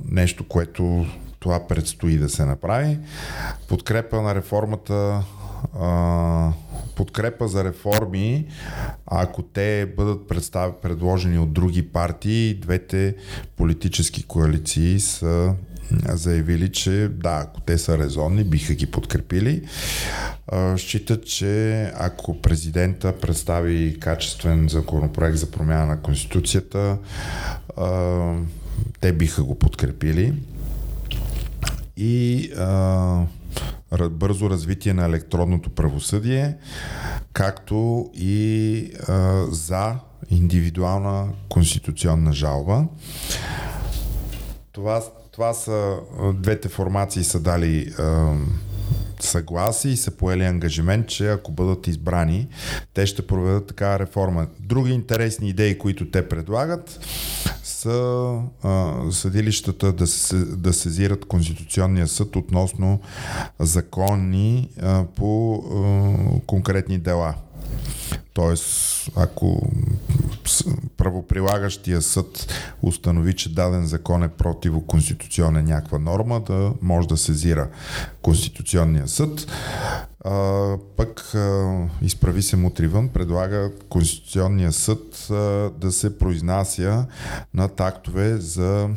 Нещо, 0.05 0.47
което 0.47 1.05
това 1.39 1.67
предстои 1.67 2.17
да 2.17 2.29
се 2.29 2.45
направи. 2.45 2.99
Подкрепа 3.67 4.21
на 4.21 4.35
реформата 4.35 5.23
подкрепа 6.95 7.47
за 7.47 7.63
реформи, 7.63 8.47
ако 9.05 9.41
те 9.41 9.93
бъдат 9.97 10.27
представ, 10.27 10.73
предложени 10.81 11.39
от 11.39 11.53
други 11.53 11.91
партии, 11.91 12.53
двете 12.53 13.15
политически 13.57 14.23
коалиции 14.23 14.99
са 14.99 15.55
заявили, 15.91 16.71
че 16.71 17.09
да, 17.13 17.43
ако 17.47 17.61
те 17.61 17.77
са 17.77 17.97
резонни, 17.97 18.43
биха 18.43 18.73
ги 18.73 18.85
подкрепили. 18.85 19.67
Считат, 20.77 21.25
че 21.25 21.83
ако 21.95 22.41
президента 22.41 23.19
представи 23.19 23.99
качествен 23.99 24.67
законопроект 24.69 25.37
за 25.37 25.51
промяна 25.51 25.85
на 25.85 26.01
Конституцията, 26.01 26.97
те 28.99 29.13
биха 29.13 29.43
го 29.43 29.59
подкрепили. 29.59 30.33
И 31.97 32.49
бързо 34.11 34.49
развитие 34.49 34.93
на 34.93 35.05
електронното 35.05 35.69
правосъдие, 35.69 36.57
както 37.33 38.09
и 38.13 38.91
за 39.49 39.95
индивидуална 40.29 41.27
конституционна 41.49 42.33
жалба. 42.33 42.85
Това, 44.71 45.01
това 45.33 45.53
са 45.53 45.97
двете 46.33 46.69
формации 46.69 47.23
са 47.23 47.39
дали 47.39 47.93
съгласи 49.19 49.89
и 49.89 49.97
са 49.97 50.11
поели 50.11 50.43
ангажимент, 50.43 51.07
че 51.07 51.29
ако 51.29 51.51
бъдат 51.51 51.87
избрани, 51.87 52.47
те 52.93 53.05
ще 53.05 53.27
проведат 53.27 53.67
такава 53.67 53.99
реформа. 53.99 54.47
Други 54.59 54.91
интересни 54.91 55.49
идеи, 55.49 55.77
които 55.77 56.11
те 56.11 56.29
предлагат, 56.29 56.99
са 57.63 58.39
а, 58.63 58.93
съдилищата 59.11 59.93
да, 59.93 60.07
се, 60.07 60.35
да 60.35 60.73
сезират 60.73 61.25
Конституционния 61.25 62.07
съд 62.07 62.35
относно 62.35 62.99
закони 63.59 64.69
а, 64.81 65.03
по 65.15 65.55
а, 65.55 66.39
конкретни 66.47 66.97
дела. 66.97 67.35
Тоест, 68.33 69.09
ако 69.15 69.69
правоприлагащия 70.97 72.01
съд 72.01 72.53
установи, 72.81 73.35
че 73.35 73.53
даден 73.53 73.85
закон 73.85 74.23
е 74.23 74.29
противоконституционен 74.29 75.65
някаква 75.65 75.99
норма, 75.99 76.39
да 76.39 76.73
може 76.81 77.07
да 77.07 77.17
сезира 77.17 77.69
Конституционния 78.21 79.07
съд. 79.07 79.47
А, 80.25 80.77
пък 80.97 81.35
а, 81.35 81.77
изправи 82.01 82.41
се 82.41 82.55
мутривън, 82.55 83.09
предлага 83.09 83.71
Конституционния 83.89 84.71
съд 84.71 85.27
а, 85.29 85.33
да 85.77 85.91
се 85.91 86.17
произнася 86.17 87.05
на 87.53 87.67
тактове 87.67 88.37
за 88.37 88.89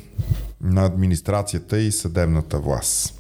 на 0.61 0.85
администрацията 0.85 1.79
и 1.79 1.93
съдебната 1.93 2.59
власт 2.59 3.16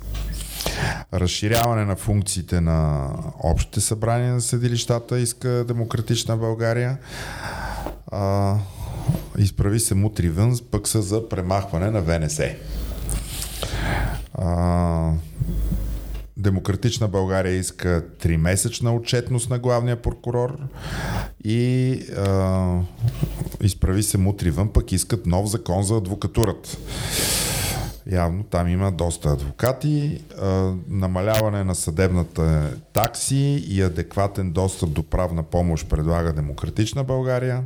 разширяване 1.14 1.84
на 1.84 1.96
функциите 1.96 2.60
на 2.60 3.08
общите 3.42 3.80
събрания 3.80 4.34
на 4.34 4.40
съдилищата 4.40 5.18
иска 5.18 5.48
Демократична 5.48 6.36
България. 6.36 6.98
А, 8.12 8.54
изправи 9.38 9.80
се 9.80 9.94
мутри 9.94 10.28
вън, 10.28 10.58
пък 10.70 10.88
са 10.88 11.02
за 11.02 11.28
премахване 11.28 11.90
на 11.90 12.00
ВНС. 12.00 12.40
А, 14.34 15.12
Демократична 16.36 17.08
България 17.08 17.52
иска 17.52 18.04
3-месечна 18.22 18.96
отчетност 18.96 19.50
на 19.50 19.58
главния 19.58 20.02
прокурор 20.02 20.58
и 21.44 21.92
а, 22.16 22.80
изправи 23.62 24.02
се 24.02 24.18
мутри 24.18 24.50
вън, 24.50 24.72
пък 24.72 24.92
искат 24.92 25.26
нов 25.26 25.46
закон 25.46 25.82
за 25.82 25.96
адвокатурата. 25.96 26.76
Явно 28.10 28.44
там 28.44 28.68
има 28.68 28.92
доста 28.92 29.28
адвокати, 29.28 30.20
а, 30.42 30.72
намаляване 30.88 31.64
на 31.64 31.74
съдебната 31.74 32.76
такси 32.92 33.64
и 33.68 33.82
адекватен 33.82 34.52
достъп 34.52 34.90
до 34.90 35.02
правна 35.02 35.42
помощ 35.42 35.88
предлага 35.88 36.32
Демократична 36.32 37.04
България, 37.04 37.62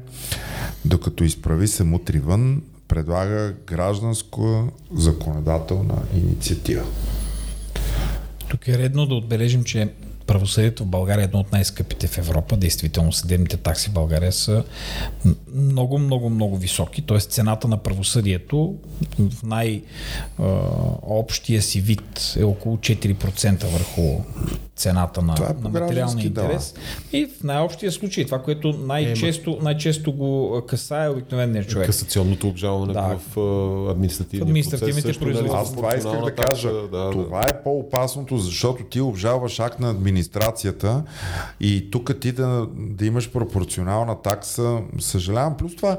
докато 0.85 1.25
изправи 1.25 1.69
се! 1.69 1.85
Мутри 1.85 2.19
вън, 2.19 2.63
предлага 2.89 3.55
гражданско 3.67 4.73
законодателна 4.95 6.03
инициатива. 6.15 6.85
Тук 8.49 8.69
е 8.69 8.79
редно 8.79 9.07
да 9.07 9.15
отбележим, 9.15 9.65
че 9.65 9.93
правосъдието 10.31 10.85
в 10.85 10.87
България 10.87 11.23
е 11.23 11.25
едно 11.25 11.39
от 11.39 11.53
най-скъпите 11.53 12.07
в 12.07 12.19
Европа. 12.19 12.57
Действително, 12.57 13.13
съдебните 13.13 13.57
такси 13.57 13.91
в 13.91 13.93
България 13.93 14.33
са 14.33 14.65
много, 15.55 15.99
много, 15.99 16.31
много 16.31 16.57
високи. 16.57 17.03
Тоест 17.03 17.31
цената 17.31 17.69
на 17.69 17.77
правосъдието 17.77 18.75
в 19.19 19.43
най-общия 19.43 19.83
си 21.63 21.81
вид 21.81 22.35
е 22.39 22.45
около 22.45 22.77
4% 22.77 23.67
върху 23.67 24.23
цената 24.77 25.23
на, 25.23 25.35
е 25.35 25.63
на 25.63 25.69
материалния 25.69 26.27
интерес. 26.27 26.75
Да. 27.13 27.19
И 27.19 27.27
в 27.27 27.45
най-общия 27.45 27.93
случай, 27.93 28.25
това, 28.25 28.43
което 28.43 28.73
най-често, 28.73 29.59
най-често 29.63 30.13
го 30.13 30.63
касае 30.69 31.07
е 31.07 31.09
обикновения 31.09 31.67
човек. 31.67 31.87
Касационното 31.87 32.49
обжалване 32.49 32.93
да. 32.93 33.19
в 33.19 33.39
административния 33.91 34.45
административните 34.45 35.03
процес. 35.03 35.19
Производства. 35.19 35.61
Аз 35.61 35.75
това 35.75 35.97
исках 35.97 36.25
да 36.25 36.35
кажа. 36.35 36.73
Да, 36.73 37.11
това 37.11 37.43
е 37.43 37.63
по-опасното, 37.63 38.39
защото 38.39 38.85
ти 38.85 39.01
обжалваш 39.01 39.61
акт 39.61 39.81
на 39.81 39.95
администрацията 40.21 41.03
и 41.61 41.91
тук 41.91 42.21
ти 42.21 42.33
да, 42.33 42.67
да 42.77 43.07
имаш 43.07 43.31
пропорционална 43.31 44.23
такса, 44.23 44.81
съжалявам. 44.99 45.57
Плюс 45.57 45.77
това, 45.77 45.97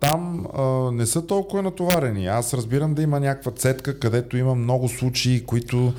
там 0.00 0.46
не 0.92 1.06
са 1.06 1.26
толкова 1.26 1.62
натоварени. 1.62 2.26
Аз 2.26 2.54
разбирам 2.54 2.94
да 2.94 3.02
има 3.02 3.20
някаква 3.20 3.52
цетка, 3.52 3.98
където 3.98 4.36
има 4.36 4.54
много 4.54 4.88
случаи, 4.88 5.44
които 5.44 5.92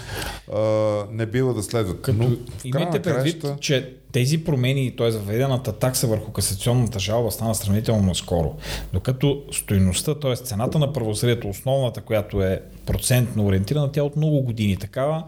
не 1.11 1.25
бива 1.25 1.53
да 1.53 1.63
следват 1.63 2.01
като 2.01 2.17
Но, 2.17 2.29
имайте 2.63 3.01
предвид, 3.01 3.41
краща... 3.41 3.57
че 3.59 3.97
тези 4.11 4.43
промени, 4.43 4.95
т.е. 4.97 5.09
въведената 5.09 5.73
такса 5.73 6.07
върху 6.07 6.31
касационната 6.31 6.99
жалба 6.99 7.31
стана 7.31 7.55
сравнително 7.55 8.15
скоро. 8.15 8.55
Докато 8.93 9.43
стоеността, 9.51 10.15
т.е. 10.15 10.35
цената 10.35 10.79
на 10.79 10.93
правосъдието, 10.93 11.49
основната, 11.49 12.01
която 12.01 12.41
е 12.41 12.61
процентно 12.85 13.45
ориентирана, 13.45 13.91
тя 13.91 14.03
от 14.03 14.15
много 14.15 14.41
години 14.41 14.77
такава. 14.77 15.23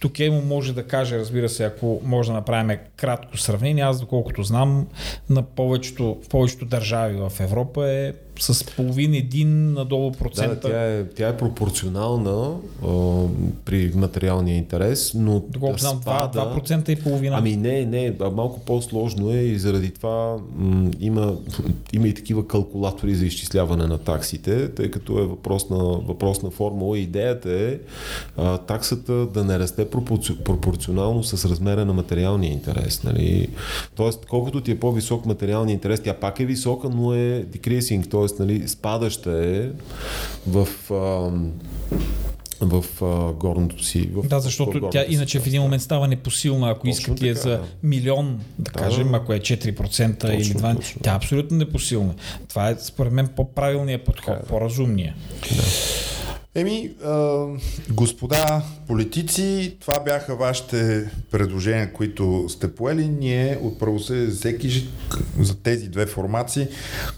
Тук 0.00 0.20
Емо 0.20 0.42
може 0.42 0.72
да 0.72 0.86
каже, 0.86 1.18
разбира 1.18 1.48
се, 1.48 1.64
ако 1.64 2.00
може 2.04 2.30
да 2.30 2.34
направим 2.34 2.78
кратко 2.96 3.36
сравнение, 3.38 3.84
аз 3.84 4.00
доколкото 4.00 4.42
знам, 4.42 4.86
на 5.30 5.42
повечето, 5.42 6.18
в 6.24 6.28
повечето 6.28 6.64
държави 6.64 7.16
в 7.16 7.32
Европа 7.40 7.90
е 7.90 8.12
с 8.40 8.64
половин 8.76 9.14
един 9.14 9.72
надолу 9.72 10.12
процента. 10.12 10.68
Да, 10.68 10.68
тя 10.68 10.84
е, 10.84 11.04
тя 11.04 11.28
е 11.28 11.36
пропорционална 11.36 12.56
а, 12.82 12.88
при 13.64 13.92
материалния 13.94 14.56
интерес, 14.56 15.12
но 15.14 15.40
Доколко 15.48 15.78
знам, 15.78 15.98
спада... 16.02 16.38
2%, 16.38 16.84
2% 16.84 16.88
и 16.88 17.02
половина. 17.02 17.36
Ами 17.38 17.56
не, 17.56 17.84
не, 17.84 18.14
малко 18.32 18.60
по-сложно 18.60 19.30
е 19.30 19.36
и 19.36 19.58
заради 19.58 19.90
това 19.90 20.36
м- 20.56 20.90
има, 21.00 21.36
има 21.92 22.08
и 22.08 22.14
такива 22.14 22.48
калкулатори 22.48 23.14
за 23.14 23.26
изчисляване 23.26 23.86
на 23.86 23.98
таксите, 23.98 24.68
тъй 24.68 24.90
като 24.90 25.18
е 25.18 25.26
въпрос 25.26 25.70
на, 25.70 25.78
въпрос 25.84 26.42
на 26.42 26.50
формула. 26.50 26.98
Идеята 26.98 27.50
е 27.50 27.78
а, 28.36 28.58
таксата 28.58 29.12
да 29.12 29.44
не 29.44 29.58
расте 29.58 29.90
пропорци, 29.90 30.38
пропорционално 30.44 31.24
с 31.24 31.48
размера 31.48 31.84
на 31.84 31.92
материалния 31.92 32.52
интерес. 32.52 33.02
Нали? 33.02 33.48
Тоест, 33.94 34.26
колкото 34.26 34.60
ти 34.60 34.70
е 34.70 34.80
по-висок 34.80 35.26
материалния 35.26 35.74
интерес, 35.74 36.00
тя 36.00 36.14
пак 36.14 36.40
е 36.40 36.44
висока, 36.44 36.88
но 36.88 37.14
е 37.14 37.44
decreasing, 37.44 38.10
т.е. 38.10 38.23
Нали, 38.38 38.68
спадаща 38.68 39.30
е 39.30 39.68
в 40.46 40.68
а, 40.90 41.30
в 42.60 42.84
а, 43.02 43.32
горното 43.32 43.84
си. 43.84 44.10
В, 44.12 44.28
да, 44.28 44.40
защото 44.40 44.88
тя 44.90 45.04
иначе 45.08 45.40
в 45.40 45.46
един 45.46 45.62
момент 45.62 45.82
става 45.82 46.08
непосилна, 46.08 46.70
ако 46.70 46.88
иска 46.88 47.14
ти 47.14 47.28
е 47.28 47.34
за 47.34 47.60
милион, 47.82 48.40
да, 48.58 48.72
да 48.72 48.78
кажем, 48.78 49.14
ако 49.14 49.32
е 49.32 49.40
4% 49.40 50.20
точно, 50.20 50.34
или 50.34 50.44
2%, 50.44 50.76
точно. 50.76 51.00
тя 51.02 51.12
е 51.12 51.16
абсолютно 51.16 51.56
непосилна. 51.56 52.14
Това 52.48 52.70
е 52.70 52.76
според 52.78 53.12
мен 53.12 53.28
по-правилният 53.36 54.04
подход, 54.04 54.36
е. 54.42 54.46
по-разумния. 54.48 55.14
Да. 55.56 55.62
Еми, 56.56 56.90
а, 57.04 57.46
господа 57.90 58.62
политици, 58.86 59.76
това 59.80 60.00
бяха 60.00 60.36
вашите 60.36 61.10
предложения, 61.30 61.92
които 61.92 62.46
сте 62.48 62.74
поели. 62.74 63.08
Ние 63.08 63.58
от 63.62 63.78
правосъдие 63.78 64.26
за 64.26 64.36
всеки 64.36 64.88
за 65.40 65.56
тези 65.62 65.88
две 65.88 66.06
формации, 66.06 66.68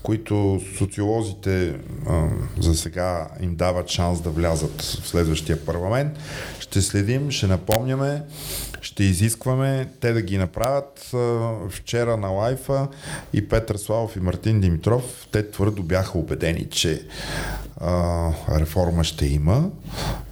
които 0.03 0.61
социолозите 0.78 1.78
а, 2.07 2.28
за 2.61 2.74
сега 2.74 3.28
им 3.41 3.57
дават 3.57 3.91
шанс 3.91 4.20
да 4.20 4.30
влязат 4.30 4.82
в 4.82 5.09
следващия 5.09 5.64
парламент, 5.64 6.12
ще 6.61 6.82
следим, 6.82 7.30
ще 7.30 7.47
напомняме 7.47 8.22
ще 8.87 9.05
изискваме 9.05 9.89
те 10.01 10.12
да 10.12 10.22
ги 10.22 10.39
направят. 10.39 11.14
Вчера 11.70 12.16
на 12.16 12.28
лайфа 12.28 12.89
и 13.32 13.49
Петър 13.49 13.76
Славов 13.76 14.16
и 14.16 14.20
Мартин 14.20 14.61
Димитров, 14.61 15.26
те 15.32 15.51
твърдо 15.51 15.82
бяха 15.82 16.18
убедени, 16.18 16.68
че 16.70 17.03
а, 17.81 18.31
реформа 18.61 19.05
ще 19.05 19.27
има 19.27 19.70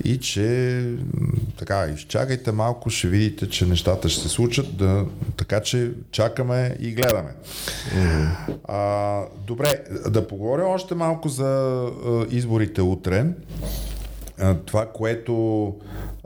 и 0.04 0.18
че 0.18 0.88
така, 1.58 1.86
изчакайте 1.94 2.52
малко, 2.52 2.90
ще 2.90 3.08
видите, 3.08 3.48
че 3.48 3.66
нещата 3.66 4.08
ще 4.08 4.22
се 4.22 4.28
случат, 4.28 4.76
да, 4.76 5.04
така 5.36 5.60
че 5.60 5.92
чакаме 6.10 6.76
и 6.80 6.92
гледаме. 6.92 7.34
А, 8.68 9.20
добре, 9.46 9.84
да 10.08 10.28
поговорим 10.28 10.66
още 10.66 10.94
малко 10.94 11.28
за 11.28 11.90
а, 12.06 12.26
изборите 12.30 12.82
утре. 12.82 13.26
Това, 14.66 14.86
което 14.94 15.74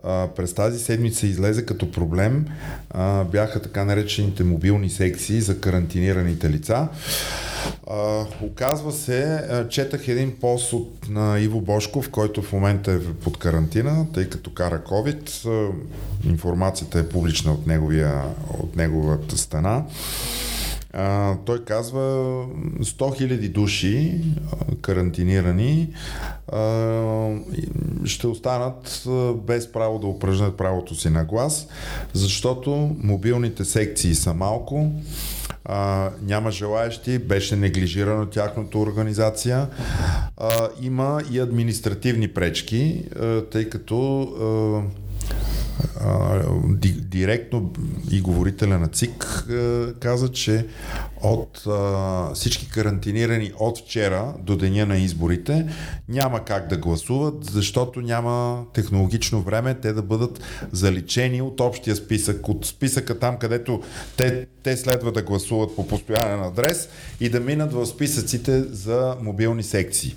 а, 0.05 0.29
през 0.37 0.55
тази 0.55 0.79
седмица 0.79 1.27
излезе 1.27 1.67
като 1.67 1.91
проблем, 1.91 2.47
а, 2.91 3.25
бяха 3.25 3.63
така 3.63 3.85
наречените 3.85 4.45
мобилни 4.45 4.91
секции 4.91 5.41
за 5.41 5.61
карантинираните 5.61 6.51
лица. 6.51 6.89
А, 7.91 8.25
оказва 8.43 8.93
се, 8.93 9.23
а, 9.25 9.69
четах 9.69 10.09
един 10.09 10.37
пост 10.41 10.73
от 10.73 11.09
на 11.09 11.41
Иво 11.41 11.61
Бошков, 11.61 12.11
който 12.11 12.43
в 12.43 12.53
момента 12.53 12.93
е 12.93 13.01
под 13.01 13.39
карантина, 13.39 14.07
тъй 14.15 14.29
като 14.29 14.51
кара 14.51 14.83
COVID. 14.87 15.49
А, 15.49 15.73
информацията 16.29 16.99
е 16.99 17.09
публична 17.09 17.53
от, 17.53 17.67
неговия, 17.67 18.23
от 18.59 18.77
неговата 18.77 19.39
стена. 19.39 19.85
А, 20.93 21.37
той 21.45 21.65
казва 21.65 22.01
100 22.01 22.47
000 22.83 23.49
души 23.53 24.21
карантинирани 24.81 25.89
а, 26.53 27.37
ще 28.05 28.27
останат 28.27 29.05
без 29.47 29.73
право 29.73 29.99
да 29.99 30.07
упражнят 30.07 30.57
правото 30.57 30.95
си 30.95 31.11
на 31.11 31.25
глас, 31.25 31.69
защото 32.13 32.97
мобилните 33.03 33.65
секции 33.65 34.15
са 34.15 34.35
малко, 34.35 34.91
а, 35.65 36.11
няма 36.23 36.51
желаящи, 36.51 37.19
беше 37.19 37.57
неглижирано 37.57 38.27
тяхното 38.27 38.81
организация. 38.81 39.69
А, 40.37 40.69
има 40.83 41.23
и 41.33 41.39
административни 41.39 42.29
пречки, 42.29 43.05
а, 43.21 43.45
тъй 43.45 43.69
като 43.69 44.23
а, 44.23 45.08
директно 47.19 47.73
и 48.11 48.21
говорителя 48.21 48.79
на 48.79 48.89
ЦИК 48.89 49.47
каза, 50.01 50.33
че 50.33 50.67
от 51.23 51.65
всички 52.35 52.69
карантинирани 52.69 53.53
от 53.59 53.79
вчера 53.79 54.35
до 54.41 54.57
деня 54.57 54.87
на 54.87 54.99
изборите 54.99 55.67
няма 56.09 56.45
как 56.45 56.69
да 56.69 56.77
гласуват, 56.77 57.45
защото 57.45 58.01
няма 58.01 58.65
технологично 58.75 59.43
време 59.43 59.75
те 59.75 59.93
да 59.93 60.03
бъдат 60.03 60.41
заличени 60.73 61.43
от 61.43 61.61
общия 61.61 61.97
списък, 61.97 62.49
от 62.49 62.67
списъка 62.67 63.19
там, 63.19 63.39
където 63.39 63.83
те, 64.17 64.47
те 64.63 64.77
следва 64.77 65.13
да 65.13 65.23
гласуват 65.23 65.77
по 65.77 65.89
постоянен 65.89 66.43
адрес 66.43 66.89
и 67.21 67.29
да 67.29 67.41
минат 67.41 67.73
в 67.73 67.87
списъците 67.87 68.63
за 68.63 69.17
мобилни 69.21 69.63
секции 69.63 70.15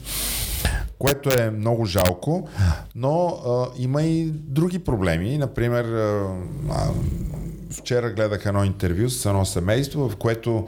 което 1.00 1.30
е 1.42 1.50
много 1.50 1.86
жалко, 1.86 2.48
но 2.96 3.28
а, 3.28 3.66
има 3.78 4.04
и 4.04 4.26
други 4.26 4.80
проблеми. 4.80 5.38
Например, 5.38 5.86
а, 5.86 6.28
вчера 7.72 8.10
гледах 8.10 8.46
едно 8.46 8.64
интервю 8.64 9.10
с 9.10 9.26
едно 9.26 9.46
семейство, 9.46 10.10
в 10.10 10.16
което 10.16 10.68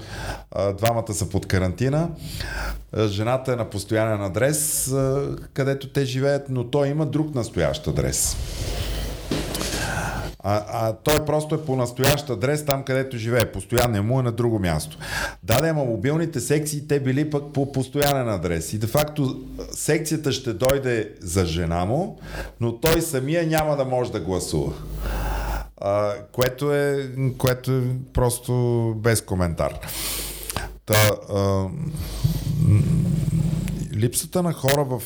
а, 0.51 0.73
двамата 0.73 1.13
са 1.13 1.29
под 1.29 1.45
карантина. 1.45 2.09
Жената 3.05 3.53
е 3.53 3.55
на 3.55 3.69
постоянен 3.69 4.21
адрес, 4.21 4.91
а, 4.91 5.35
където 5.53 5.89
те 5.89 6.05
живеят, 6.05 6.49
но 6.49 6.63
той 6.63 6.87
има 6.87 7.05
друг 7.05 7.35
настоящ 7.35 7.87
адрес. 7.87 8.37
А, 10.43 10.63
а 10.67 10.93
той 10.93 11.25
просто 11.25 11.55
е 11.55 11.65
по 11.65 11.75
настоящ 11.75 12.29
адрес, 12.29 12.65
там 12.65 12.83
където 12.83 13.17
живее. 13.17 13.51
Постоянно 13.51 14.03
му 14.03 14.19
е 14.19 14.23
на 14.23 14.31
друго 14.31 14.59
място. 14.59 14.97
Да, 15.43 15.61
да, 15.61 15.67
ама 15.67 15.85
мобилните 15.85 16.39
секции 16.39 16.87
те 16.87 16.99
били 16.99 17.29
пък 17.29 17.43
по 17.53 17.71
постоянен 17.71 18.29
адрес. 18.29 18.73
И 18.73 18.77
де 18.77 18.87
факто 18.87 19.41
секцията 19.71 20.31
ще 20.31 20.53
дойде 20.53 21.09
за 21.21 21.45
жена 21.45 21.85
му, 21.85 22.19
но 22.59 22.79
той 22.79 23.01
самия 23.01 23.47
няма 23.47 23.77
да 23.77 23.85
може 23.85 24.11
да 24.11 24.19
гласува. 24.19 24.73
А, 25.77 26.13
което, 26.31 26.73
е, 26.73 27.09
което 27.37 27.71
е 27.71 27.81
просто 28.13 28.53
без 28.97 29.21
коментар. 29.21 29.73
Та, 30.85 31.11
а, 31.33 31.65
липсата 34.03 34.43
на 34.43 34.53
хора 34.53 34.83
в 34.83 35.01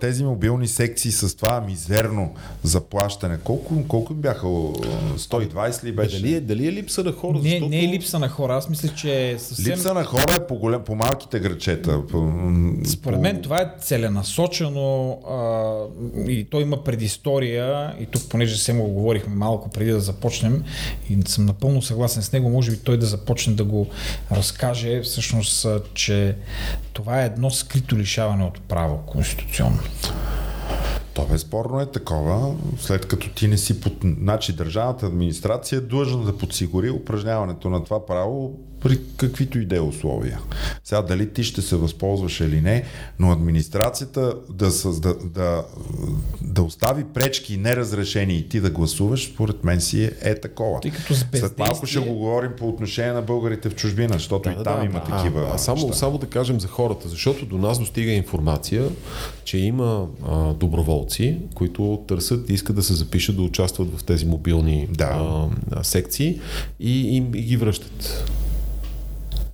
тези 0.00 0.24
мобилни 0.24 0.68
секции 0.68 1.12
с 1.12 1.36
това 1.36 1.60
мизерно 1.60 2.34
заплащане, 2.62 3.38
колко, 3.44 3.84
колко 3.88 4.14
бяха? 4.14 4.46
120 4.46 5.84
ли 5.84 5.92
беше? 5.92 6.20
Дали 6.20 6.34
е, 6.34 6.40
дали 6.40 6.66
е 6.66 6.72
липса 6.72 7.04
на 7.04 7.12
хора? 7.12 7.38
Не, 7.38 7.42
защото... 7.42 7.68
не 7.68 7.84
е 7.84 7.88
липса 7.88 8.18
на 8.18 8.28
хора, 8.28 8.56
аз 8.56 8.68
мисля, 8.68 8.88
че 8.88 9.30
е 9.30 9.38
съвсем... 9.38 9.72
Липса 9.72 9.94
на 9.94 10.04
хора 10.04 10.34
е 10.36 10.46
по, 10.46 10.54
голем, 10.54 10.80
по 10.84 10.94
малките 10.94 11.40
грачета. 11.40 12.06
По, 12.06 12.32
Според 12.86 13.16
по... 13.16 13.22
мен 13.22 13.42
това 13.42 13.60
е 13.60 13.70
целенасочено 13.80 15.18
а, 15.28 16.30
и 16.30 16.44
то 16.44 16.60
има 16.60 16.84
предистория 16.84 17.94
и 18.00 18.06
тук, 18.06 18.22
понеже 18.28 18.58
се 18.58 18.72
му 18.72 18.88
говорихме 18.88 19.34
малко 19.34 19.70
преди 19.70 19.90
да 19.90 20.00
започнем 20.00 20.64
и 21.10 21.18
съм 21.26 21.46
напълно 21.46 21.82
съгласен 21.82 22.22
с 22.22 22.32
него, 22.32 22.50
може 22.50 22.70
би 22.70 22.76
той 22.76 22.98
да 22.98 23.06
започне 23.06 23.54
да 23.54 23.64
го 23.64 23.86
разкаже 24.32 25.00
всъщност, 25.02 25.66
че 25.94 26.36
това 26.92 27.22
е 27.22 27.26
едно 27.26 27.50
скрито 27.50 27.98
лишаване 27.98 28.41
от 28.46 28.60
право 28.60 28.98
конституционно. 29.06 29.78
То 31.14 31.26
безспорно 31.26 31.80
е 31.80 31.86
такова, 31.86 32.54
след 32.78 33.08
като 33.08 33.28
ти 33.28 33.48
не 33.48 33.58
си 33.58 33.80
под... 33.80 33.92
Значи 34.02 34.52
държавната 34.52 35.06
администрация 35.06 35.76
е 35.76 35.80
длъжна 35.80 36.24
да 36.24 36.38
подсигури 36.38 36.90
упражняването 36.90 37.70
на 37.70 37.84
това 37.84 38.06
право 38.06 38.52
при 38.82 38.98
каквито 39.16 39.58
и 39.58 39.66
да 39.66 39.76
е 39.76 39.80
условия. 39.80 40.40
Сега 40.84 41.02
дали 41.02 41.32
ти 41.32 41.44
ще 41.44 41.62
се 41.62 41.76
възползваш 41.76 42.40
или 42.40 42.60
не, 42.60 42.84
но 43.18 43.32
администрацията 43.32 44.34
да, 44.50 44.70
създа, 44.70 45.14
да, 45.24 45.64
да 46.40 46.62
остави 46.62 47.04
пречки 47.04 47.56
неразрешени 47.56 48.36
и 48.36 48.48
ти 48.48 48.60
да 48.60 48.70
гласуваш, 48.70 49.32
според 49.32 49.64
мен 49.64 49.80
си 49.80 50.04
е, 50.04 50.12
е 50.20 50.40
такова. 50.40 50.80
Тъй 50.80 50.90
като 50.90 51.14
След 51.14 51.58
малко 51.58 51.86
ще 51.86 51.98
го 51.98 52.14
говорим 52.14 52.50
по 52.58 52.68
отношение 52.68 53.12
на 53.12 53.22
българите 53.22 53.68
в 53.70 53.74
чужбина, 53.74 54.12
защото 54.12 54.48
да, 54.48 54.60
и 54.60 54.64
там 54.64 54.80
да, 54.80 54.84
има 54.84 55.04
да, 55.08 55.16
такива. 55.16 55.40
А, 55.50 55.54
а 55.54 55.58
само, 55.58 55.92
само 55.92 56.18
да 56.18 56.26
кажем 56.26 56.60
за 56.60 56.68
хората, 56.68 57.08
защото 57.08 57.46
до 57.46 57.58
нас 57.58 57.78
достига 57.78 58.10
информация, 58.10 58.88
че 59.44 59.58
има 59.58 60.06
а, 60.28 60.52
доброволци, 60.52 61.38
които 61.54 62.02
търсят 62.08 62.50
и 62.50 62.52
искат 62.52 62.76
да 62.76 62.82
се 62.82 62.94
запишат 62.94 63.36
да 63.36 63.42
участват 63.42 63.98
в 63.98 64.04
тези 64.04 64.26
мобилни 64.26 64.88
да. 64.90 65.48
а, 65.70 65.84
секции 65.84 66.40
и, 66.80 67.16
и, 67.16 67.16
и 67.16 67.42
ги 67.42 67.56
връщат 67.56 68.24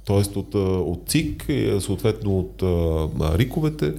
т.е. 0.08 0.38
От, 0.38 0.54
от 0.54 1.02
ЦИК, 1.06 1.46
съответно 1.80 2.38
от 2.38 2.62
а, 2.62 3.38
риковете, 3.38 3.92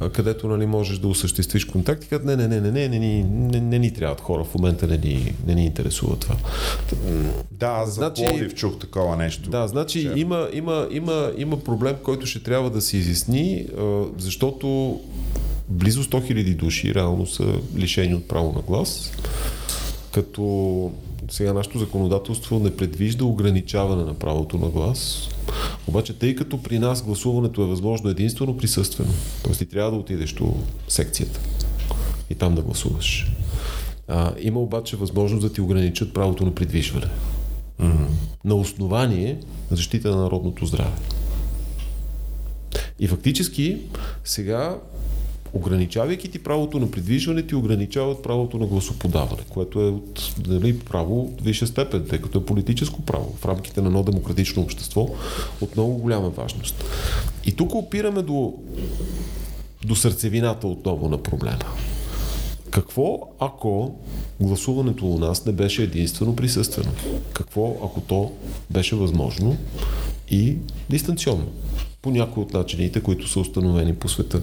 а, 0.00 0.10
където 0.10 0.48
нали, 0.48 0.66
можеш 0.66 0.98
да 0.98 1.08
осъществиш 1.08 1.64
контакт 1.64 2.04
и 2.04 2.08
казват, 2.08 2.26
не, 2.26 2.36
не, 2.36 2.60
не, 2.60 2.70
не, 2.70 2.88
не, 2.88 2.98
не, 2.98 3.24
не, 3.24 3.60
не 3.60 3.78
ни 3.78 3.94
трябват 3.94 4.20
хора, 4.20 4.44
в 4.44 4.54
момента 4.54 4.86
не 4.86 4.98
ни, 4.98 5.34
не 5.46 5.54
ни 5.54 5.64
интересува 5.64 6.16
това. 6.16 6.36
Да, 7.50 7.86
за 7.86 7.92
значи, 7.92 8.24
Пловдив 8.24 8.54
чух 8.54 8.78
такова 8.78 9.16
нещо. 9.16 9.50
Да, 9.50 9.68
значи 9.68 10.10
има, 10.16 10.48
има, 10.52 10.88
има, 10.90 11.32
има 11.36 11.60
проблем, 11.60 11.96
който 12.02 12.26
ще 12.26 12.42
трябва 12.42 12.70
да 12.70 12.80
се 12.80 12.96
изясни, 12.96 13.66
а, 13.78 14.04
защото 14.18 15.00
близо 15.68 16.04
100 16.04 16.32
000 16.32 16.56
души 16.56 16.94
реално 16.94 17.26
са 17.26 17.44
лишени 17.76 18.14
от 18.14 18.28
право 18.28 18.52
на 18.52 18.60
глас, 18.60 19.12
като 20.12 20.92
сега 21.30 21.52
нашето 21.52 21.78
законодателство 21.78 22.58
не 22.58 22.76
предвижда 22.76 23.24
ограничаване 23.24 24.04
на 24.04 24.14
правото 24.14 24.58
на 24.58 24.68
глас, 24.68 25.28
обаче, 25.86 26.18
тъй 26.18 26.34
като 26.34 26.62
при 26.62 26.78
нас 26.78 27.02
гласуването 27.02 27.62
е 27.62 27.66
възможно 27.66 28.10
единствено 28.10 28.56
присъствено, 28.56 29.12
т.е. 29.44 29.52
ти 29.52 29.66
трябва 29.66 29.90
да 29.90 29.96
отидеш 29.96 30.32
до 30.32 30.56
секцията 30.88 31.40
и 32.30 32.34
там 32.34 32.54
да 32.54 32.62
гласуваш. 32.62 33.32
А, 34.08 34.32
има 34.40 34.60
обаче 34.60 34.96
възможност 34.96 35.42
да 35.42 35.52
ти 35.52 35.60
ограничат 35.60 36.14
правото 36.14 36.44
на 36.44 36.54
придвижване. 36.54 37.06
Mm-hmm. 37.80 38.06
На 38.44 38.54
основание 38.54 39.40
на 39.70 39.76
защита 39.76 40.10
на 40.10 40.16
народното 40.16 40.66
здраве. 40.66 40.92
И 42.98 43.06
фактически 43.06 43.78
сега 44.24 44.78
ограничавайки 45.52 46.30
ти 46.30 46.38
правото 46.38 46.78
на 46.78 46.90
придвижване, 46.90 47.42
ти 47.42 47.54
ограничават 47.54 48.22
правото 48.22 48.58
на 48.58 48.66
гласоподаване, 48.66 49.42
което 49.48 49.80
е 49.80 49.88
от 49.90 50.34
нали, 50.46 50.78
право 50.78 51.32
висша 51.42 51.66
степен, 51.66 52.06
тъй 52.10 52.18
като 52.18 52.38
е 52.38 52.44
политическо 52.44 53.02
право 53.02 53.36
в 53.40 53.46
рамките 53.46 53.80
на 53.80 53.86
едно 53.86 54.02
демократично 54.02 54.62
общество 54.62 55.08
от 55.60 55.76
много 55.76 55.94
голяма 55.94 56.30
важност. 56.30 56.84
И 57.44 57.52
тук 57.52 57.74
опираме 57.74 58.22
до, 58.22 58.54
до 59.84 59.96
сърцевината 59.96 60.66
отново 60.66 61.08
на 61.08 61.22
проблема. 61.22 61.58
Какво 62.70 63.20
ако 63.40 63.94
гласуването 64.40 65.06
у 65.06 65.18
нас 65.18 65.46
не 65.46 65.52
беше 65.52 65.82
единствено 65.82 66.36
присъствено? 66.36 66.90
Какво 67.32 67.76
ако 67.84 68.00
то 68.00 68.32
беше 68.70 68.96
възможно 68.96 69.56
и 70.30 70.56
дистанционно? 70.90 71.46
По 72.02 72.10
някои 72.10 72.42
от 72.42 72.52
начините, 72.52 73.00
които 73.00 73.28
са 73.28 73.40
установени 73.40 73.94
по 73.94 74.08
света. 74.08 74.40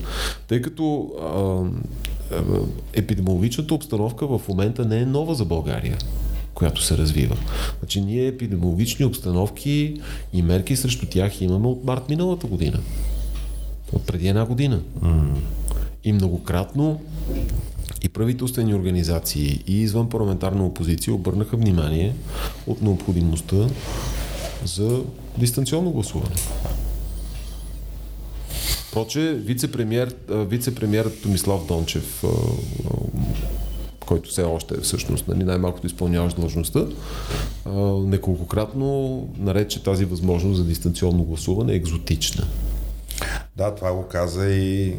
Тъй 0.48 0.62
като 0.62 1.12
а, 1.22 1.64
епидемиологичната 2.94 3.74
обстановка 3.74 4.28
в 4.28 4.42
момента 4.50 4.86
не 4.86 5.00
е 5.00 5.06
нова 5.06 5.36
за 5.36 5.46
България 5.46 5.98
която 6.56 6.82
се 6.82 6.98
развива. 6.98 7.38
Значи 7.80 8.02
ние 8.02 8.28
епидемиологични 8.28 9.06
обстановки 9.06 10.02
и 10.34 10.42
мерки 10.42 10.76
срещу 10.76 11.06
тях 11.06 11.42
имаме 11.42 11.68
от 11.68 11.84
март 11.84 12.10
миналата 12.10 12.48
година. 12.48 12.80
От 13.94 14.06
преди 14.08 14.28
една 14.28 14.46
година. 14.46 14.82
Mm. 15.02 15.24
И 16.04 16.14
многократно 16.14 17.02
и 18.02 18.10
правителствени 18.10 18.76
организации 18.76 19.64
и 19.68 19.82
извън 19.82 20.10
парламентарна 20.10 20.66
опозиция 20.66 21.14
обърнаха 21.14 21.58
внимание 21.58 22.16
от 22.68 22.82
необходимостта 22.82 23.68
за 24.66 25.02
дистанционно 25.38 25.92
гласуване. 25.92 26.36
Проче, 28.96 29.34
вице-премьер, 29.34 30.16
вице-премьер 30.30 31.22
Томислав 31.24 31.68
Дончев, 31.68 32.24
който 34.06 34.30
все 34.30 34.44
още 34.44 34.74
е 34.74 34.82
всъщност 34.82 35.28
нали, 35.28 35.44
най-малкото 35.44 35.88
изпълняващ 35.88 36.36
длъжността, 36.36 36.86
неколкократно 38.06 39.20
нарече 39.38 39.84
тази 39.84 40.06
възможност 40.06 40.58
за 40.58 40.66
дистанционно 40.66 41.24
гласуване 41.24 41.74
екзотична. 41.74 42.48
Да, 43.58 43.76
това 43.76 43.94
го 43.94 44.08
каза 44.08 44.50
и 44.50 44.96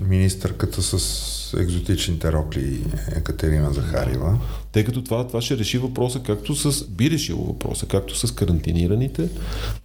министърката 0.00 0.82
с 0.82 1.35
екзотичните 1.54 2.32
рокли 2.32 2.84
Екатерина 3.16 3.72
Захарева. 3.72 4.38
Тъй 4.72 4.84
като 4.84 5.04
това, 5.04 5.26
това 5.26 5.42
ще 5.42 5.58
реши 5.58 5.78
въпроса, 5.78 6.20
както 6.20 6.54
с, 6.54 6.88
би 6.88 7.10
решило 7.10 7.44
въпроса, 7.44 7.86
както 7.86 8.26
с 8.26 8.34
карантинираните, 8.34 9.28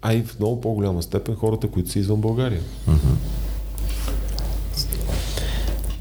а 0.01 0.14
и 0.14 0.24
в 0.24 0.39
много 0.39 0.62
по-голяма 0.62 1.03
степен 1.03 1.36
хората, 1.36 1.68
които 1.68 1.91
са 1.91 1.99
извън 1.99 2.22
България. 2.22 2.62
Uh-huh. 2.89 3.16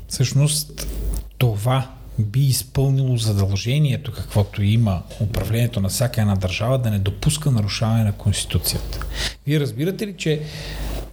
Всъщност, 0.09 0.87
това 1.39 1.91
би 2.19 2.41
изпълнило 2.41 3.17
задължението, 3.17 4.13
каквото 4.13 4.63
има 4.63 5.03
управлението 5.21 5.81
на 5.81 5.89
всяка 5.89 6.21
една 6.21 6.37
държава, 6.37 6.79
да 6.79 6.91
не 6.91 6.99
допуска 6.99 7.51
нарушаване 7.51 8.05
на 8.05 8.13
Конституцията. 8.13 9.07
Вие 9.47 9.61
разбирате 9.61 10.07
ли, 10.07 10.15
че 10.17 10.43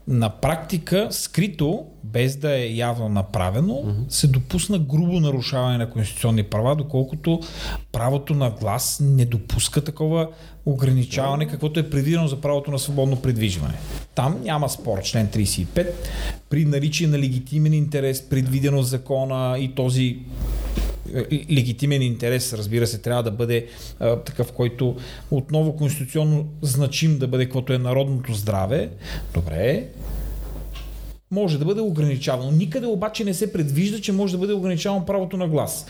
на 0.08 0.30
практика, 0.30 1.08
скрито, 1.12 1.86
без 2.04 2.36
да 2.36 2.58
е 2.58 2.68
явно 2.68 3.10
направено, 3.10 3.74
mm-hmm. 3.74 4.10
се 4.10 4.28
допусна 4.28 4.80
грубо 4.80 5.20
нарушаване 5.20 5.78
на 5.78 5.90
конституционни 5.90 6.44
права, 6.44 6.76
доколкото 6.76 7.40
правото 7.92 8.34
на 8.34 8.52
глас 8.52 9.00
не 9.04 9.26
допуска 9.26 9.84
такова 9.84 10.28
ограничаване, 10.66 11.48
каквото 11.48 11.80
е 11.80 11.90
предвидено 11.90 12.28
за 12.28 12.42
правото 12.42 12.72
на 12.72 12.80
свободно 12.80 13.22
предвижване. 13.22 13.74
Там 14.16 14.40
няма 14.44 14.70
спор, 14.70 15.02
член 15.04 15.28
35, 15.28 15.88
при 16.50 16.66
наличие 16.66 17.08
на 17.08 17.20
легитимен 17.20 17.74
интерес, 17.74 18.30
предвидено 18.30 18.82
закона 18.82 19.60
и 19.60 19.76
този 19.76 20.20
легитимен 21.52 22.02
интерес, 22.02 22.54
разбира 22.54 22.88
се, 22.88 22.98
трябва 22.98 23.24
да 23.24 23.32
бъде 23.32 23.68
а, 24.00 24.16
такъв, 24.16 24.52
който 24.52 24.96
отново 25.32 25.76
конституционно 25.76 26.48
значим 26.62 27.18
да 27.18 27.28
бъде, 27.28 27.46
каквото 27.46 27.74
е 27.74 27.78
народното 27.78 28.34
здраве. 28.34 28.90
Добре, 29.34 29.88
може 31.32 31.60
да 31.60 31.66
бъде 31.66 31.82
ограничавано. 31.82 32.52
Никъде 32.52 32.88
обаче 32.88 33.24
не 33.24 33.34
се 33.34 33.54
предвижда, 33.54 34.02
че 34.02 34.12
може 34.12 34.34
да 34.34 34.38
бъде 34.38 34.54
ограничавано 34.54 35.06
правото 35.06 35.38
на 35.38 35.48
глас. 35.48 35.86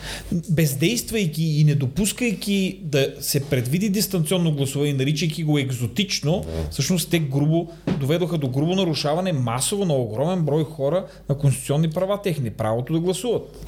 Бездействайки 0.49 1.43
и 1.43 1.63
не 1.63 1.75
допускайки 1.75 2.79
да 2.83 3.13
се 3.19 3.45
предвиди 3.45 3.89
дистанционно 3.89 4.51
гласуване, 4.51 4.93
наричайки 4.93 5.43
го 5.43 5.57
екзотично, 5.57 6.41
да. 6.41 6.69
всъщност 6.71 7.09
те 7.09 7.19
грубо 7.19 7.67
доведоха 7.99 8.37
до 8.37 8.47
грубо 8.47 8.75
нарушаване 8.75 9.33
масово 9.33 9.85
на 9.85 9.93
огромен 9.93 10.41
брой 10.41 10.63
хора 10.63 11.05
на 11.29 11.37
конституционни 11.37 11.89
права 11.89 12.21
техни, 12.21 12.49
правото 12.49 12.93
да 12.93 12.99
гласуват. 12.99 13.67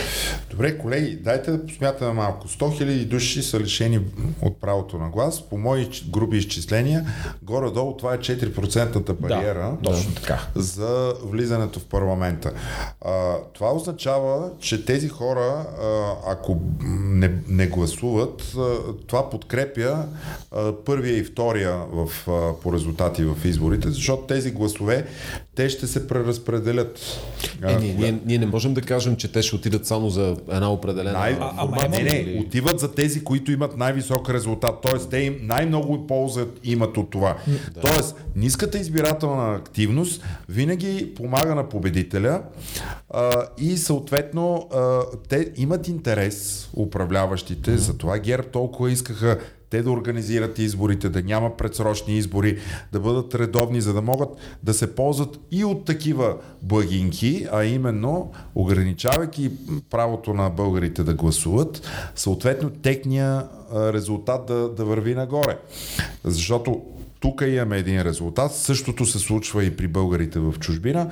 Добре, 0.51 0.77
колеги, 0.77 1.15
дайте 1.15 1.51
да 1.51 1.65
посмятаме 1.65 2.13
малко. 2.13 2.47
100 2.47 2.83
000 2.83 3.05
души 3.05 3.43
са 3.43 3.59
лишени 3.59 3.99
от 4.41 4.61
правото 4.61 4.97
на 4.97 5.09
глас. 5.09 5.41
По 5.41 5.57
мои 5.57 5.87
груби 6.09 6.37
изчисления, 6.37 7.05
горе-долу 7.43 7.97
това 7.97 8.13
е 8.13 8.17
4 8.17 9.13
бариера 9.13 9.77
да, 9.83 9.91
точно 9.91 10.15
така. 10.15 10.47
за 10.55 11.13
влизането 11.59 11.79
в 11.79 11.85
парламента. 11.85 12.51
А, 13.01 13.35
това 13.53 13.73
означава, 13.73 14.49
че 14.59 14.85
тези 14.85 15.09
хора, 15.09 15.65
а, 15.81 16.15
ако 16.27 16.57
не, 16.81 17.31
не 17.47 17.67
гласуват, 17.67 18.53
а, 18.57 18.77
това 19.07 19.29
подкрепя 19.29 20.05
а, 20.51 20.73
първия 20.85 21.17
и 21.17 21.23
втория 21.23 21.77
в, 21.91 22.27
а, 22.27 22.53
по 22.61 22.73
резултати 22.73 23.23
в 23.23 23.37
изборите, 23.45 23.89
защото 23.89 24.23
тези 24.23 24.51
гласове 24.51 25.05
те 25.55 25.69
ще 25.69 25.87
се 25.87 26.07
преразпределят. 26.07 26.99
Е, 27.67 27.75
ние, 27.75 27.93
ние, 27.93 28.19
ние 28.25 28.37
не 28.37 28.45
можем 28.45 28.73
да 28.73 28.81
кажем, 28.81 29.15
че 29.15 29.31
те 29.31 29.41
ще 29.41 29.55
отидат 29.55 29.85
само 29.85 30.09
за 30.09 30.37
една 30.51 30.71
определена 30.71 31.19
най- 31.19 31.37
а, 31.39 31.53
а, 31.57 31.87
не, 31.87 32.03
не, 32.03 32.41
отиват 32.41 32.79
за 32.79 32.91
тези, 32.91 33.23
които 33.23 33.51
имат 33.51 33.77
най-висок 33.77 34.29
резултат. 34.29 34.75
Тоест, 34.81 35.09
те 35.09 35.17
им 35.17 35.35
най-много 35.41 36.07
ползат 36.07 36.59
имат 36.63 36.97
от 36.97 37.09
това. 37.09 37.37
Да. 37.73 37.81
Тоест, 37.81 38.15
ниската 38.35 38.77
избирателна 38.77 39.55
активност 39.55 40.23
винаги 40.49 41.13
помага 41.15 41.48
на 41.55 41.69
победителя 41.69 42.41
а, 43.09 43.31
и 43.57 43.77
съответно 43.77 44.67
а, 44.73 45.01
те 45.29 45.51
имат 45.55 45.87
интерес, 45.87 46.69
управляващите, 46.75 47.77
затова 47.77 48.19
ГЕРБ 48.19 48.43
толкова 48.43 48.91
искаха 48.91 49.39
те 49.69 49.81
да 49.81 49.91
организират 49.91 50.59
изборите, 50.59 51.09
да 51.09 51.21
няма 51.21 51.57
предсрочни 51.57 52.17
избори, 52.17 52.57
да 52.91 52.99
бъдат 52.99 53.35
редовни, 53.35 53.81
за 53.81 53.93
да 53.93 54.01
могат 54.01 54.29
да 54.63 54.73
се 54.73 54.95
ползват 54.95 55.39
и 55.51 55.65
от 55.65 55.85
такива 55.85 56.37
благинки, 56.61 57.47
а 57.51 57.63
именно 57.63 58.31
ограничавайки 58.55 59.51
правото 59.89 60.33
на 60.33 60.49
българите 60.49 61.03
да 61.03 61.13
гласуват, 61.13 61.81
съответно 62.15 62.69
техния 62.69 63.47
резултат 63.73 64.45
да, 64.45 64.69
да 64.69 64.85
върви 64.85 65.15
нагоре. 65.15 65.57
Защото 66.23 66.81
тук 67.19 67.43
имаме 67.47 67.77
един 67.77 68.01
резултат. 68.01 68.55
Същото 68.55 69.05
се 69.05 69.19
случва 69.19 69.63
и 69.63 69.75
при 69.75 69.87
българите 69.87 70.39
в 70.39 70.53
чужбина. 70.59 71.11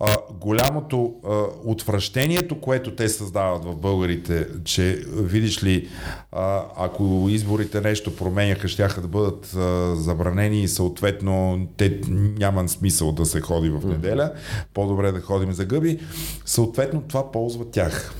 А, 0.00 0.16
голямото 0.40 1.14
а, 1.24 1.42
отвращението, 1.64 2.60
което 2.60 2.94
те 2.94 3.08
създават 3.08 3.64
в 3.64 3.76
българите, 3.76 4.46
че 4.64 5.04
видиш 5.12 5.64
ли, 5.64 5.88
а, 6.32 6.64
ако 6.76 7.26
изборите 7.28 7.80
нещо 7.80 8.16
променяха, 8.16 8.68
щяха 8.68 9.00
да 9.00 9.08
бъдат 9.08 9.54
а, 9.56 9.96
забранени 9.96 10.62
и 10.62 10.68
съответно 10.68 11.66
те 11.76 12.00
няма 12.08 12.68
смисъл 12.68 13.12
да 13.12 13.26
се 13.26 13.40
ходи 13.40 13.70
в 13.70 13.86
неделя. 13.86 14.32
По-добре 14.74 15.12
да 15.12 15.20
ходим 15.20 15.52
за 15.52 15.64
гъби. 15.64 15.98
Съответно 16.46 17.02
това 17.02 17.32
ползва 17.32 17.70
тях. 17.70 18.14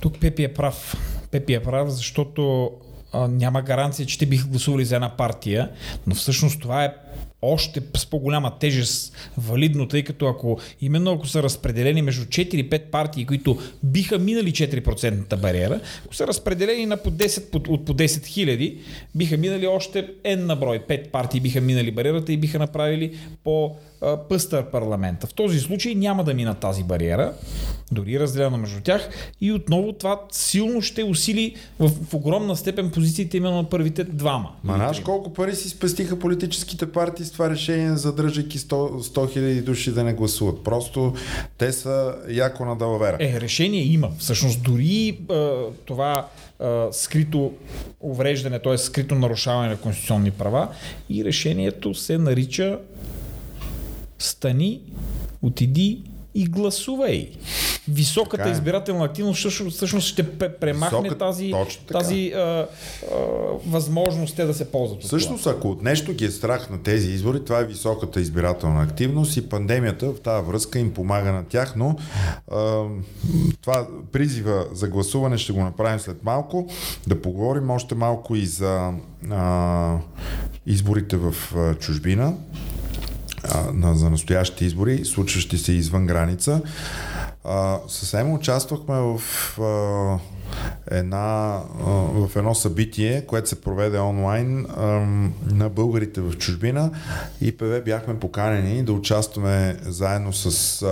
Тук 0.00 0.20
Пепи 0.20 0.44
е 0.44 0.54
прав. 0.54 0.96
Пепи 1.30 1.54
е 1.54 1.62
прав, 1.62 1.88
защото 1.88 2.70
няма 3.14 3.62
гаранция, 3.62 4.06
че 4.06 4.18
те 4.18 4.26
биха 4.26 4.48
гласували 4.48 4.84
за 4.84 4.94
една 4.94 5.16
партия, 5.16 5.70
но 6.06 6.14
всъщност 6.14 6.60
това 6.60 6.84
е 6.84 6.94
още 7.42 7.82
с 7.96 8.06
по-голяма 8.06 8.58
тежест 8.58 9.16
валидно, 9.38 9.88
тъй 9.88 10.02
като 10.02 10.26
ако 10.26 10.58
именно 10.80 11.12
ако 11.12 11.26
са 11.26 11.42
разпределени 11.42 12.02
между 12.02 12.24
4-5 12.24 12.84
партии, 12.84 13.26
които 13.26 13.58
биха 13.82 14.18
минали 14.18 14.52
4% 14.52 15.36
бариера, 15.36 15.80
ако 16.04 16.14
са 16.14 16.26
разпределени 16.26 16.86
на 16.86 16.96
по 16.96 17.10
10, 17.10 17.68
от 17.68 17.84
по 17.84 17.94
10 17.94 18.26
хиляди, 18.26 18.78
биха 19.14 19.36
минали 19.36 19.66
още 19.66 20.08
N 20.24 20.36
на 20.36 20.56
брой. 20.56 20.78
5 20.88 21.10
партии 21.10 21.40
биха 21.40 21.60
минали 21.60 21.90
бариерата 21.90 22.32
и 22.32 22.36
биха 22.36 22.58
направили 22.58 23.18
по 23.44 23.76
пъстър 24.28 24.64
парламента. 24.64 25.26
В 25.26 25.34
този 25.34 25.60
случай 25.60 25.94
няма 25.94 26.24
да 26.24 26.34
мина 26.34 26.54
тази 26.54 26.84
бариера, 26.84 27.32
дори 27.92 28.20
разделена 28.20 28.56
между 28.56 28.80
тях 28.80 29.08
и 29.40 29.52
отново 29.52 29.92
това 29.92 30.20
силно 30.32 30.82
ще 30.82 31.04
усили 31.04 31.54
в, 31.78 31.90
в 32.10 32.14
огромна 32.14 32.56
степен 32.56 32.90
позициите 32.90 33.36
именно 33.36 33.56
на 33.56 33.68
първите 33.68 34.04
двама. 34.04 34.50
Ма 34.64 34.74
знаеш 34.74 35.00
колко 35.00 35.32
пари 35.32 35.56
си 35.56 35.68
спестиха 35.68 36.18
политическите 36.18 36.92
партии 36.92 37.24
с 37.24 37.30
това 37.30 37.50
решение, 37.50 37.96
задържайки 37.96 38.58
100 38.58 39.32
хиляди 39.32 39.62
души 39.62 39.92
да 39.92 40.04
не 40.04 40.12
гласуват. 40.12 40.64
Просто 40.64 41.14
те 41.58 41.72
са 41.72 42.14
яко 42.28 42.64
на 42.64 42.76
далавера. 42.76 43.16
Е, 43.20 43.40
решение 43.40 43.82
има. 43.82 44.10
Всъщност 44.18 44.62
дори 44.62 45.08
е, 45.08 45.48
това 45.84 46.28
скрито 46.92 47.52
увреждане, 48.00 48.58
т.е. 48.58 48.78
скрито 48.78 49.14
нарушаване 49.14 49.68
на 49.68 49.76
конституционни 49.76 50.30
права 50.30 50.68
и 51.10 51.24
решението 51.24 51.94
се 51.94 52.18
нарича 52.18 52.78
стани, 54.20 54.80
отиди 55.42 56.02
и 56.34 56.44
гласувай. 56.44 57.30
високата 57.88 58.36
Така 58.36 58.48
е. 58.48 58.52
избирателна 58.52 59.04
активност 59.04 59.38
всъщност, 59.70 60.06
ще 60.06 60.30
премахне 60.38 60.98
Висока- 61.00 61.18
тази, 61.18 61.52
тази 61.92 62.28
а, 62.28 62.38
а, 62.38 62.66
възможност 63.66 64.36
те 64.36 64.44
да 64.44 64.54
се 64.54 64.70
ползват. 64.70 65.02
Всъщност, 65.02 65.46
ако 65.46 65.68
от 65.70 65.82
нещо 65.82 66.12
ги 66.12 66.24
е 66.24 66.30
страх 66.30 66.70
на 66.70 66.82
тези 66.82 67.10
избори, 67.10 67.44
това 67.44 67.60
е 67.60 67.64
високата 67.64 68.20
избирателна 68.20 68.82
активност 68.82 69.36
и 69.36 69.48
пандемията 69.48 70.06
в 70.06 70.20
тази 70.20 70.46
връзка 70.46 70.78
им 70.78 70.94
помага 70.94 71.32
на 71.32 71.44
тях, 71.44 71.76
но 71.76 71.96
а, 72.50 72.84
това 73.62 73.88
призива 74.12 74.66
за 74.72 74.88
гласуване 74.88 75.38
ще 75.38 75.52
го 75.52 75.60
направим 75.60 76.00
след 76.00 76.24
малко. 76.24 76.68
Да 77.06 77.22
поговорим 77.22 77.70
още 77.70 77.94
малко 77.94 78.36
и 78.36 78.46
за 78.46 78.92
а, 79.30 79.96
изборите 80.66 81.16
в 81.16 81.34
чужбина 81.80 82.34
на, 83.72 83.94
за 83.94 84.10
настоящите 84.10 84.64
избори, 84.64 85.04
случващи 85.04 85.58
се 85.58 85.72
извън 85.72 86.06
граница. 86.06 86.62
А, 87.44 87.78
съвсем 87.88 88.32
участвахме 88.32 88.94
в 88.94 89.20
а, 89.60 90.18
една, 90.90 91.60
в 92.14 92.30
едно 92.36 92.54
събитие, 92.54 93.26
което 93.26 93.48
се 93.48 93.60
проведе 93.60 93.98
онлайн 93.98 94.66
на 95.50 95.68
българите 95.68 96.20
в 96.20 96.32
чужбина 96.38 96.90
и 97.40 97.56
ПВ 97.56 97.82
бяхме 97.84 98.18
поканени 98.18 98.82
да 98.82 98.92
участваме 98.92 99.76
заедно 99.82 100.32
с 100.32 100.82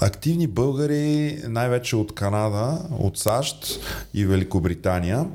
активни 0.00 0.46
българи, 0.46 1.38
най-вече 1.48 1.96
от 1.96 2.14
Канада, 2.14 2.78
от 2.98 3.18
САЩ 3.18 3.80
и 4.14 4.26
Великобритания 4.26 5.26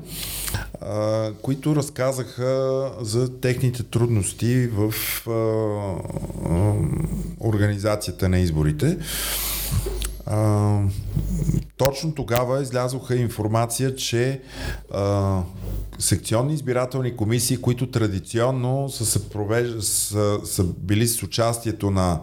които 1.42 1.76
разказаха 1.76 2.90
за 3.00 3.40
техните 3.40 3.82
трудности 3.82 4.68
в 4.72 4.94
организацията 7.40 8.28
на 8.28 8.38
изборите. 8.38 8.98
А, 10.26 10.80
точно 11.76 12.14
тогава 12.14 12.62
излязоха 12.62 13.16
информация, 13.16 13.96
че 13.96 14.40
а, 14.90 15.40
секционни 15.98 16.54
избирателни 16.54 17.16
комисии, 17.16 17.56
които 17.56 17.90
традиционно 17.90 18.88
са, 18.88 19.06
се 19.06 19.28
провеж... 19.28 19.84
са, 19.84 20.38
са 20.44 20.64
били 20.64 21.08
с 21.08 21.22
участието 21.22 21.90
на 21.90 22.20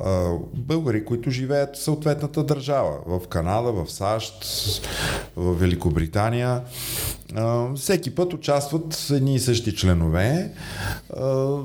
а, 0.00 0.34
българи, 0.54 1.04
които 1.04 1.30
живеят 1.30 1.76
в 1.76 1.82
съответната 1.82 2.44
държава, 2.44 2.98
в 3.06 3.28
Канада, 3.28 3.72
в 3.72 3.90
САЩ, 3.90 4.44
в 5.36 5.54
Великобритания, 5.54 6.62
а, 7.34 7.74
всеки 7.74 8.14
път 8.14 8.32
участват 8.32 9.06
едни 9.10 9.34
и 9.34 9.38
същи 9.38 9.76
членове. 9.76 10.52
А, 11.16 11.56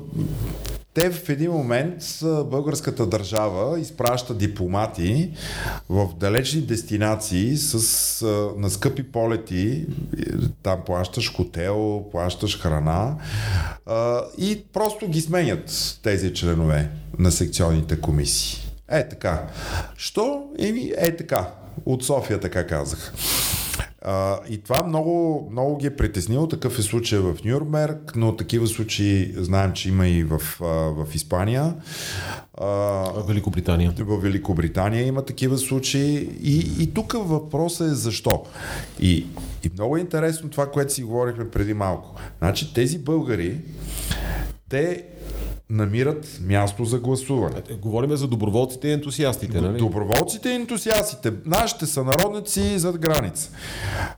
те 0.97 1.09
в 1.09 1.29
един 1.29 1.51
момент 1.51 2.03
българската 2.45 3.05
държава 3.05 3.79
изпраща 3.79 4.33
дипломати 4.33 5.31
в 5.89 6.09
далечни 6.19 6.61
дестинации 6.61 7.57
с, 7.57 8.25
на 8.57 8.69
скъпи 8.69 9.03
полети. 9.03 9.85
Там 10.63 10.79
плащаш 10.85 11.35
хотел, 11.35 12.05
плащаш 12.11 12.59
храна 12.59 13.15
и 14.37 14.63
просто 14.73 15.07
ги 15.07 15.21
сменят 15.21 15.99
тези 16.03 16.33
членове 16.33 16.89
на 17.19 17.31
секционните 17.31 18.01
комисии. 18.01 18.57
Е 18.89 19.09
така. 19.09 19.47
Що? 19.97 20.43
Еми, 20.59 20.91
е 20.97 21.15
така. 21.15 21.51
От 21.85 22.05
София 22.05 22.39
така 22.39 22.67
казах. 22.67 23.13
А, 24.01 24.39
и 24.49 24.57
това 24.57 24.83
много, 24.83 25.47
много 25.51 25.77
ги 25.77 25.87
е 25.87 25.95
притеснило. 25.95 26.47
Такъв 26.47 26.79
е 26.79 26.81
случай 26.81 27.19
в 27.19 27.35
Нюрнберг, 27.45 28.15
но 28.15 28.35
такива 28.35 28.67
случаи 28.67 29.33
знаем, 29.37 29.73
че 29.73 29.89
има 29.89 30.07
и 30.07 30.23
в, 30.23 30.41
в 30.59 31.07
Испания. 31.13 31.73
А, 32.53 32.67
Великобритания. 33.27 33.93
в 33.99 34.17
Великобритания 34.17 35.07
има 35.07 35.25
такива 35.25 35.57
случаи. 35.57 36.29
И, 36.43 36.83
и 36.83 36.93
тук 36.93 37.13
въпросът 37.17 37.91
е 37.91 37.95
защо. 37.95 38.43
И, 38.99 39.25
и 39.63 39.71
много 39.73 39.97
е 39.97 39.99
интересно 39.99 40.49
това, 40.49 40.71
което 40.71 40.93
си 40.93 41.03
говорихме 41.03 41.49
преди 41.49 41.73
малко. 41.73 42.15
Значи 42.39 42.73
тези 42.73 42.99
българи, 42.99 43.57
те 44.69 45.03
намират 45.69 46.39
място 46.43 46.85
за 46.85 46.99
гласуване. 46.99 47.55
Говорим 47.81 48.15
за 48.15 48.27
доброволците 48.27 48.87
и 48.87 48.91
ентусиастите, 48.91 49.61
нали? 49.61 49.77
Доброволците 49.77 50.49
и 50.49 50.53
ентусиастите, 50.53 51.33
нашите 51.45 51.85
сънародници 51.85 52.79
зад 52.79 52.97
граница. 52.97 53.51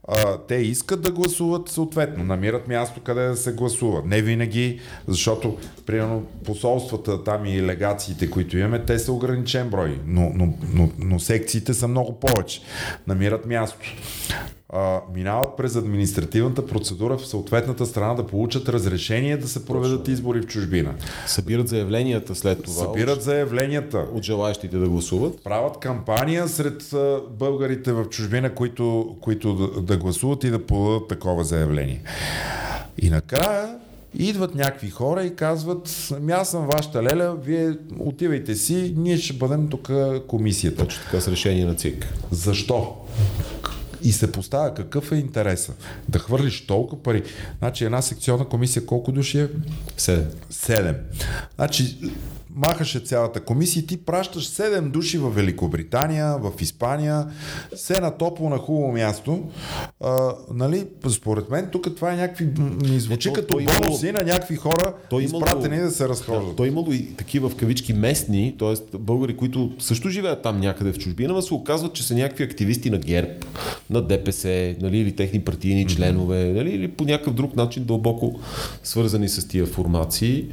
А, 0.07 0.37
те 0.37 0.55
искат 0.55 1.01
да 1.01 1.11
гласуват 1.11 1.69
съответно, 1.69 2.23
намират 2.23 2.67
място 2.67 3.01
къде 3.01 3.27
да 3.27 3.35
се 3.37 3.53
гласува. 3.53 4.01
Не 4.05 4.21
винаги, 4.21 4.79
защото 5.07 5.57
примерно 5.85 6.23
посолствата 6.45 7.23
там 7.23 7.45
и 7.45 7.61
легациите, 7.61 8.29
които 8.29 8.57
имаме, 8.57 8.85
те 8.85 8.99
са 8.99 9.13
ограничен 9.13 9.69
брой, 9.69 9.99
но, 10.05 10.31
но, 10.35 10.53
но, 10.73 10.89
но 10.99 11.19
секциите 11.19 11.73
са 11.73 11.87
много 11.87 12.19
повече. 12.19 12.61
Намират 13.07 13.45
място. 13.45 13.79
А, 14.73 15.01
минават 15.15 15.57
през 15.57 15.75
административната 15.75 16.67
процедура 16.67 17.17
в 17.17 17.27
съответната 17.27 17.85
страна 17.85 18.13
да 18.13 18.27
получат 18.27 18.69
разрешение 18.69 19.37
да 19.37 19.47
се 19.47 19.65
проведат 19.65 20.07
избори 20.07 20.41
в 20.41 20.47
чужбина. 20.47 20.95
Събират 21.25 21.67
заявленията 21.67 22.35
след 22.35 22.63
това 22.63 22.83
Събират 22.85 23.21
заявленията 23.21 24.05
от, 24.13 24.23
желаящите 24.23 24.77
да 24.77 24.89
гласуват. 24.89 25.43
правят 25.43 25.77
кампания 25.79 26.47
сред 26.47 26.93
българите 27.31 27.91
в 27.91 28.05
чужбина, 28.05 28.55
които, 28.55 29.15
които 29.21 29.53
да, 29.53 29.81
да 29.81 29.97
гласуват 29.97 30.43
и 30.43 30.49
да 30.49 30.65
подадат 30.65 31.07
такова 31.07 31.43
заявление. 31.43 32.01
И 33.01 33.09
накрая 33.09 33.75
идват 34.17 34.55
някакви 34.55 34.89
хора 34.89 35.23
и 35.23 35.35
казват, 35.35 36.09
ами 36.15 36.31
аз 36.31 36.49
съм 36.49 36.67
вашата 36.67 37.03
леля, 37.03 37.35
вие 37.43 37.73
отивайте 37.99 38.55
си, 38.55 38.93
ние 38.97 39.17
ще 39.17 39.33
бъдем 39.33 39.67
тук 39.67 39.91
комисията. 40.27 40.83
Точно 40.83 41.03
така 41.03 41.21
с 41.21 41.27
решение 41.27 41.65
на 41.65 41.75
ЦИК. 41.75 42.13
Защо? 42.31 42.95
И 44.03 44.11
се 44.11 44.31
поставя 44.31 44.73
какъв 44.73 45.11
е 45.11 45.15
интереса 45.15 45.73
да 46.09 46.19
хвърлиш 46.19 46.67
толкова 46.67 47.03
пари. 47.03 47.23
Значи 47.59 47.85
една 47.85 48.01
секционна 48.01 48.45
комисия 48.45 48.85
колко 48.85 49.11
души 49.11 49.39
е? 49.39 49.49
Седем. 49.97 50.25
7. 50.51 50.95
Значи, 51.55 51.97
махаше 52.59 52.99
цялата 52.99 53.39
комисия 53.39 53.81
и 53.81 53.87
ти 53.87 53.97
пращаш 53.97 54.47
7 54.47 54.81
души 54.81 55.17
в 55.17 55.29
Великобритания, 55.29 56.37
в 56.37 56.61
Испания, 56.61 57.27
се 57.75 57.99
на 58.01 58.11
топло 58.11 58.49
на 58.49 58.57
хубаво 58.57 58.91
място. 58.91 59.43
А, 60.01 60.17
нали, 60.53 60.85
според 61.09 61.49
мен 61.49 61.69
тук 61.71 61.95
това 61.95 62.13
е 62.13 62.17
някакви, 62.17 62.45
ми 62.83 62.99
звучи 62.99 63.29
Е, 63.29 63.31
то- 63.31 63.35
като 63.35 63.47
то 63.47 63.59
имало- 63.59 63.79
бонуси 63.81 64.11
на 64.11 64.23
някакви 64.23 64.55
хора, 64.55 64.93
То 65.09 65.19
имало- 65.19 65.43
изпратени 65.43 65.77
да 65.77 65.91
се 65.91 66.09
разхождат. 66.09 66.55
Той 66.55 66.67
имало 66.67 66.91
и 66.91 67.05
такива 67.07 67.49
в 67.49 67.55
кавички 67.55 67.93
местни, 67.93 68.55
т.е. 68.59 68.97
българи, 68.97 69.37
които 69.37 69.71
също 69.79 70.09
живеят 70.09 70.41
там 70.41 70.59
някъде 70.59 70.91
в 70.91 70.97
чужбина, 70.97 71.33
но 71.33 71.41
се 71.41 71.53
оказват, 71.53 71.93
че 71.93 72.03
са 72.03 72.15
някакви 72.15 72.43
активисти 72.43 72.89
на 72.89 72.97
ГЕРБ, 72.97 73.31
на 73.89 74.01
ДПС, 74.01 74.47
нали, 74.81 74.97
или 74.97 75.15
техни 75.15 75.39
партийни 75.41 75.87
членове, 75.87 76.43
нали, 76.45 76.69
или 76.69 76.87
по 76.87 77.03
някакъв 77.03 77.33
друг 77.33 77.55
начин 77.55 77.83
дълбоко 77.83 78.39
свързани 78.83 79.29
с 79.29 79.47
тия 79.47 79.65
формации. 79.65 80.45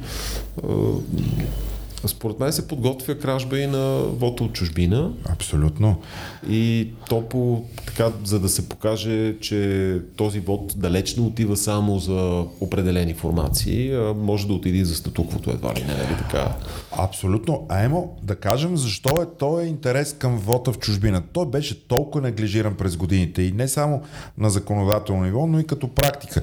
Според 2.05 2.39
мен 2.39 2.53
се 2.53 2.67
подготвя 2.67 3.15
кражба 3.15 3.59
и 3.59 3.67
на 3.67 3.97
вота 3.97 4.43
от 4.43 4.53
чужбина 4.53 5.11
Абсолютно. 5.29 6.01
и 6.49 6.87
то 7.09 7.29
по, 7.29 7.63
така, 7.85 8.11
за 8.23 8.39
да 8.39 8.49
се 8.49 8.69
покаже, 8.69 9.35
че 9.41 10.01
този 10.15 10.39
вод 10.39 10.73
далеч 10.77 11.15
не 11.15 11.23
отива 11.23 11.57
само 11.57 11.99
за 11.99 12.45
определени 12.61 13.13
формации, 13.13 13.93
а 13.93 14.13
може 14.17 14.47
да 14.47 14.53
отиде 14.53 14.77
и 14.77 14.85
за 14.85 14.95
статуквото 14.95 15.49
едва 15.49 15.75
ли 15.75 15.79
не, 15.79 15.93
нали 15.93 16.17
така? 16.17 16.55
Абсолютно. 16.91 17.65
А 17.69 17.83
емо, 17.83 18.17
да 18.23 18.35
кажем 18.35 18.77
защо 18.77 19.21
е 19.21 19.37
този 19.37 19.67
интерес 19.67 20.13
към 20.13 20.37
вота 20.37 20.73
в 20.73 20.79
чужбина. 20.79 21.23
Той 21.33 21.45
беше 21.45 21.87
толкова 21.87 22.21
неглижиран 22.21 22.75
през 22.75 22.97
годините 22.97 23.41
и 23.41 23.51
не 23.51 23.67
само 23.67 24.01
на 24.37 24.49
законодателно 24.49 25.23
ниво, 25.23 25.47
но 25.47 25.59
и 25.59 25.67
като 25.67 25.87
практика. 25.87 26.41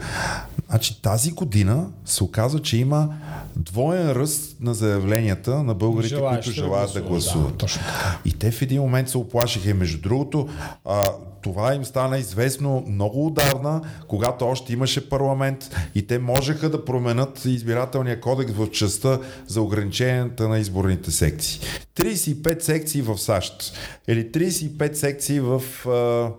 Значи 0.69 1.03
тази 1.03 1.33
година 1.33 1.87
се 2.05 2.25
оказва, 2.25 2.63
че 2.63 2.77
има 2.77 3.09
двоен 3.57 4.13
ръст 4.13 4.57
на 4.61 4.75
заявленията 4.75 5.63
на 5.63 5.75
българите, 5.75 6.15
Желаещи 6.15 6.51
които 6.51 6.61
желаят 6.61 6.93
да 6.93 7.03
гласуват. 7.03 7.53
да, 7.53 7.59
точно 7.59 7.83
така. 7.83 8.19
И 8.25 8.33
те 8.33 8.51
в 8.51 8.63
един 8.63 8.83
момент 8.83 9.09
се 9.09 9.19
оплашиха. 9.19 9.71
И 9.71 9.75
между 9.75 10.01
другото, 10.01 10.49
а, 10.85 11.05
това 11.43 11.75
им 11.75 11.85
стана 11.85 12.19
известно 12.19 12.85
много 12.89 13.27
отдавна, 13.27 13.81
когато 14.09 14.47
още 14.47 14.73
имаше 14.73 15.09
парламент 15.09 15.77
и 15.95 16.07
те 16.07 16.19
можеха 16.19 16.71
да 16.71 16.85
променят 16.85 17.45
избирателния 17.45 18.21
кодекс 18.21 18.53
в 18.53 18.71
частта 18.71 19.19
за 19.47 19.63
ограниченията 19.63 20.44
на 20.49 20.61
изборните 20.61 21.11
секции. 21.11 21.61
35 21.97 22.61
секции 22.61 23.03
в 23.03 23.19
САЩ 23.19 23.75
или 24.09 24.33
35 24.33 24.97
секции 24.97 25.41
в 25.41 25.63
а, 25.87 26.33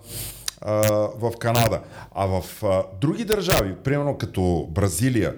в 1.19 1.31
Канада. 1.39 1.79
А 2.15 2.25
в 2.25 2.63
а, 2.63 2.83
други 3.01 3.25
държави, 3.25 3.73
примерно 3.83 4.17
като 4.17 4.67
Бразилия, 4.71 5.33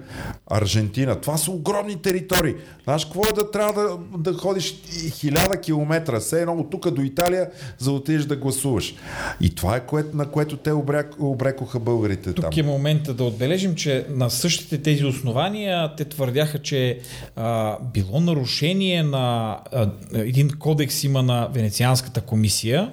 Аржентина, 0.51 1.21
това 1.21 1.37
са 1.37 1.51
огромни 1.51 2.01
територии. 2.01 2.53
Знаеш, 2.83 3.05
какво 3.05 3.23
е 3.29 3.33
да 3.33 3.51
трябва 3.51 3.73
да, 3.81 3.97
да 4.17 4.37
ходиш 4.37 4.75
хиляда 5.09 5.61
километра, 5.61 6.19
все 6.19 6.41
едно 6.41 6.53
от 6.53 6.69
тук 6.71 6.89
до 6.89 7.01
Италия, 7.01 7.49
за 7.77 7.91
да 7.91 7.97
отидеш 7.97 8.25
да 8.25 8.35
гласуваш. 8.35 8.95
И 9.41 9.55
това 9.55 9.75
е 9.75 9.85
което, 9.85 10.17
на 10.17 10.25
което 10.25 10.57
те 10.57 10.71
обрек, 10.71 11.15
обрекоха 11.19 11.79
българите 11.79 12.33
Тук 12.33 12.43
там. 12.43 12.59
е 12.59 12.63
момента 12.63 13.13
да 13.13 13.23
отбележим, 13.23 13.75
че 13.75 14.05
на 14.09 14.29
същите 14.29 14.81
тези 14.81 15.05
основания 15.05 15.95
те 15.95 16.05
твърдяха, 16.05 16.59
че 16.59 16.99
а, 17.35 17.77
било 17.93 18.19
нарушение 18.19 19.03
на 19.03 19.57
а, 19.71 19.89
един 20.13 20.49
кодекс 20.59 21.03
има 21.03 21.23
на 21.23 21.49
Венецианската 21.53 22.21
комисия, 22.21 22.91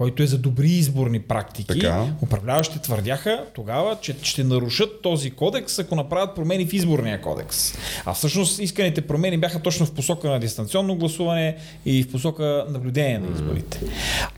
който 0.00 0.22
е 0.22 0.26
за 0.26 0.38
добри 0.38 0.68
изборни 0.68 1.20
практики. 1.20 1.66
Така. 1.66 2.06
Управляващите 2.22 2.78
твърдяха 2.80 3.44
тогава, 3.54 3.96
че 4.00 4.16
ще 4.22 4.44
нарушат 4.44 5.02
този 5.02 5.30
кодекс, 5.30 5.78
ако 5.78 5.96
направят 5.96 6.34
промени 6.34 6.66
в 6.66 6.72
изборния 6.72 7.20
кодекс. 7.20 7.74
А 8.04 8.14
всъщност 8.14 8.58
исканите 8.58 9.00
промени 9.00 9.38
бяха 9.38 9.62
точно 9.62 9.86
в 9.86 9.92
посока 9.92 10.30
на 10.30 10.40
дистанционно 10.40 10.96
гласуване 10.96 11.56
и 11.86 12.02
в 12.02 12.12
посока 12.12 12.66
наблюдение 12.70 13.18
на 13.18 13.34
изборите. 13.34 13.80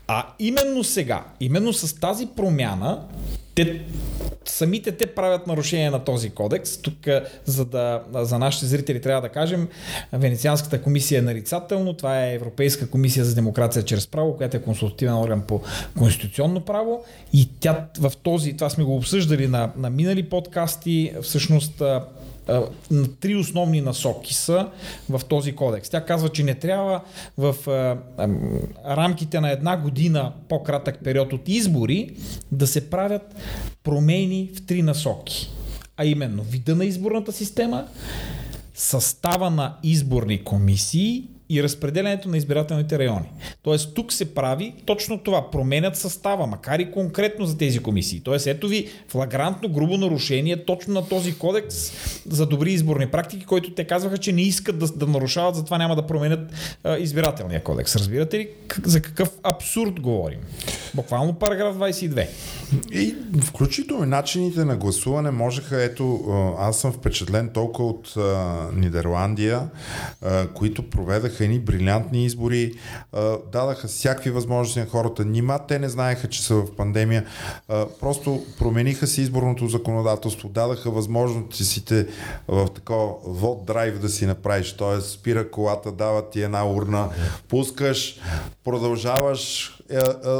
А 0.07 0.25
именно 0.39 0.83
сега, 0.83 1.23
именно 1.39 1.73
с 1.73 1.99
тази 1.99 2.27
промяна, 2.35 2.99
те, 3.55 3.81
самите 4.45 4.91
те 4.91 5.07
правят 5.07 5.47
нарушение 5.47 5.89
на 5.89 6.03
този 6.03 6.29
кодекс. 6.29 6.77
Тук, 6.77 6.95
за, 7.45 7.65
да, 7.65 8.03
за 8.13 8.39
нашите 8.39 8.65
зрители 8.65 9.01
трябва 9.01 9.21
да 9.21 9.29
кажем, 9.29 9.67
Венецианската 10.13 10.81
комисия 10.81 11.19
е 11.19 11.21
нарицателно. 11.21 11.93
Това 11.93 12.25
е 12.25 12.33
Европейска 12.33 12.89
комисия 12.89 13.25
за 13.25 13.35
демокрация 13.35 13.83
чрез 13.83 14.07
право, 14.07 14.37
която 14.37 14.57
е 14.57 14.61
консултативен 14.61 15.15
орган 15.15 15.41
по 15.41 15.61
конституционно 15.97 16.61
право. 16.61 17.03
И 17.33 17.49
тя 17.59 17.85
в 17.99 18.11
този, 18.23 18.53
това 18.53 18.69
сме 18.69 18.83
го 18.83 18.95
обсъждали 18.95 19.47
на, 19.47 19.71
на 19.77 19.89
минали 19.89 20.23
подкасти, 20.23 21.13
всъщност 21.21 21.81
три 23.19 23.35
основни 23.35 23.81
насоки 23.81 24.33
са 24.33 24.69
в 25.09 25.21
този 25.29 25.55
кодекс. 25.55 25.89
Тя 25.89 26.05
казва, 26.05 26.29
че 26.29 26.43
не 26.43 26.55
трябва 26.55 27.01
в 27.37 27.55
рамките 28.87 29.39
на 29.39 29.51
една 29.51 29.77
година 29.77 30.33
по-кратък 30.49 31.03
период 31.03 31.33
от 31.33 31.49
избори 31.49 32.15
да 32.51 32.67
се 32.67 32.89
правят 32.89 33.35
промени 33.83 34.49
в 34.55 34.65
три 34.65 34.81
насоки. 34.81 35.49
А 35.97 36.05
именно 36.05 36.43
вида 36.43 36.75
на 36.75 36.85
изборната 36.85 37.31
система, 37.31 37.87
състава 38.75 39.49
на 39.49 39.77
изборни 39.83 40.43
комисии 40.43 41.27
и 41.49 41.63
разпределянето 41.63 42.29
на 42.29 42.37
избирателните 42.37 42.99
райони. 42.99 43.31
Тоест 43.63 43.95
тук 43.95 44.13
се 44.13 44.35
прави 44.35 44.73
точно 44.85 45.17
това. 45.17 45.51
Променят 45.51 45.97
състава, 45.97 46.47
макар 46.47 46.79
и 46.79 46.91
конкретно 46.91 47.45
за 47.45 47.57
тези 47.57 47.79
комисии. 47.79 48.21
Тоест 48.23 48.47
ето 48.47 48.67
ви 48.67 48.89
флагрантно 49.07 49.69
грубо 49.69 49.97
нарушение 49.97 50.65
точно 50.65 50.93
на 50.93 51.07
този 51.07 51.37
кодекс 51.37 51.91
за 52.29 52.45
добри 52.45 52.71
изборни 52.71 53.07
практики, 53.07 53.45
който 53.45 53.73
те 53.73 53.83
казваха, 53.83 54.17
че 54.17 54.31
не 54.31 54.41
искат 54.41 54.79
да, 54.79 54.87
да 54.87 55.07
нарушават, 55.07 55.55
затова 55.55 55.77
няма 55.77 55.95
да 55.95 56.07
променят 56.07 56.51
а, 56.83 56.97
избирателния 56.97 57.63
кодекс. 57.63 57.95
Разбирате 57.95 58.39
ли 58.39 58.49
за 58.83 59.01
какъв 59.01 59.29
абсурд 59.43 59.99
говорим? 59.99 60.39
Буквално 60.95 61.33
параграф 61.33 61.75
22. 61.75 62.27
И 62.91 63.15
включително 63.43 64.05
начините 64.05 64.65
на 64.65 64.75
гласуване 64.75 65.31
можеха, 65.31 65.83
ето, 65.83 66.19
аз 66.59 66.79
съм 66.79 66.91
впечатлен 66.91 67.49
толкова 67.49 67.89
от 67.89 68.13
а, 68.17 68.55
Нидерландия, 68.73 69.69
а, 70.21 70.47
които 70.47 70.89
проведаха 70.89 71.32
едни 71.39 71.59
брилянтни 71.59 72.25
избори, 72.25 72.73
дадаха 73.51 73.87
всякакви 73.87 74.29
възможности 74.29 74.79
на 74.79 74.85
хората. 74.85 75.25
Нима 75.25 75.59
те 75.59 75.79
не 75.79 75.89
знаеха, 75.89 76.27
че 76.27 76.43
са 76.43 76.55
в 76.55 76.75
пандемия. 76.75 77.25
Просто 77.99 78.43
промениха 78.59 79.07
си 79.07 79.21
изборното 79.21 79.67
законодателство, 79.67 80.49
дадаха 80.49 80.91
възможностите 80.91 82.07
в 82.47 82.67
такова 82.75 83.13
вод 83.25 83.65
драйв 83.65 83.99
да 83.99 84.09
си 84.09 84.25
направиш, 84.25 84.73
т.е. 84.73 85.01
спира 85.01 85.51
колата, 85.51 85.91
дава 85.91 86.29
ти 86.29 86.41
една 86.41 86.69
урна, 86.69 87.09
пускаш, 87.49 88.19
продължаваш 88.63 89.69
е, 89.93 89.97
е, 89.97 90.39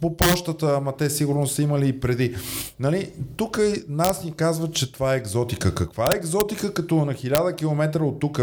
по 0.00 0.16
почтата, 0.16 0.74
ама 0.76 0.96
те 0.96 1.10
сигурно 1.10 1.46
са 1.46 1.62
имали 1.62 1.88
и 1.88 2.00
преди. 2.00 2.34
Нали? 2.80 3.10
Тук 3.36 3.60
и 3.60 3.82
нас 3.88 4.24
ни 4.24 4.32
казват, 4.32 4.74
че 4.74 4.92
това 4.92 5.14
е 5.14 5.16
екзотика. 5.16 5.74
Каква 5.74 6.10
е 6.12 6.16
екзотика, 6.16 6.74
като 6.74 7.04
на 7.04 7.14
хиляда 7.14 7.52
километра 7.52 8.04
от 8.04 8.20
тук 8.20 8.40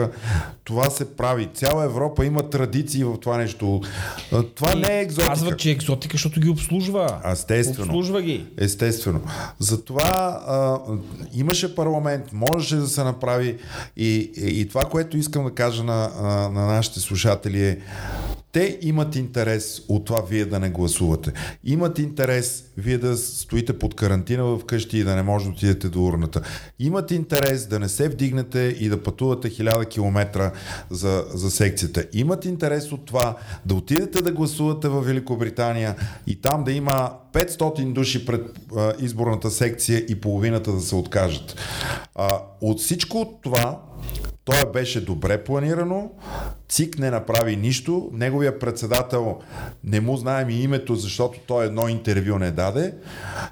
това 0.63 0.89
се 0.89 1.15
прави? 1.15 1.49
Цяла 1.53 1.85
Европа 1.85 2.25
има 2.25 2.49
традиции 2.49 3.03
в 3.03 3.17
това 3.19 3.37
нещо. 3.37 3.81
Е, 4.33 4.43
Това 4.43 4.75
не 4.75 4.99
е 4.99 5.01
екзотика. 5.01 5.29
Казват, 5.29 5.59
че 5.59 5.69
е 5.69 5.71
екзотика, 5.71 6.13
защото 6.13 6.39
ги 6.39 6.49
обслужва. 6.49 7.21
Естествено. 7.31 7.85
Обслужва 7.85 8.21
ги. 8.21 8.45
Естествено. 8.57 9.21
Затова 9.59 10.41
а, 10.47 10.79
имаше 11.33 11.75
парламент, 11.75 12.33
можеше 12.33 12.75
да 12.75 12.87
се 12.87 13.03
направи 13.03 13.57
и, 13.97 14.31
и, 14.37 14.61
и 14.61 14.67
това, 14.67 14.85
което 14.85 15.17
искам 15.17 15.43
да 15.43 15.51
кажа 15.51 15.83
на, 15.83 16.11
на, 16.21 16.49
на 16.49 16.65
нашите 16.65 16.99
слушатели 16.99 17.65
е 17.65 17.77
те 18.55 18.77
имат 18.81 19.15
интерес 19.15 19.81
от 19.87 20.05
това 20.05 20.14
вие 20.29 20.45
да 20.45 20.59
не 20.59 20.69
гласувате. 20.69 21.31
Имат 21.63 21.99
интерес 21.99 22.63
вие 22.77 22.97
да 22.97 23.17
стоите 23.17 23.79
под 23.79 23.95
карантина 23.95 24.57
вкъщи 24.57 24.97
и 24.97 25.03
да 25.03 25.15
не 25.15 25.23
може 25.23 25.45
да 25.45 25.51
отидете 25.51 25.89
до 25.89 26.03
урната. 26.03 26.41
Имат 26.79 27.11
интерес 27.11 27.67
да 27.67 27.79
не 27.79 27.89
се 27.89 28.09
вдигнете 28.09 28.59
и 28.79 28.89
да 28.89 29.03
пътувате 29.03 29.49
хиляда 29.49 29.85
километра 29.85 30.51
за, 30.89 31.25
за 31.33 31.51
секцията. 31.51 32.05
Имат 32.13 32.45
интерес 32.45 32.91
от 32.91 33.05
това 33.05 33.37
да 33.65 33.75
отидете 33.75 34.21
да 34.21 34.31
гласувате 34.31 34.87
в 34.87 35.01
Великобритания 35.01 35.95
и 36.27 36.41
там 36.41 36.63
да 36.63 36.71
има 36.71 37.11
500 37.33 37.93
души 37.93 38.25
пред 38.25 38.41
а, 38.77 38.93
изборната 38.99 39.51
секция 39.51 40.05
и 40.09 40.21
половината 40.21 40.71
да 40.71 40.81
се 40.81 40.95
откажат. 40.95 41.55
А, 42.15 42.39
от 42.61 42.79
всичко 42.79 43.17
от 43.17 43.41
това 43.41 43.81
той 44.45 44.71
беше 44.71 45.05
добре 45.05 45.43
планирано, 45.43 46.11
ЦИК 46.69 46.99
не 46.99 47.11
направи 47.11 47.55
нищо, 47.55 48.09
неговия 48.13 48.59
председател 48.59 49.39
не 49.83 50.01
му 50.01 50.17
знаем 50.17 50.49
и 50.49 50.61
името, 50.61 50.95
защото 50.95 51.39
той 51.47 51.65
едно 51.65 51.87
интервю 51.87 52.37
не 52.39 52.51
даде. 52.51 52.93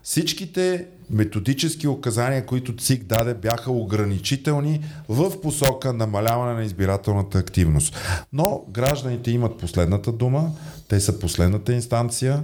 Всичките 0.04 0.86
методически 1.10 1.88
указания, 1.88 2.46
които 2.46 2.76
ЦИК 2.76 3.04
даде, 3.04 3.34
бяха 3.34 3.72
ограничителни 3.72 4.82
в 5.10 5.42
посока 5.42 5.94
намаляване 5.94 6.54
на 6.54 6.64
избирателната 6.64 7.38
активност. 7.38 7.98
Но 8.34 8.64
гражданите 8.70 9.32
имат 9.32 9.58
последната 9.58 10.12
дума, 10.12 10.52
те 10.88 11.00
са 11.00 11.20
последната 11.20 11.74
инстанция 11.74 12.44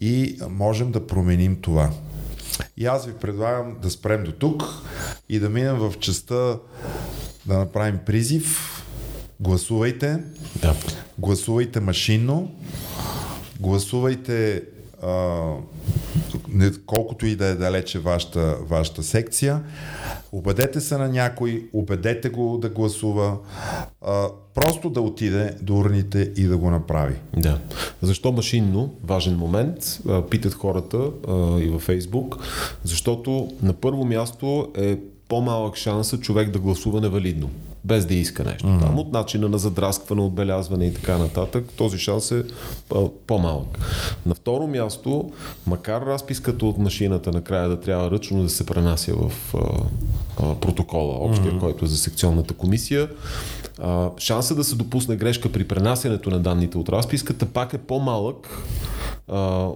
и 0.00 0.38
можем 0.50 0.92
да 0.92 1.06
променим 1.06 1.56
това. 1.56 1.90
И 2.76 2.86
аз 2.86 3.06
ви 3.06 3.12
предлагам 3.12 3.76
да 3.82 3.90
спрем 3.90 4.24
до 4.24 4.32
тук 4.32 4.64
и 5.28 5.38
да 5.38 5.48
минем 5.48 5.76
в 5.76 5.94
частта 6.00 6.58
да 7.46 7.58
направим 7.58 7.98
призив. 8.06 8.74
Гласувайте. 9.40 10.18
Да. 10.62 10.74
Гласувайте 11.18 11.80
машинно. 11.80 12.54
Гласувайте 13.60 14.62
а, 15.02 15.54
колкото 16.86 17.26
и 17.26 17.36
да 17.36 17.46
е 17.46 17.54
далече 17.54 17.98
вашата, 17.98 18.56
вашата 18.68 19.02
секция. 19.02 19.62
Убедете 20.32 20.80
се 20.80 20.98
на 20.98 21.08
някой, 21.08 21.68
убедете 21.72 22.28
го 22.28 22.58
да 22.58 22.68
гласува. 22.68 23.36
А, 24.02 24.28
просто 24.54 24.90
да 24.90 25.00
отиде 25.00 25.54
до 25.62 25.76
урните 25.76 26.32
и 26.36 26.44
да 26.44 26.56
го 26.56 26.70
направи. 26.70 27.14
Да. 27.36 27.58
Защо 28.02 28.32
машинно? 28.32 28.94
Важен 29.04 29.36
момент. 29.36 30.00
Питат 30.30 30.54
хората 30.54 31.10
а, 31.28 31.58
и 31.60 31.68
във 31.68 31.82
Фейсбук. 31.82 32.36
Защото 32.84 33.48
на 33.62 33.72
първо 33.72 34.04
място 34.04 34.72
е 34.76 34.98
по-малък 35.28 35.76
шанса 35.76 36.20
човек 36.20 36.50
да 36.50 36.58
гласува 36.58 37.00
невалидно, 37.00 37.50
без 37.84 38.06
да 38.06 38.14
иска 38.14 38.44
нещо. 38.44 38.66
Mm-hmm. 38.66 38.80
Там 38.80 38.98
от 38.98 39.12
начина 39.12 39.48
на 39.48 39.58
задраскване, 39.58 40.22
отбелязване 40.22 40.86
и 40.86 40.94
така 40.94 41.18
нататък, 41.18 41.64
този 41.76 41.98
шанс 41.98 42.30
е 42.30 42.44
по-малък. 43.26 43.78
На 44.26 44.34
второ 44.34 44.66
място, 44.66 45.30
макар 45.66 46.02
разписката 46.02 46.66
от 46.66 46.78
машината 46.78 47.32
накрая 47.32 47.68
да 47.68 47.80
трябва 47.80 48.10
ръчно 48.10 48.42
да 48.42 48.48
се 48.48 48.66
пренася 48.66 49.14
в 49.14 49.54
а, 49.54 49.58
а, 50.42 50.54
протокола, 50.54 51.14
общия, 51.14 51.52
mm-hmm. 51.52 51.60
който 51.60 51.84
е 51.84 51.88
за 51.88 51.96
секционната 51.96 52.54
комисия, 52.54 53.08
а, 53.82 54.10
шанса 54.18 54.54
да 54.54 54.64
се 54.64 54.76
допусне 54.76 55.16
грешка 55.16 55.52
при 55.52 55.64
пренасянето 55.64 56.30
на 56.30 56.38
данните 56.38 56.78
от 56.78 56.88
разписката 56.88 57.46
пак 57.46 57.74
е 57.74 57.78
по-малък, 57.78 58.62
а, 59.28 59.36
а, 59.36 59.70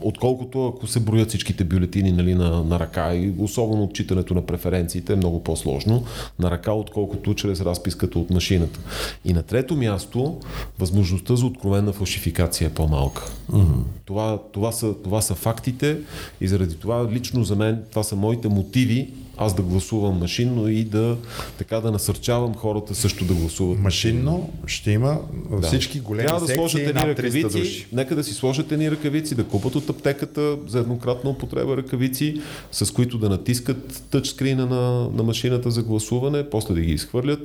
отколкото 0.00 0.66
ако 0.66 0.86
се 0.86 1.00
броят 1.00 1.28
всичките 1.28 1.64
бюлетини 1.64 2.12
нали, 2.12 2.34
на, 2.34 2.64
на 2.64 2.80
ръка 2.80 3.14
и 3.14 3.34
особено 3.38 3.84
отчитането 3.84 4.34
на 4.34 4.46
преференциите 4.46 5.12
е 5.12 5.16
много 5.16 5.44
по-сложно 5.44 6.04
на 6.38 6.50
ръка, 6.50 6.72
отколкото 6.72 7.34
чрез 7.34 7.60
разписката 7.60 8.18
от 8.18 8.30
машината. 8.30 8.80
И 9.24 9.32
на 9.32 9.42
трето 9.42 9.76
място, 9.76 10.38
възможността 10.78 11.36
за 11.36 11.46
откровена 11.46 11.92
фалшификация 11.92 12.66
е 12.66 12.74
по-малка. 12.74 13.32
Mm-hmm. 13.52 13.82
Това, 14.04 14.38
това, 14.52 14.72
са, 14.72 14.94
това 14.94 15.22
са 15.22 15.34
фактите 15.34 15.98
и 16.40 16.48
заради 16.48 16.74
това 16.74 17.08
лично 17.10 17.44
за 17.44 17.56
мен 17.56 17.82
това 17.90 18.02
са 18.02 18.16
моите 18.16 18.48
мотиви 18.48 19.12
аз 19.38 19.54
да 19.54 19.62
гласувам 19.62 20.18
машинно 20.18 20.68
и 20.68 20.84
да 20.84 21.16
така 21.58 21.80
да 21.80 21.90
насърчавам 21.90 22.54
хората 22.54 22.94
също 22.94 23.24
да 23.24 23.34
гласуват. 23.34 23.78
Машинно 23.78 24.52
ще 24.66 24.90
има 24.90 25.18
Да. 25.50 25.66
всички 25.66 26.00
големи 26.00 26.26
Трябва 26.26 26.40
да 26.40 26.46
секции 26.46 26.58
сложат 26.58 26.80
едни 26.80 26.92
над 26.92 27.04
300 27.04 27.18
ръкавици, 27.18 27.58
души. 27.58 27.86
нека 27.92 28.16
да 28.16 28.24
си 28.24 28.34
сложат 28.34 28.72
едни 28.72 28.90
ръкавици, 28.90 29.34
да 29.34 29.44
купат 29.44 29.74
от 29.74 29.90
аптеката 29.90 30.56
за 30.66 30.78
еднократна 30.78 31.30
употреба 31.30 31.76
ръкавици, 31.76 32.40
с 32.72 32.90
които 32.90 33.18
да 33.18 33.28
натискат 33.28 34.02
тъчскрина 34.10 34.66
на, 34.66 35.08
на 35.14 35.22
машината 35.22 35.70
за 35.70 35.82
гласуване, 35.82 36.50
после 36.50 36.74
да 36.74 36.80
ги 36.80 36.92
изхвърлят, 36.92 37.40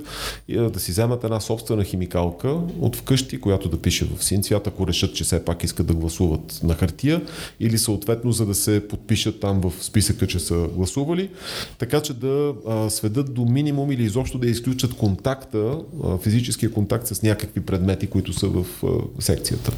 и, 0.48 0.57
да 0.57 0.80
си 0.80 0.91
вземат 0.91 1.24
една 1.24 1.40
собствена 1.40 1.84
химикалка 1.84 2.57
от 2.80 2.95
вкъщи, 2.95 3.41
която 3.41 3.70
да 3.70 3.78
пише 3.78 4.06
в 4.06 4.24
син 4.24 4.44
цвят, 4.44 4.68
ако 4.68 4.88
решат, 4.88 5.15
че 5.15 5.24
все 5.24 5.45
пак 5.45 5.64
искат 5.64 5.88
да 5.88 5.94
гласуват 5.94 6.60
на 6.64 6.74
хартия, 6.74 7.22
или 7.60 7.78
съответно 7.78 8.32
за 8.32 8.45
да 8.45 8.56
се 8.56 8.88
подпишат 8.88 9.40
там 9.40 9.61
в 9.61 9.74
списъка, 9.84 10.28
че 10.28 10.40
са 10.40 10.68
гласували, 10.76 11.30
така 11.84 12.01
че 12.01 12.14
да 12.14 12.53
а, 12.68 12.89
сведат 12.89 13.34
до 13.34 13.45
минимум 13.45 13.91
или 13.91 14.03
изобщо 14.03 14.38
да 14.38 14.47
изключат 14.47 14.93
контакта, 14.93 15.77
а, 16.03 16.18
физическия 16.18 16.72
контакт 16.72 17.07
с 17.07 17.23
някакви 17.23 17.61
предмети, 17.61 18.07
които 18.07 18.34
са 18.34 18.47
в 18.47 18.65
а, 18.84 18.88
секцията. 19.19 19.72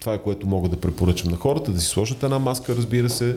Това 0.00 0.14
е 0.14 0.18
което 0.18 0.46
мога 0.46 0.68
да 0.68 0.76
препоръчам 0.76 1.30
на 1.30 1.36
хората, 1.36 1.72
да 1.72 1.80
си 1.80 1.86
сложат 1.86 2.22
една 2.22 2.38
маска, 2.38 2.76
разбира 2.76 3.10
се, 3.10 3.36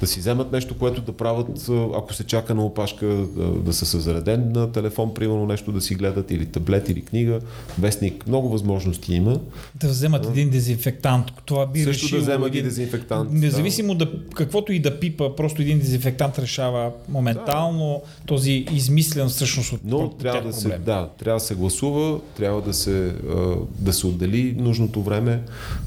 да 0.00 0.06
си 0.06 0.20
вземат 0.20 0.52
нещо, 0.52 0.78
което 0.78 1.00
да 1.00 1.12
правят, 1.12 1.68
а, 1.68 1.86
ако 1.96 2.14
се 2.14 2.24
чака 2.24 2.54
на 2.54 2.64
опашка, 2.64 3.06
да, 3.06 3.46
да 3.46 3.72
са 3.72 3.86
със 3.86 4.04
зареден 4.04 4.52
на 4.52 4.72
телефон, 4.72 5.14
примерно 5.14 5.46
нещо 5.46 5.72
да 5.72 5.80
си 5.80 5.94
гледат, 5.94 6.30
или 6.30 6.46
таблет, 6.46 6.88
или 6.88 7.04
книга, 7.04 7.40
вестник. 7.78 8.26
Много 8.26 8.48
възможности 8.48 9.14
има. 9.14 9.40
Да 9.74 9.88
вземат 9.88 10.26
един 10.26 10.50
дезинфектант. 10.50 11.26
Това 11.44 11.66
би 11.66 11.84
Също 11.84 12.02
да 12.02 12.06
решило 12.06 12.22
вземат 12.22 12.54
и 12.54 12.58
един... 12.58 12.64
дезинфектант. 12.64 13.32
Независимо 13.32 13.94
да, 13.94 14.10
каквото 14.34 14.72
и 14.72 14.78
да 14.78 15.00
пипа, 15.00 15.36
просто 15.36 15.62
един 15.62 15.78
дезинфектант 15.78 16.38
решава 16.38 16.92
моментално 17.08 18.02
този 18.26 18.66
измислен 18.72 19.28
всъщност 19.28 19.72
от 19.72 19.80
Но 19.84 19.96
от 19.96 20.18
трябва 20.18 20.42
да, 20.42 20.52
се, 20.52 20.62
проблем. 20.62 20.82
да, 20.84 21.08
трябва 21.18 21.40
да 21.40 21.44
се 21.44 21.54
гласува, 21.54 22.20
трябва 22.36 22.62
да 22.62 22.74
се, 22.74 23.06
а, 23.06 23.54
да 23.78 23.92
се 23.92 24.06
отдели 24.06 24.54
нужното 24.58 25.02
време 25.02 25.42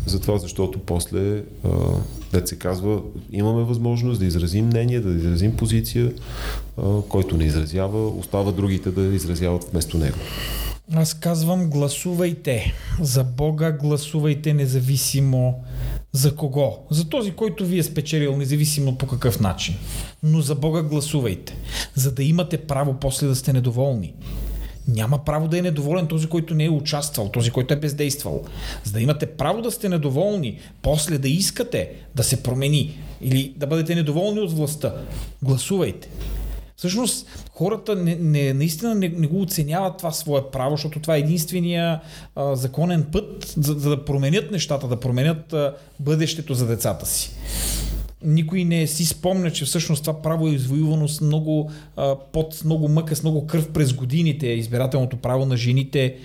за 0.08 0.20
това, 0.20 0.38
защото 0.38 0.80
после, 0.80 1.44
а, 1.64 1.70
дет 2.32 2.48
се 2.48 2.60
казва, 2.60 3.02
имаме 3.32 3.64
възможност 3.64 4.20
да 4.20 4.26
изразим 4.26 4.66
мнение, 4.66 5.00
да 5.00 5.10
изразим 5.10 5.58
позиция, 5.58 6.14
който 7.10 7.38
не 7.38 7.46
изразява, 7.46 8.08
остава 8.08 8.52
другите 8.52 8.92
да 8.92 9.02
изразяват 9.02 9.64
вместо 9.64 9.98
него. 9.98 10.18
Аз 10.94 11.14
казвам 11.14 11.70
гласувайте. 11.70 12.74
За 13.02 13.24
Бога 13.24 13.72
гласувайте 13.72 14.54
независимо 14.54 15.64
за 16.12 16.36
кого. 16.36 16.78
За 16.90 17.10
този, 17.10 17.32
който 17.32 17.66
ви 17.66 17.80
е 17.80 17.84
спечелил, 17.84 18.38
независимо 18.38 18.98
по 18.98 19.08
какъв 19.08 19.40
начин. 19.40 19.76
Но 20.24 20.42
за 20.42 20.56
Бога 20.56 20.82
гласувайте. 20.82 21.56
За 21.96 22.12
да 22.12 22.24
имате 22.24 22.58
право 22.58 22.96
после 23.02 23.28
да 23.28 23.36
сте 23.36 23.54
недоволни. 23.54 24.14
Няма 24.88 25.26
право 25.26 25.48
да 25.48 25.58
е 25.58 25.62
недоволен 25.62 26.08
този, 26.08 26.28
който 26.28 26.56
не 26.56 26.66
е 26.66 26.70
участвал, 26.70 27.30
този, 27.30 27.52
който 27.52 27.74
е 27.74 27.78
бездействал. 27.78 28.44
За 28.84 28.92
да 28.92 29.02
имате 29.02 29.26
право 29.26 29.62
да 29.62 29.72
сте 29.72 29.90
недоволни, 29.90 30.60
после 30.82 31.18
да 31.18 31.30
искате 31.30 31.90
да 32.16 32.24
се 32.24 32.44
промени 32.44 33.00
или 33.22 33.54
да 33.58 33.68
бъдете 33.68 33.96
недоволни 33.96 34.40
от 34.40 34.54
властта, 34.54 34.94
гласувайте. 35.44 36.10
Всъщност, 36.78 37.28
хората 37.52 37.96
не, 37.96 38.16
не, 38.16 38.54
наистина 38.54 38.96
не, 38.96 39.10
не 39.10 39.28
го 39.28 39.42
оценяват 39.42 39.98
това 39.98 40.12
свое 40.12 40.42
право, 40.52 40.72
защото 40.72 41.00
това 41.00 41.16
е 41.16 41.20
единствения 41.20 42.02
а, 42.36 42.56
законен 42.56 43.06
път, 43.12 43.54
за, 43.58 43.74
за 43.74 43.90
да 43.90 44.06
променят 44.06 44.52
нещата, 44.52 44.88
да 44.88 45.00
променят 45.00 45.54
а, 45.54 45.76
бъдещето 46.00 46.54
за 46.54 46.68
децата 46.68 47.06
си. 47.06 47.32
Никой 48.24 48.64
не 48.64 48.88
си 48.88 49.06
спомня, 49.06 49.52
че 49.52 49.66
всъщност 49.66 50.04
това 50.04 50.22
право 50.22 50.48
е 50.48 50.52
извоювано 50.52 51.08
с 51.08 51.22
много 51.22 51.72
а, 51.96 52.16
под 52.34 52.62
много 52.66 52.90
мъка, 52.90 53.16
с 53.16 53.24
много 53.24 53.48
кръв 53.48 53.70
през 53.70 53.94
годините. 53.94 54.48
Избирателното 54.48 55.18
право 55.18 55.46
на 55.46 55.58
жените 55.58 56.16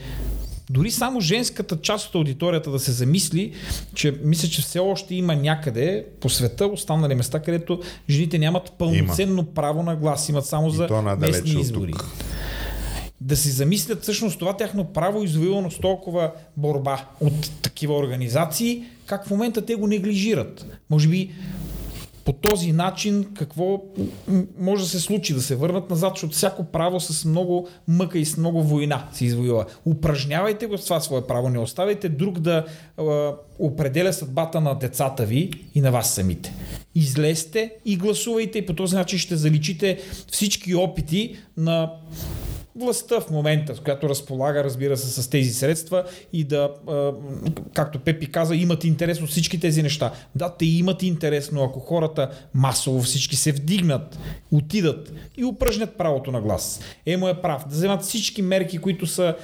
дори 0.70 0.90
само 0.90 1.20
женската 1.20 1.80
част 1.80 2.08
от 2.08 2.14
аудиторията 2.14 2.70
да 2.70 2.78
се 2.78 2.92
замисли, 2.92 3.52
че 3.94 4.14
мисля, 4.24 4.48
че 4.48 4.62
все 4.62 4.78
още 4.78 5.14
има 5.14 5.36
някъде 5.36 6.06
по 6.20 6.28
света 6.28 6.66
останали 6.66 7.14
места, 7.14 7.40
където 7.40 7.80
жените 8.10 8.38
нямат 8.38 8.72
пълноценно 8.78 9.44
право 9.44 9.82
на 9.82 9.96
глас, 9.96 10.28
имат 10.28 10.46
само 10.46 10.70
за 10.70 10.88
местни 11.18 11.60
избори. 11.60 11.92
тук. 11.92 12.06
Да 13.20 13.36
си 13.36 13.50
замислят 13.50 14.02
всъщност 14.02 14.38
това 14.38 14.56
тяхно 14.56 14.84
право, 14.84 15.24
извоювано 15.24 15.70
с 15.70 15.78
толкова 15.78 16.30
борба 16.56 17.06
от 17.20 17.50
такива 17.62 17.96
организации, 17.96 18.84
как 19.06 19.26
в 19.26 19.30
момента 19.30 19.66
те 19.66 19.74
го 19.74 19.86
неглижират. 19.86 20.66
Може 20.90 21.08
би 21.08 21.30
по 22.24 22.32
този 22.32 22.72
начин 22.72 23.26
какво 23.34 23.82
може 24.58 24.82
да 24.82 24.88
се 24.88 25.00
случи? 25.00 25.34
Да 25.34 25.42
се 25.42 25.56
върнат 25.56 25.90
назад, 25.90 26.12
защото 26.14 26.34
всяко 26.34 26.64
право 26.64 27.00
с 27.00 27.24
много 27.24 27.68
мъка 27.88 28.18
и 28.18 28.24
с 28.24 28.36
много 28.36 28.62
война 28.62 29.08
се 29.12 29.24
извоюва. 29.24 29.66
Упражнявайте 29.86 30.66
го 30.66 30.78
с 30.78 30.84
това 30.84 31.00
свое 31.00 31.26
право, 31.26 31.48
не 31.48 31.58
оставяйте 31.58 32.08
друг 32.08 32.38
да 32.38 32.64
а, 32.98 33.32
определя 33.58 34.12
съдбата 34.12 34.60
на 34.60 34.74
децата 34.74 35.24
ви 35.24 35.50
и 35.74 35.80
на 35.80 35.90
вас 35.90 36.14
самите. 36.14 36.54
Излезте 36.94 37.72
и 37.84 37.96
гласувайте 37.96 38.58
и 38.58 38.66
по 38.66 38.72
този 38.72 38.96
начин 38.96 39.18
ще 39.18 39.36
заличите 39.36 40.00
всички 40.30 40.74
опити 40.74 41.36
на 41.56 41.92
властта 42.76 43.20
в 43.20 43.30
момента, 43.30 43.76
с 43.76 43.80
която 43.80 44.08
разполага, 44.08 44.64
разбира 44.64 44.96
се, 44.96 45.22
с 45.22 45.30
тези 45.30 45.52
средства 45.52 46.04
и 46.32 46.44
да, 46.44 46.70
както 47.74 47.98
Пепи 47.98 48.26
каза, 48.26 48.56
имат 48.56 48.84
интерес 48.84 49.20
от 49.20 49.28
всички 49.28 49.60
тези 49.60 49.82
неща. 49.82 50.12
Да, 50.34 50.56
те 50.56 50.66
имат 50.66 51.02
интерес, 51.02 51.52
но 51.52 51.64
ако 51.64 51.80
хората 51.80 52.30
масово 52.54 53.02
всички 53.02 53.36
се 53.36 53.52
вдигнат, 53.52 54.18
отидат 54.50 55.12
и 55.36 55.44
упражнят 55.44 55.98
правото 55.98 56.32
на 56.32 56.40
глас, 56.40 56.80
Емо 57.06 57.28
е 57.28 57.42
прав. 57.42 57.62
Да 57.68 57.74
вземат 57.74 58.02
всички 58.02 58.42
мерки, 58.42 58.78
които 58.78 59.06
са, 59.06 59.36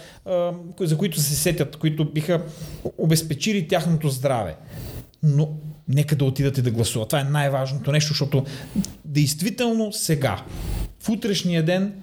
за 0.81 0.99
които 0.99 1.21
се 1.21 1.35
сетят, 1.35 1.77
които 1.77 2.13
биха 2.13 2.43
обезпечили 2.99 3.69
тяхното 3.69 4.09
здраве. 4.09 4.57
Но 5.23 5.49
нека 5.89 6.17
да 6.17 6.25
отидат 6.25 6.59
и 6.59 6.63
да 6.63 6.71
гласуват. 6.71 7.09
Това 7.09 7.21
е 7.21 7.25
най-важното 7.25 7.93
нещо, 7.93 8.09
защото 8.09 8.45
действително 9.05 9.93
сега, 9.93 10.45
в 11.09 11.11
утрешния 11.11 11.65
ден, 11.65 11.95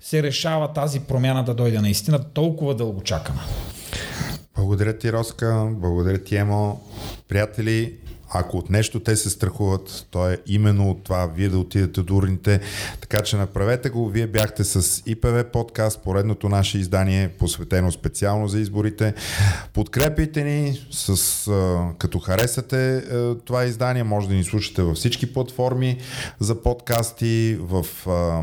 се 0.00 0.22
решава 0.22 0.72
тази 0.72 1.00
промяна 1.00 1.44
да 1.44 1.54
дойде 1.54 1.80
наистина. 1.80 2.24
Толкова 2.24 2.74
дълго 2.74 3.00
чакаме. 3.00 3.40
Благодаря 4.56 4.98
ти, 4.98 5.12
Роска. 5.12 5.68
Благодаря 5.70 6.18
ти, 6.18 6.36
Емо. 6.36 6.80
Приятели, 7.28 7.94
ако 8.34 8.58
от 8.58 8.70
нещо 8.70 9.00
те 9.00 9.16
се 9.16 9.30
страхуват, 9.30 10.06
то 10.10 10.30
е 10.30 10.38
именно 10.46 10.90
от 10.90 11.04
това 11.04 11.26
вие 11.26 11.48
да 11.48 11.58
отидете 11.58 12.02
до 12.02 12.16
урните. 12.16 12.60
Така 13.00 13.22
че 13.22 13.36
направете 13.36 13.90
го. 13.90 14.08
Вие 14.08 14.26
бяхте 14.26 14.64
с 14.64 15.02
ИПВ 15.06 15.44
подкаст, 15.44 16.00
поредното 16.04 16.48
наше 16.48 16.78
издание, 16.78 17.28
посветено 17.28 17.92
специално 17.92 18.48
за 18.48 18.60
изборите. 18.60 19.14
Подкрепите 19.72 20.44
ни 20.44 20.86
с, 20.90 21.08
а, 21.48 21.88
като 21.98 22.18
харесате 22.18 22.96
а, 22.96 23.36
това 23.44 23.64
издание. 23.64 24.02
Може 24.04 24.28
да 24.28 24.34
ни 24.34 24.44
слушате 24.44 24.82
във 24.82 24.96
всички 24.96 25.32
платформи 25.32 25.98
за 26.40 26.62
подкасти, 26.62 27.58
в 27.60 27.86
а, 28.06 28.10
а, 28.10 28.42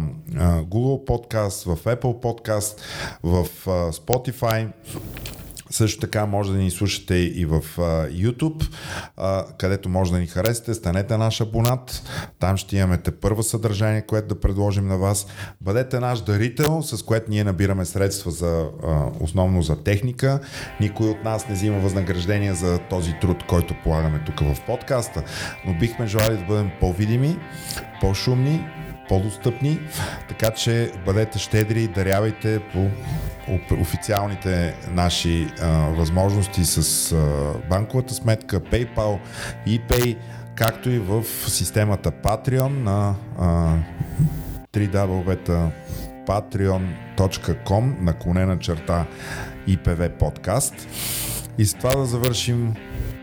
Google 0.63 1.07
Podcast, 1.07 1.75
в 1.75 1.83
Apple 1.83 2.23
Podcast, 2.23 2.79
в 3.23 3.47
а, 3.67 3.91
Spotify. 3.91 4.67
Също 5.71 5.99
така 5.99 6.25
може 6.25 6.51
да 6.51 6.57
ни 6.57 6.71
слушате 6.71 7.15
и 7.15 7.45
в 7.45 7.61
uh, 7.61 8.11
YouTube, 8.11 8.69
uh, 9.17 9.45
където 9.57 9.89
може 9.89 10.11
да 10.11 10.19
ни 10.19 10.27
харесате. 10.27 10.73
Станете 10.73 11.17
наш 11.17 11.41
абонат. 11.41 12.03
Там 12.39 12.57
ще 12.57 12.77
имаме 12.77 12.97
те 12.97 13.11
първо 13.11 13.43
съдържание, 13.43 14.01
което 14.01 14.27
да 14.27 14.39
предложим 14.39 14.87
на 14.87 14.97
вас. 14.97 15.27
Бъдете 15.61 15.99
наш 15.99 16.21
дарител, 16.21 16.81
с 16.83 17.03
което 17.03 17.31
ние 17.31 17.43
набираме 17.43 17.85
средства 17.85 18.31
за, 18.31 18.45
uh, 18.45 19.21
основно 19.23 19.61
за 19.61 19.83
техника. 19.83 20.39
Никой 20.79 21.09
от 21.09 21.23
нас 21.23 21.47
не 21.47 21.55
взима 21.55 21.79
възнаграждение 21.79 22.53
за 22.53 22.79
този 22.89 23.13
труд, 23.21 23.37
който 23.47 23.75
полагаме 23.83 24.23
тук 24.25 24.39
в 24.39 24.65
подкаста. 24.67 25.23
Но 25.65 25.73
бихме 25.73 26.07
желали 26.07 26.37
да 26.37 26.43
бъдем 26.43 26.71
по-видими, 26.79 27.37
по-шумни, 28.01 28.65
по-достъпни, 29.11 29.79
така 30.29 30.51
че 30.51 30.91
бъдете 31.05 31.39
щедри, 31.39 31.87
дарявайте 31.87 32.59
по 32.59 32.89
официалните 33.81 34.75
наши 34.89 35.47
а, 35.61 35.67
възможности 35.69 36.65
с 36.65 37.11
а, 37.11 37.17
банковата 37.69 38.13
сметка, 38.13 38.59
PayPal, 38.59 39.19
ePay, 39.67 40.17
както 40.55 40.89
и 40.89 40.99
в 40.99 41.23
системата 41.47 42.11
Patreon 42.11 42.83
на 42.83 43.15
а, 43.39 43.75
3W 44.73 45.69
patreon.com 46.27 48.01
наклонена 48.01 48.59
черта 48.59 49.05
IPV 49.67 50.09
подкаст. 50.09 50.87
И 51.57 51.65
с 51.65 51.73
това 51.73 51.95
да 51.95 52.05
завършим 52.05 52.73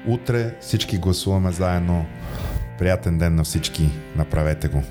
утре 0.07 0.55
всички 0.61 0.99
гласуваме 0.99 1.53
заедно. 1.53 2.07
Приятен 2.79 3.19
ден 3.19 3.35
на 3.35 3.45
всички. 3.45 3.91
Направете 4.17 4.69
го. 4.69 4.83